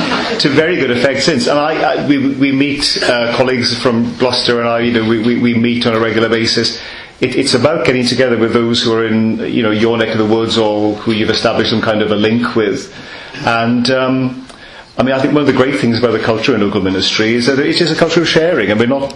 to 0.41 0.49
very 0.49 0.77
good 0.77 0.93
effect 0.93 1.25
since. 1.25 1.49
And 1.49 1.59
I, 1.59 1.75
I, 1.75 2.07
we, 2.07 2.35
we 2.35 2.53
meet 2.53 2.99
uh, 3.03 3.37
colleagues 3.37 3.77
from 3.77 4.17
Gloucester 4.17 4.61
and 4.61 4.69
I, 4.69 4.79
you 4.79 4.93
know, 4.93 5.09
we, 5.09 5.19
we, 5.19 5.41
we 5.41 5.55
meet 5.55 5.87
on 5.87 5.95
a 5.95 5.99
regular 5.99 6.29
basis. 6.29 6.36
It, 7.20 7.34
it's 7.34 7.55
about 7.55 7.87
getting 7.87 8.05
together 8.05 8.37
with 8.37 8.53
those 8.53 8.82
who 8.82 8.93
are 8.93 9.07
in, 9.07 9.39
you 9.39 9.62
know, 9.62 9.70
your 9.70 9.97
neck 9.97 10.11
of 10.11 10.18
the 10.18 10.26
woods 10.26 10.59
or 10.59 10.95
who 10.97 11.12
you've 11.12 11.30
established 11.30 11.70
some 11.70 11.80
kind 11.80 12.03
of 12.03 12.11
a 12.11 12.16
link 12.16 12.55
with. 12.55 12.95
And 13.47 13.91
um, 13.91 14.47
I 14.99 15.03
mean, 15.03 15.14
I 15.14 15.20
think 15.20 15.34
one 15.34 15.43
of 15.43 15.47
the 15.47 15.53
great 15.53 15.78
things 15.78 15.99
about 15.99 16.12
the 16.12 16.18
culture 16.18 16.55
in 16.55 16.61
local 16.61 16.80
ministry 16.80 17.34
is 17.34 17.47
that 17.47 17.59
it 17.59 17.80
is 17.80 17.91
a 17.91 17.97
culture 17.97 18.22
of 18.22 18.28
sharing, 18.28 18.70
and 18.70 18.80
we're 18.80 18.87
not, 18.87 19.14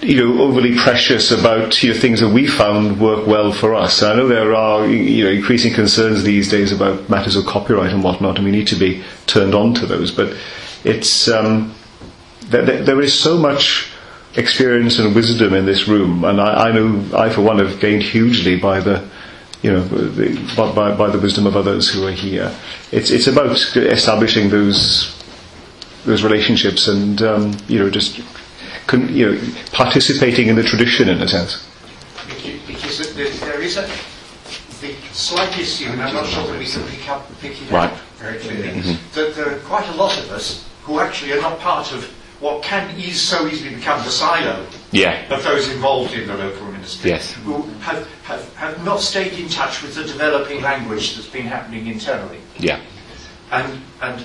you 0.00 0.16
know, 0.16 0.42
overly 0.42 0.76
precious 0.76 1.32
about 1.32 1.82
you 1.82 1.92
know, 1.92 2.00
things 2.00 2.20
that 2.20 2.28
we 2.28 2.46
found 2.46 3.00
work 3.00 3.26
well 3.26 3.52
for 3.52 3.74
us. 3.74 4.02
I 4.02 4.14
know 4.14 4.28
there 4.28 4.54
are 4.54 4.86
you 4.86 5.24
know 5.24 5.30
increasing 5.30 5.74
concerns 5.74 6.22
these 6.22 6.48
days 6.48 6.70
about 6.70 7.08
matters 7.08 7.34
of 7.34 7.46
copyright 7.46 7.92
and 7.92 8.04
whatnot, 8.04 8.36
and 8.36 8.44
we 8.44 8.52
need 8.52 8.68
to 8.68 8.76
be 8.76 9.02
turned 9.26 9.54
on 9.54 9.74
to 9.74 9.86
those. 9.86 10.12
But 10.12 10.36
it's 10.84 11.26
um, 11.26 11.74
there, 12.42 12.62
there 12.62 13.00
is 13.00 13.18
so 13.18 13.38
much 13.38 13.89
experience 14.36 14.98
and 14.98 15.14
wisdom 15.14 15.54
in 15.54 15.66
this 15.66 15.88
room, 15.88 16.24
and 16.24 16.40
I, 16.40 16.68
I 16.68 16.72
know 16.72 17.04
I, 17.16 17.30
for 17.30 17.42
one, 17.42 17.58
have 17.58 17.80
gained 17.80 18.02
hugely 18.02 18.56
by 18.56 18.80
the, 18.80 19.08
you 19.62 19.72
know, 19.72 19.82
the, 19.82 20.38
by, 20.56 20.72
by, 20.72 20.94
by 20.96 21.10
the 21.10 21.18
wisdom 21.18 21.46
of 21.46 21.56
others 21.56 21.88
who 21.92 22.06
are 22.06 22.12
here. 22.12 22.54
It's 22.92 23.10
it's 23.10 23.26
about 23.26 23.50
establishing 23.76 24.50
those 24.50 25.16
those 26.04 26.22
relationships 26.22 26.88
and 26.88 27.20
um, 27.22 27.56
you 27.68 27.78
know 27.78 27.90
just 27.90 28.20
con- 28.86 29.14
you 29.14 29.32
know 29.32 29.40
participating 29.72 30.48
in 30.48 30.56
the 30.56 30.62
tradition 30.62 31.08
in 31.08 31.20
a 31.20 31.28
sense. 31.28 31.66
Because 32.66 33.14
there, 33.14 33.28
there 33.30 33.60
is 33.60 33.76
a 33.76 33.86
the 34.80 34.94
slight 35.12 35.58
issue, 35.58 35.90
and 35.90 36.00
I'm 36.00 36.14
not 36.14 36.26
sure 36.26 36.46
that 36.46 36.58
we 36.58 36.64
can 36.66 36.82
pick 36.88 37.08
up 37.10 37.26
pick 37.40 37.60
it 37.60 37.70
Right. 37.70 37.90
up 37.90 37.98
very 38.18 38.38
clearly. 38.38 38.68
Mhm. 38.80 38.96
That 39.14 39.34
there 39.34 39.50
are 39.52 39.58
quite 39.58 39.86
a 39.88 39.92
lot 39.96 40.16
of 40.18 40.30
us 40.30 40.64
who 40.84 41.00
actually 41.00 41.32
are 41.32 41.40
not 41.42 41.58
part 41.60 41.92
of 41.92 42.08
what 42.40 42.62
can 42.62 42.98
eas 42.98 43.20
so 43.20 43.46
easily 43.46 43.74
become 43.74 44.02
the 44.04 44.10
silo 44.10 44.66
Yeah. 44.92 45.32
of 45.34 45.44
those 45.44 45.68
involved 45.68 46.14
in 46.14 46.26
the 46.26 46.34
local 46.34 46.66
ministry. 46.72 47.10
Yes. 47.10 47.34
Who 47.44 47.62
have, 47.80 48.08
have, 48.24 48.54
have 48.56 48.84
not 48.84 49.00
stayed 49.00 49.34
in 49.38 49.48
touch 49.48 49.82
with 49.82 49.94
the 49.94 50.04
developing 50.04 50.62
language 50.62 51.14
that's 51.16 51.28
been 51.28 51.46
happening 51.46 51.86
internally. 51.86 52.38
Yeah. 52.58 52.80
And 53.52 53.80
and 54.00 54.24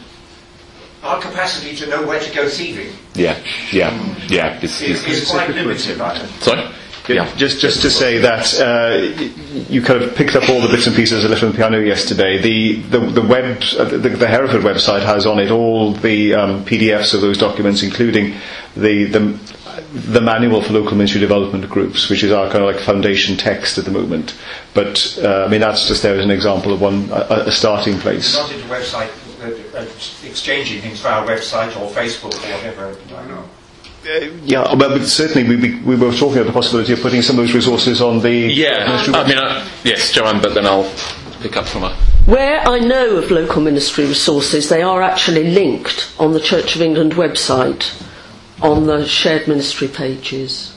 our 1.03 1.21
capacity 1.21 1.75
to 1.75 1.85
know 1.87 2.05
where 2.07 2.19
to 2.19 2.33
go 2.33 2.47
thieving 2.49 2.91
Yeah. 3.13 3.37
Yeah. 3.71 3.91
Yeah. 4.27 4.59
It's, 4.61 4.81
is, 4.81 5.03
it's, 5.05 5.23
is 5.23 5.29
quite 5.29 5.49
limited, 5.51 6.01
I 6.01 6.17
think. 6.19 6.41
sorry. 6.41 6.65
Yeah. 7.07 7.33
Just, 7.35 7.59
just 7.59 7.81
to 7.83 7.91
say 7.91 8.17
that 8.19 8.59
uh, 8.59 9.69
you 9.69 9.81
kind 9.81 10.01
of 10.01 10.15
picked 10.15 10.35
up 10.35 10.49
all 10.49 10.61
the 10.61 10.67
bits 10.67 10.87
and 10.87 10.95
pieces 10.95 11.23
I 11.23 11.27
left 11.27 11.43
on 11.43 11.53
piano 11.53 11.79
yesterday. 11.79 12.37
The 12.41 12.81
the, 12.81 12.99
the 12.99 13.21
web, 13.21 13.61
uh, 13.77 13.85
the, 13.85 14.09
the 14.09 14.27
Hereford 14.27 14.63
website 14.63 15.03
has 15.03 15.25
on 15.25 15.39
it 15.39 15.51
all 15.51 15.93
the 15.93 16.33
um, 16.33 16.65
PDFs 16.65 17.13
of 17.13 17.21
those 17.21 17.37
documents, 17.37 17.83
including 17.83 18.35
the, 18.75 19.05
the 19.05 19.39
the 19.93 20.21
manual 20.21 20.61
for 20.61 20.73
local 20.73 20.95
ministry 20.95 21.19
development 21.19 21.69
groups, 21.69 22.09
which 22.09 22.23
is 22.23 22.31
our 22.31 22.49
kind 22.49 22.63
of 22.63 22.73
like 22.73 22.83
foundation 22.83 23.37
text 23.37 23.77
at 23.77 23.85
the 23.85 23.91
moment. 23.91 24.35
But 24.73 25.17
uh, 25.21 25.45
I 25.45 25.47
mean 25.47 25.61
that's 25.61 25.87
just 25.87 26.01
there 26.01 26.17
as 26.17 26.23
an 26.23 26.31
example 26.31 26.73
of 26.73 26.81
one 26.81 27.09
a, 27.11 27.45
a 27.47 27.51
starting 27.51 27.99
place. 27.99 28.35
Not 28.35 28.51
into 28.51 28.67
website 28.67 29.09
uh, 29.41 29.77
uh, 29.77 29.85
exchanging 30.27 30.81
things 30.81 30.99
via 31.01 31.25
website 31.27 31.79
or 31.79 31.89
Facebook 31.91 32.33
or 32.33 32.55
whatever. 32.55 32.97
I 33.15 33.27
know. 33.27 33.49
Yeah, 34.05 34.75
well, 34.75 34.89
but 34.89 35.05
certainly 35.05 35.47
we, 35.47 35.55
we, 35.55 35.79
we 35.81 35.95
were 35.95 36.11
talking 36.13 36.37
about 36.37 36.47
the 36.47 36.53
possibility 36.53 36.93
of 36.93 37.01
putting 37.01 37.21
some 37.21 37.39
of 37.39 37.45
those 37.45 37.55
resources 37.55 38.01
on 38.01 38.19
the 38.21 38.31
Yeah. 38.31 38.85
I 39.13 39.27
mean, 39.27 39.37
uh, 39.37 39.67
yes, 39.83 40.11
Joanne, 40.11 40.41
but 40.41 40.53
then 40.53 40.65
I'll 40.65 40.91
pick 41.41 41.57
up 41.57 41.65
from 41.65 41.81
her. 41.81 41.95
Where 42.25 42.59
I 42.67 42.79
know 42.79 43.17
of 43.17 43.31
local 43.31 43.61
ministry 43.61 44.05
resources, 44.05 44.69
they 44.69 44.81
are 44.81 45.01
actually 45.01 45.51
linked 45.51 46.13
on 46.19 46.33
the 46.33 46.39
Church 46.39 46.75
of 46.75 46.81
England 46.81 47.13
website 47.13 48.01
on 48.61 48.85
the 48.85 49.05
shared 49.07 49.47
ministry 49.47 49.87
pages. 49.87 50.74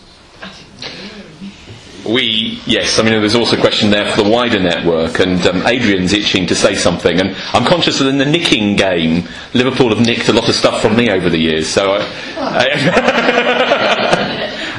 We, 2.07 2.61
yes, 2.64 2.99
I 2.99 3.03
mean, 3.03 3.12
there's 3.12 3.34
also 3.34 3.57
a 3.57 3.61
question 3.61 3.90
there 3.90 4.11
for 4.14 4.22
the 4.22 4.28
wider 4.30 4.61
network, 4.61 5.18
and 5.20 5.44
um, 5.46 5.66
Adrian's 5.66 6.12
itching 6.12 6.46
to 6.46 6.55
say 6.55 6.74
something. 6.74 7.20
And 7.20 7.36
I'm 7.53 7.64
conscious 7.64 7.99
that 7.99 8.07
in 8.09 8.18
the 8.18 8.24
nicking 8.24 8.76
game, 8.76 9.28
Liverpool 9.53 9.88
have 9.94 10.01
nicked 10.07 10.28
a 10.28 10.32
lot 10.32 10.49
of 10.49 10.55
stuff 10.55 10.80
from 10.80 10.96
me 10.96 11.11
over 11.11 11.28
the 11.28 11.38
years. 11.38 11.68
So, 11.68 11.92
I, 11.92 12.07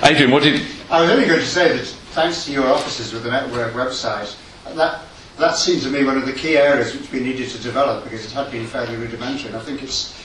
I, 0.02 0.10
Adrian, 0.10 0.32
what 0.32 0.44
did. 0.44 0.62
I 0.90 1.02
was 1.02 1.10
only 1.10 1.28
going 1.28 1.40
to 1.40 1.46
say 1.46 1.76
that 1.78 1.86
thanks 1.86 2.46
to 2.46 2.52
your 2.52 2.68
offices 2.68 3.14
with 3.14 3.24
the 3.24 3.32
network 3.32 3.74
website, 3.74 4.36
that 4.76 5.02
that 5.38 5.56
seems 5.56 5.84
to 5.84 5.90
me 5.90 6.04
one 6.04 6.18
of 6.18 6.26
the 6.26 6.34
key 6.34 6.58
areas 6.58 6.94
which 6.96 7.12
we 7.12 7.20
needed 7.20 7.50
to 7.50 7.58
develop 7.62 8.04
because 8.04 8.26
it 8.26 8.32
had 8.32 8.50
been 8.52 8.66
fairly 8.66 8.96
rudimentary. 8.96 9.50
And 9.50 9.58
I 9.58 9.62
think 9.62 9.84
it's 9.84 10.16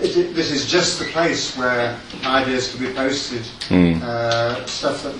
it, 0.00 0.16
it, 0.16 0.34
this 0.34 0.50
is 0.50 0.66
just 0.70 0.98
the 0.98 1.04
place 1.06 1.56
where 1.56 1.98
ideas 2.24 2.74
can 2.74 2.84
be 2.86 2.92
posted, 2.92 3.42
Mm. 3.68 4.02
uh, 4.02 4.64
stuff 4.66 5.02
that 5.04 5.14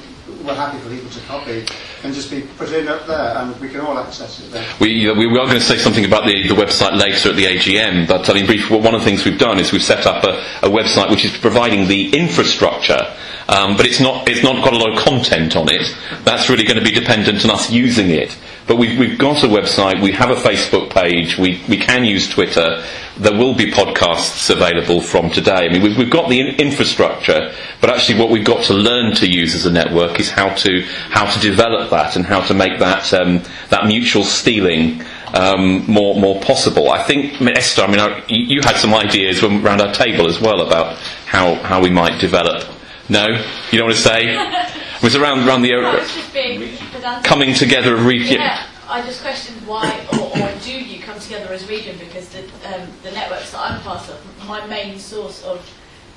we're 0.45 0.55
happy 0.55 0.79
for 0.79 0.91
people 0.91 1.11
to 1.11 1.21
copy, 1.21 1.65
can 2.01 2.13
just 2.13 2.31
be 2.31 2.43
put 2.59 2.73
in 2.73 2.89
up 2.89 3.07
there, 3.07 3.37
and 3.39 3.59
we 3.61 3.69
can 3.69 3.81
all 3.81 3.99
access 3.99 4.41
it 4.41 4.51
there. 4.51 4.67
We, 4.81 5.09
uh, 5.09 5.15
we 5.15 5.27
are 5.27 5.47
going 5.47 5.51
to 5.51 5.61
say 5.61 5.79
something 5.79 6.05
about 6.05 6.27
the, 6.27 6.49
the 6.49 6.55
website 6.55 6.99
later 6.99 7.31
at 7.31 7.37
the 7.37 7.45
AGM, 7.47 8.09
but 8.09 8.29
I 8.29 8.35
mean, 8.35 8.47
briefly, 8.47 8.79
one 8.79 8.95
of 8.95 9.01
the 9.01 9.05
things 9.05 9.25
we've 9.25 9.39
done 9.39 9.59
is 9.59 9.73
we've 9.73 9.83
set 9.83 10.07
up 10.07 10.25
a, 10.25 10.41
a 10.67 10.71
website 10.71 11.11
which 11.11 11.25
is 11.25 11.37
providing 11.37 11.89
the 11.89 12.17
infrastructure, 12.17 13.01
um, 13.49 13.77
but 13.77 13.87
it's 13.87 14.01
not, 14.01 14.29
it's 14.29 14.43
not 14.43 14.65
got 14.65 14.73
a 14.73 14.79
lot 14.79 14.97
of 14.97 15.05
content 15.05 15.57
on 15.57 15.69
it. 15.69 15.95
That's 16.25 16.49
really 16.49 16.65
going 16.65 16.79
to 16.79 16.85
be 16.85 16.93
dependent 16.93 17.45
on 17.45 17.51
us 17.51 17.71
using 17.71 18.11
it. 18.11 18.37
But 18.67 18.77
we've, 18.77 18.99
we've 18.99 19.19
got 19.19 19.43
a 19.43 19.49
website, 19.49 20.01
we 20.01 20.13
have 20.13 20.31
a 20.31 20.37
Facebook 20.37 20.91
page, 20.91 21.37
we, 21.37 21.61
we 21.69 21.77
can 21.77 22.05
use 22.05 22.29
Twitter, 22.29 22.85
there 23.19 23.37
will 23.37 23.55
be 23.55 23.71
podcasts 23.71 24.49
available 24.51 25.01
from 25.01 25.31
today. 25.31 25.67
I 25.67 25.69
mean, 25.69 25.83
we've, 25.83 25.97
we've 25.97 26.11
got 26.11 26.29
the 26.29 26.41
in- 26.41 26.57
infrastructure, 26.57 27.53
but 27.81 27.91
actually 27.91 28.19
what 28.19 28.31
we've 28.31 28.45
got 28.45 28.65
to 28.65 28.75
learn 28.75 29.15
to 29.17 29.27
use 29.27 29.55
as 29.55 29.67
a 29.67 29.73
network 29.73 30.19
is 30.19 30.31
how 30.31 30.51
to, 30.55 30.83
how 31.11 31.31
to 31.31 31.39
develop 31.41 31.91
that 31.91 32.17
and 32.17 32.25
how 32.25 32.41
to 32.47 32.55
make 32.55 32.79
that, 32.79 33.13
um, 33.13 33.43
that 33.69 33.87
mutual 33.87 34.25
stealing 34.25 35.03
um, 35.35 35.85
more, 35.87 36.19
more 36.21 36.41
possible. 36.41 36.91
I 36.91 37.03
think, 37.03 37.41
I 37.41 37.45
mean, 37.45 37.57
Esther, 37.57 37.83
I 37.83 37.87
mean, 37.87 38.01
I, 38.01 38.23
you 38.29 38.57
you 38.57 38.61
had 38.63 38.77
some 38.77 38.95
ideas 38.95 39.43
when, 39.43 39.65
around 39.65 39.81
our 39.81 39.93
table 39.95 40.27
as 40.27 40.41
well 40.41 40.61
about 40.67 40.97
how, 41.27 41.55
how 41.57 41.83
we 41.83 41.91
might 41.91 42.21
develop. 42.21 42.67
No? 43.09 43.27
You 43.71 43.79
don't 43.79 43.89
want 43.89 43.97
to 43.97 44.03
say? 44.03 44.69
It 45.03 45.07
was 45.07 45.17
around, 45.17 45.49
around 45.49 45.63
the 45.63 45.73
No, 45.73 45.97
it's 45.97 46.15
just 46.15 46.33
being 46.33 46.77
coming 47.25 47.55
together 47.55 47.95
of 47.95 48.07
re- 48.07 48.25
Yeah, 48.25 48.65
I 48.93 49.01
just 49.07 49.23
questioned 49.23 49.67
why 49.67 49.89
or, 50.13 50.29
or 50.39 50.53
do 50.63 50.71
you 50.71 51.01
come 51.01 51.19
together 51.19 51.51
as 51.55 51.65
a 51.65 51.67
region 51.67 51.97
because 51.99 52.29
the, 52.29 52.41
um, 52.69 52.87
the 53.03 53.11
networks 53.13 53.51
that 53.53 53.61
I'm 53.61 53.81
part 53.81 54.07
of, 54.11 54.21
my 54.47 54.67
main 54.67 54.99
source 54.99 55.43
of 55.45 55.59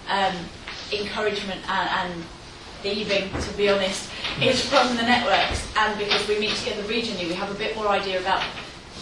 um, 0.10 0.36
encouragement 0.92 1.62
and, 1.70 1.90
and 2.12 2.24
thieving, 2.82 3.30
to 3.42 3.54
be 3.56 3.70
honest, 3.70 4.12
is 4.42 4.62
from 4.68 4.98
the 4.98 5.04
networks. 5.04 5.66
And 5.78 5.98
because 5.98 6.28
we 6.28 6.38
meet 6.38 6.54
together 6.58 6.84
regionally, 6.84 7.30
we 7.30 7.34
have 7.36 7.50
a 7.50 7.54
bit 7.54 7.78
more 7.78 7.88
idea 7.88 8.20
about 8.20 8.44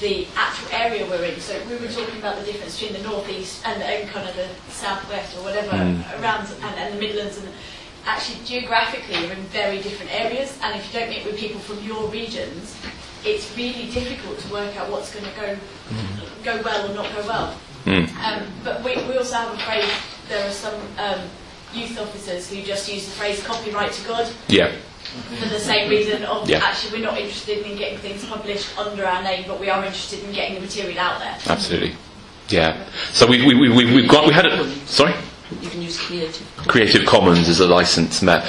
the 0.01 0.27
actual 0.35 0.69
area 0.71 1.03
we're 1.09 1.23
in. 1.23 1.39
So 1.39 1.59
we 1.67 1.75
were 1.77 1.91
talking 1.91 2.19
about 2.19 2.37
the 2.37 2.45
difference 2.45 2.79
between 2.79 3.01
the 3.01 3.09
northeast 3.09 3.65
and, 3.65 3.81
and 3.81 4.07
kind 4.09 4.29
of 4.29 4.35
the 4.35 4.49
southwest 4.69 5.35
or 5.37 5.43
whatever 5.45 5.71
Mm. 5.71 6.21
around 6.21 6.45
and, 6.61 6.75
and 6.75 6.93
the 6.93 6.99
Midlands 6.99 7.39
and 7.39 7.49
actually 8.05 8.37
geographically 8.45 9.17
you're 9.19 9.31
in 9.31 9.41
very 9.45 9.81
different 9.81 10.13
areas 10.13 10.59
and 10.61 10.75
if 10.77 10.93
you 10.93 10.99
don't 10.99 11.09
meet 11.09 11.25
with 11.25 11.37
people 11.37 11.59
from 11.59 11.81
your 11.83 12.05
regions 12.09 12.75
it's 13.25 13.55
really 13.57 13.89
difficult 13.91 14.37
to 14.39 14.51
work 14.51 14.75
out 14.77 14.89
what's 14.89 15.13
going 15.13 15.25
to 15.25 15.31
go 15.39 15.57
go 16.43 16.61
well 16.63 16.91
or 16.91 16.93
not 16.95 17.13
go 17.15 17.25
well 17.27 17.57
Mm. 17.85 18.07
um, 18.23 18.47
but 18.63 18.81
we, 18.81 18.95
we 19.07 19.17
also 19.17 19.35
have 19.35 19.53
a 19.53 19.57
phrase 19.57 19.89
there 20.29 20.47
are 20.47 20.51
some 20.51 20.73
um, 20.97 21.19
youth 21.73 21.99
officers 21.99 22.49
who 22.49 22.61
just 22.61 22.89
use 22.89 23.03
the 23.05 23.11
phrase 23.11 23.43
copyright 23.43 23.91
to 23.91 24.07
God 24.07 24.31
Yeah. 24.47 24.71
for 25.37 25.49
the 25.49 25.59
same 25.59 25.89
reason 25.89 26.23
of 26.23 26.47
Yeah. 26.49 26.59
actually 26.63 26.99
we're 27.01 27.05
not 27.05 27.17
interested 27.17 27.57
in 27.69 27.75
getting 27.77 27.97
things 27.97 28.23
published 28.23 28.77
under 28.79 29.05
our 29.05 29.21
name 29.21 29.43
but 29.49 29.59
we 29.59 29.69
are 29.69 29.83
interested 29.83 30.23
in 30.23 30.31
getting 30.31 30.55
the 30.55 30.61
material 30.61 30.97
out 30.97 31.19
there 31.19 31.37
Absolutely. 31.47 31.93
Yeah. 32.47 32.85
So 33.11 33.27
we, 33.27 33.45
we, 33.45 33.53
we, 33.53 33.69
we- 33.69 33.93
we've 33.95 34.09
got, 34.09 34.27
we 34.27 34.33
had 34.33 34.45
a, 34.45 34.65
sorry? 34.85 35.15
You 35.61 35.69
can 35.69 35.81
use 35.81 35.99
creative. 35.99 36.47
Creative 36.55 37.05
Commons 37.05 37.49
as 37.49 37.59
a 37.59 37.67
license. 37.67 38.21
Ma- 38.21 38.45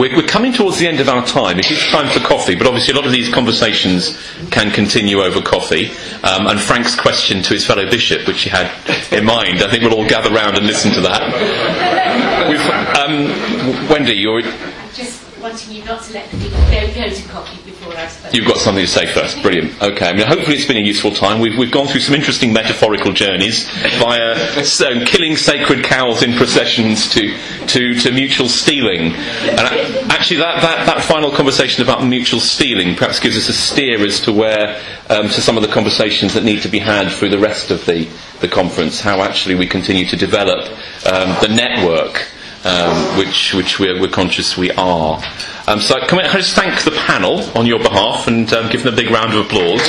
We're, 0.00 0.16
we're 0.16 0.26
coming 0.26 0.54
towards 0.54 0.78
the 0.78 0.88
end 0.88 0.98
of 1.00 1.10
our 1.10 1.26
time. 1.26 1.58
It 1.58 1.70
is 1.70 1.78
time 1.88 2.08
for 2.08 2.26
coffee, 2.26 2.54
but 2.54 2.66
obviously 2.66 2.94
a 2.94 2.96
lot 2.96 3.04
of 3.04 3.12
these 3.12 3.28
conversations 3.28 4.18
can 4.50 4.70
continue 4.70 5.20
over 5.20 5.42
coffee. 5.42 5.90
Um, 6.24 6.46
and 6.46 6.58
Frank's 6.58 6.98
question 6.98 7.42
to 7.42 7.52
his 7.52 7.66
fellow 7.66 7.84
bishop, 7.84 8.26
which 8.26 8.40
he 8.40 8.48
had 8.48 8.72
in 9.12 9.26
mind, 9.26 9.62
I 9.62 9.70
think 9.70 9.82
we'll 9.82 9.92
all 9.92 10.08
gather 10.08 10.30
round 10.30 10.56
and 10.56 10.66
listen 10.66 10.92
to 10.92 11.02
that. 11.02 11.20
Um, 13.00 13.28
Wendy, 13.88 14.14
you're, 14.14 14.42
Just 14.92 15.22
wanting 15.40 15.72
you 15.76 15.84
not 15.84 16.02
to 16.04 16.14
let 16.14 16.30
the 16.30 16.38
people 16.38 16.58
go, 16.70 16.94
go 16.94 17.08
to 17.08 17.28
copy 17.28 17.56
before 17.56 17.58
I 17.58 17.58
spoke. 17.58 17.59
You've 18.32 18.46
got 18.46 18.58
something 18.58 18.84
to 18.84 18.90
say 18.90 19.06
first. 19.06 19.42
Brilliant. 19.42 19.80
Okay. 19.82 20.08
I 20.08 20.12
mean, 20.12 20.26
hopefully 20.26 20.56
it's 20.56 20.66
been 20.66 20.76
a 20.76 20.80
useful 20.80 21.12
time. 21.12 21.40
We've, 21.40 21.56
we've 21.58 21.70
gone 21.70 21.88
through 21.88 22.00
some 22.00 22.14
interesting 22.14 22.52
metaphorical 22.52 23.12
journeys 23.12 23.68
via 23.98 24.64
so, 24.64 25.04
killing 25.04 25.36
sacred 25.36 25.84
cows 25.84 26.22
in 26.22 26.34
processions 26.34 27.08
to, 27.14 27.36
to, 27.66 27.94
to 27.94 28.12
mutual 28.12 28.48
stealing. 28.48 29.12
And 29.12 29.60
actually, 30.10 30.38
that, 30.38 30.62
that, 30.62 30.86
that 30.86 31.04
final 31.04 31.30
conversation 31.30 31.82
about 31.82 32.04
mutual 32.04 32.40
stealing 32.40 32.94
perhaps 32.94 33.18
gives 33.18 33.36
us 33.36 33.48
a 33.48 33.52
steer 33.52 34.04
as 34.04 34.20
to 34.20 34.32
where, 34.32 34.80
um, 35.08 35.28
to 35.28 35.40
some 35.40 35.56
of 35.56 35.62
the 35.62 35.68
conversations 35.72 36.34
that 36.34 36.44
need 36.44 36.62
to 36.62 36.68
be 36.68 36.78
had 36.78 37.10
through 37.10 37.30
the 37.30 37.38
rest 37.38 37.70
of 37.70 37.84
the, 37.86 38.08
the 38.40 38.48
conference, 38.48 39.00
how 39.00 39.22
actually 39.22 39.54
we 39.54 39.66
continue 39.66 40.06
to 40.06 40.16
develop 40.16 40.68
um, 41.06 41.36
the 41.40 41.48
network 41.48 42.28
um, 42.64 43.18
which, 43.18 43.54
which 43.54 43.78
we're, 43.78 44.00
we're 44.00 44.08
conscious 44.08 44.56
we 44.56 44.70
are. 44.72 45.22
Um, 45.66 45.80
so 45.80 45.98
can 46.06 46.18
I, 46.20 46.32
just 46.32 46.54
thank 46.54 46.82
the 46.82 46.90
panel 46.90 47.40
on 47.56 47.66
your 47.66 47.78
behalf 47.78 48.26
and 48.26 48.52
um, 48.52 48.70
give 48.70 48.82
them 48.82 48.92
a 48.92 48.96
big 48.96 49.10
round 49.10 49.32
of 49.34 49.46
applause. 49.46 49.86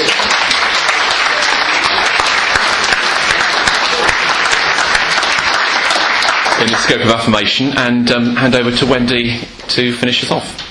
In 6.61 6.67
the 6.67 6.77
scope 6.77 7.01
of 7.01 7.09
affirmation, 7.09 7.75
and 7.75 8.11
um, 8.11 8.35
hand 8.35 8.53
over 8.53 8.69
to 8.77 8.85
Wendy 8.85 9.39
to 9.69 9.93
finish 9.93 10.23
us 10.23 10.29
off. 10.29 10.61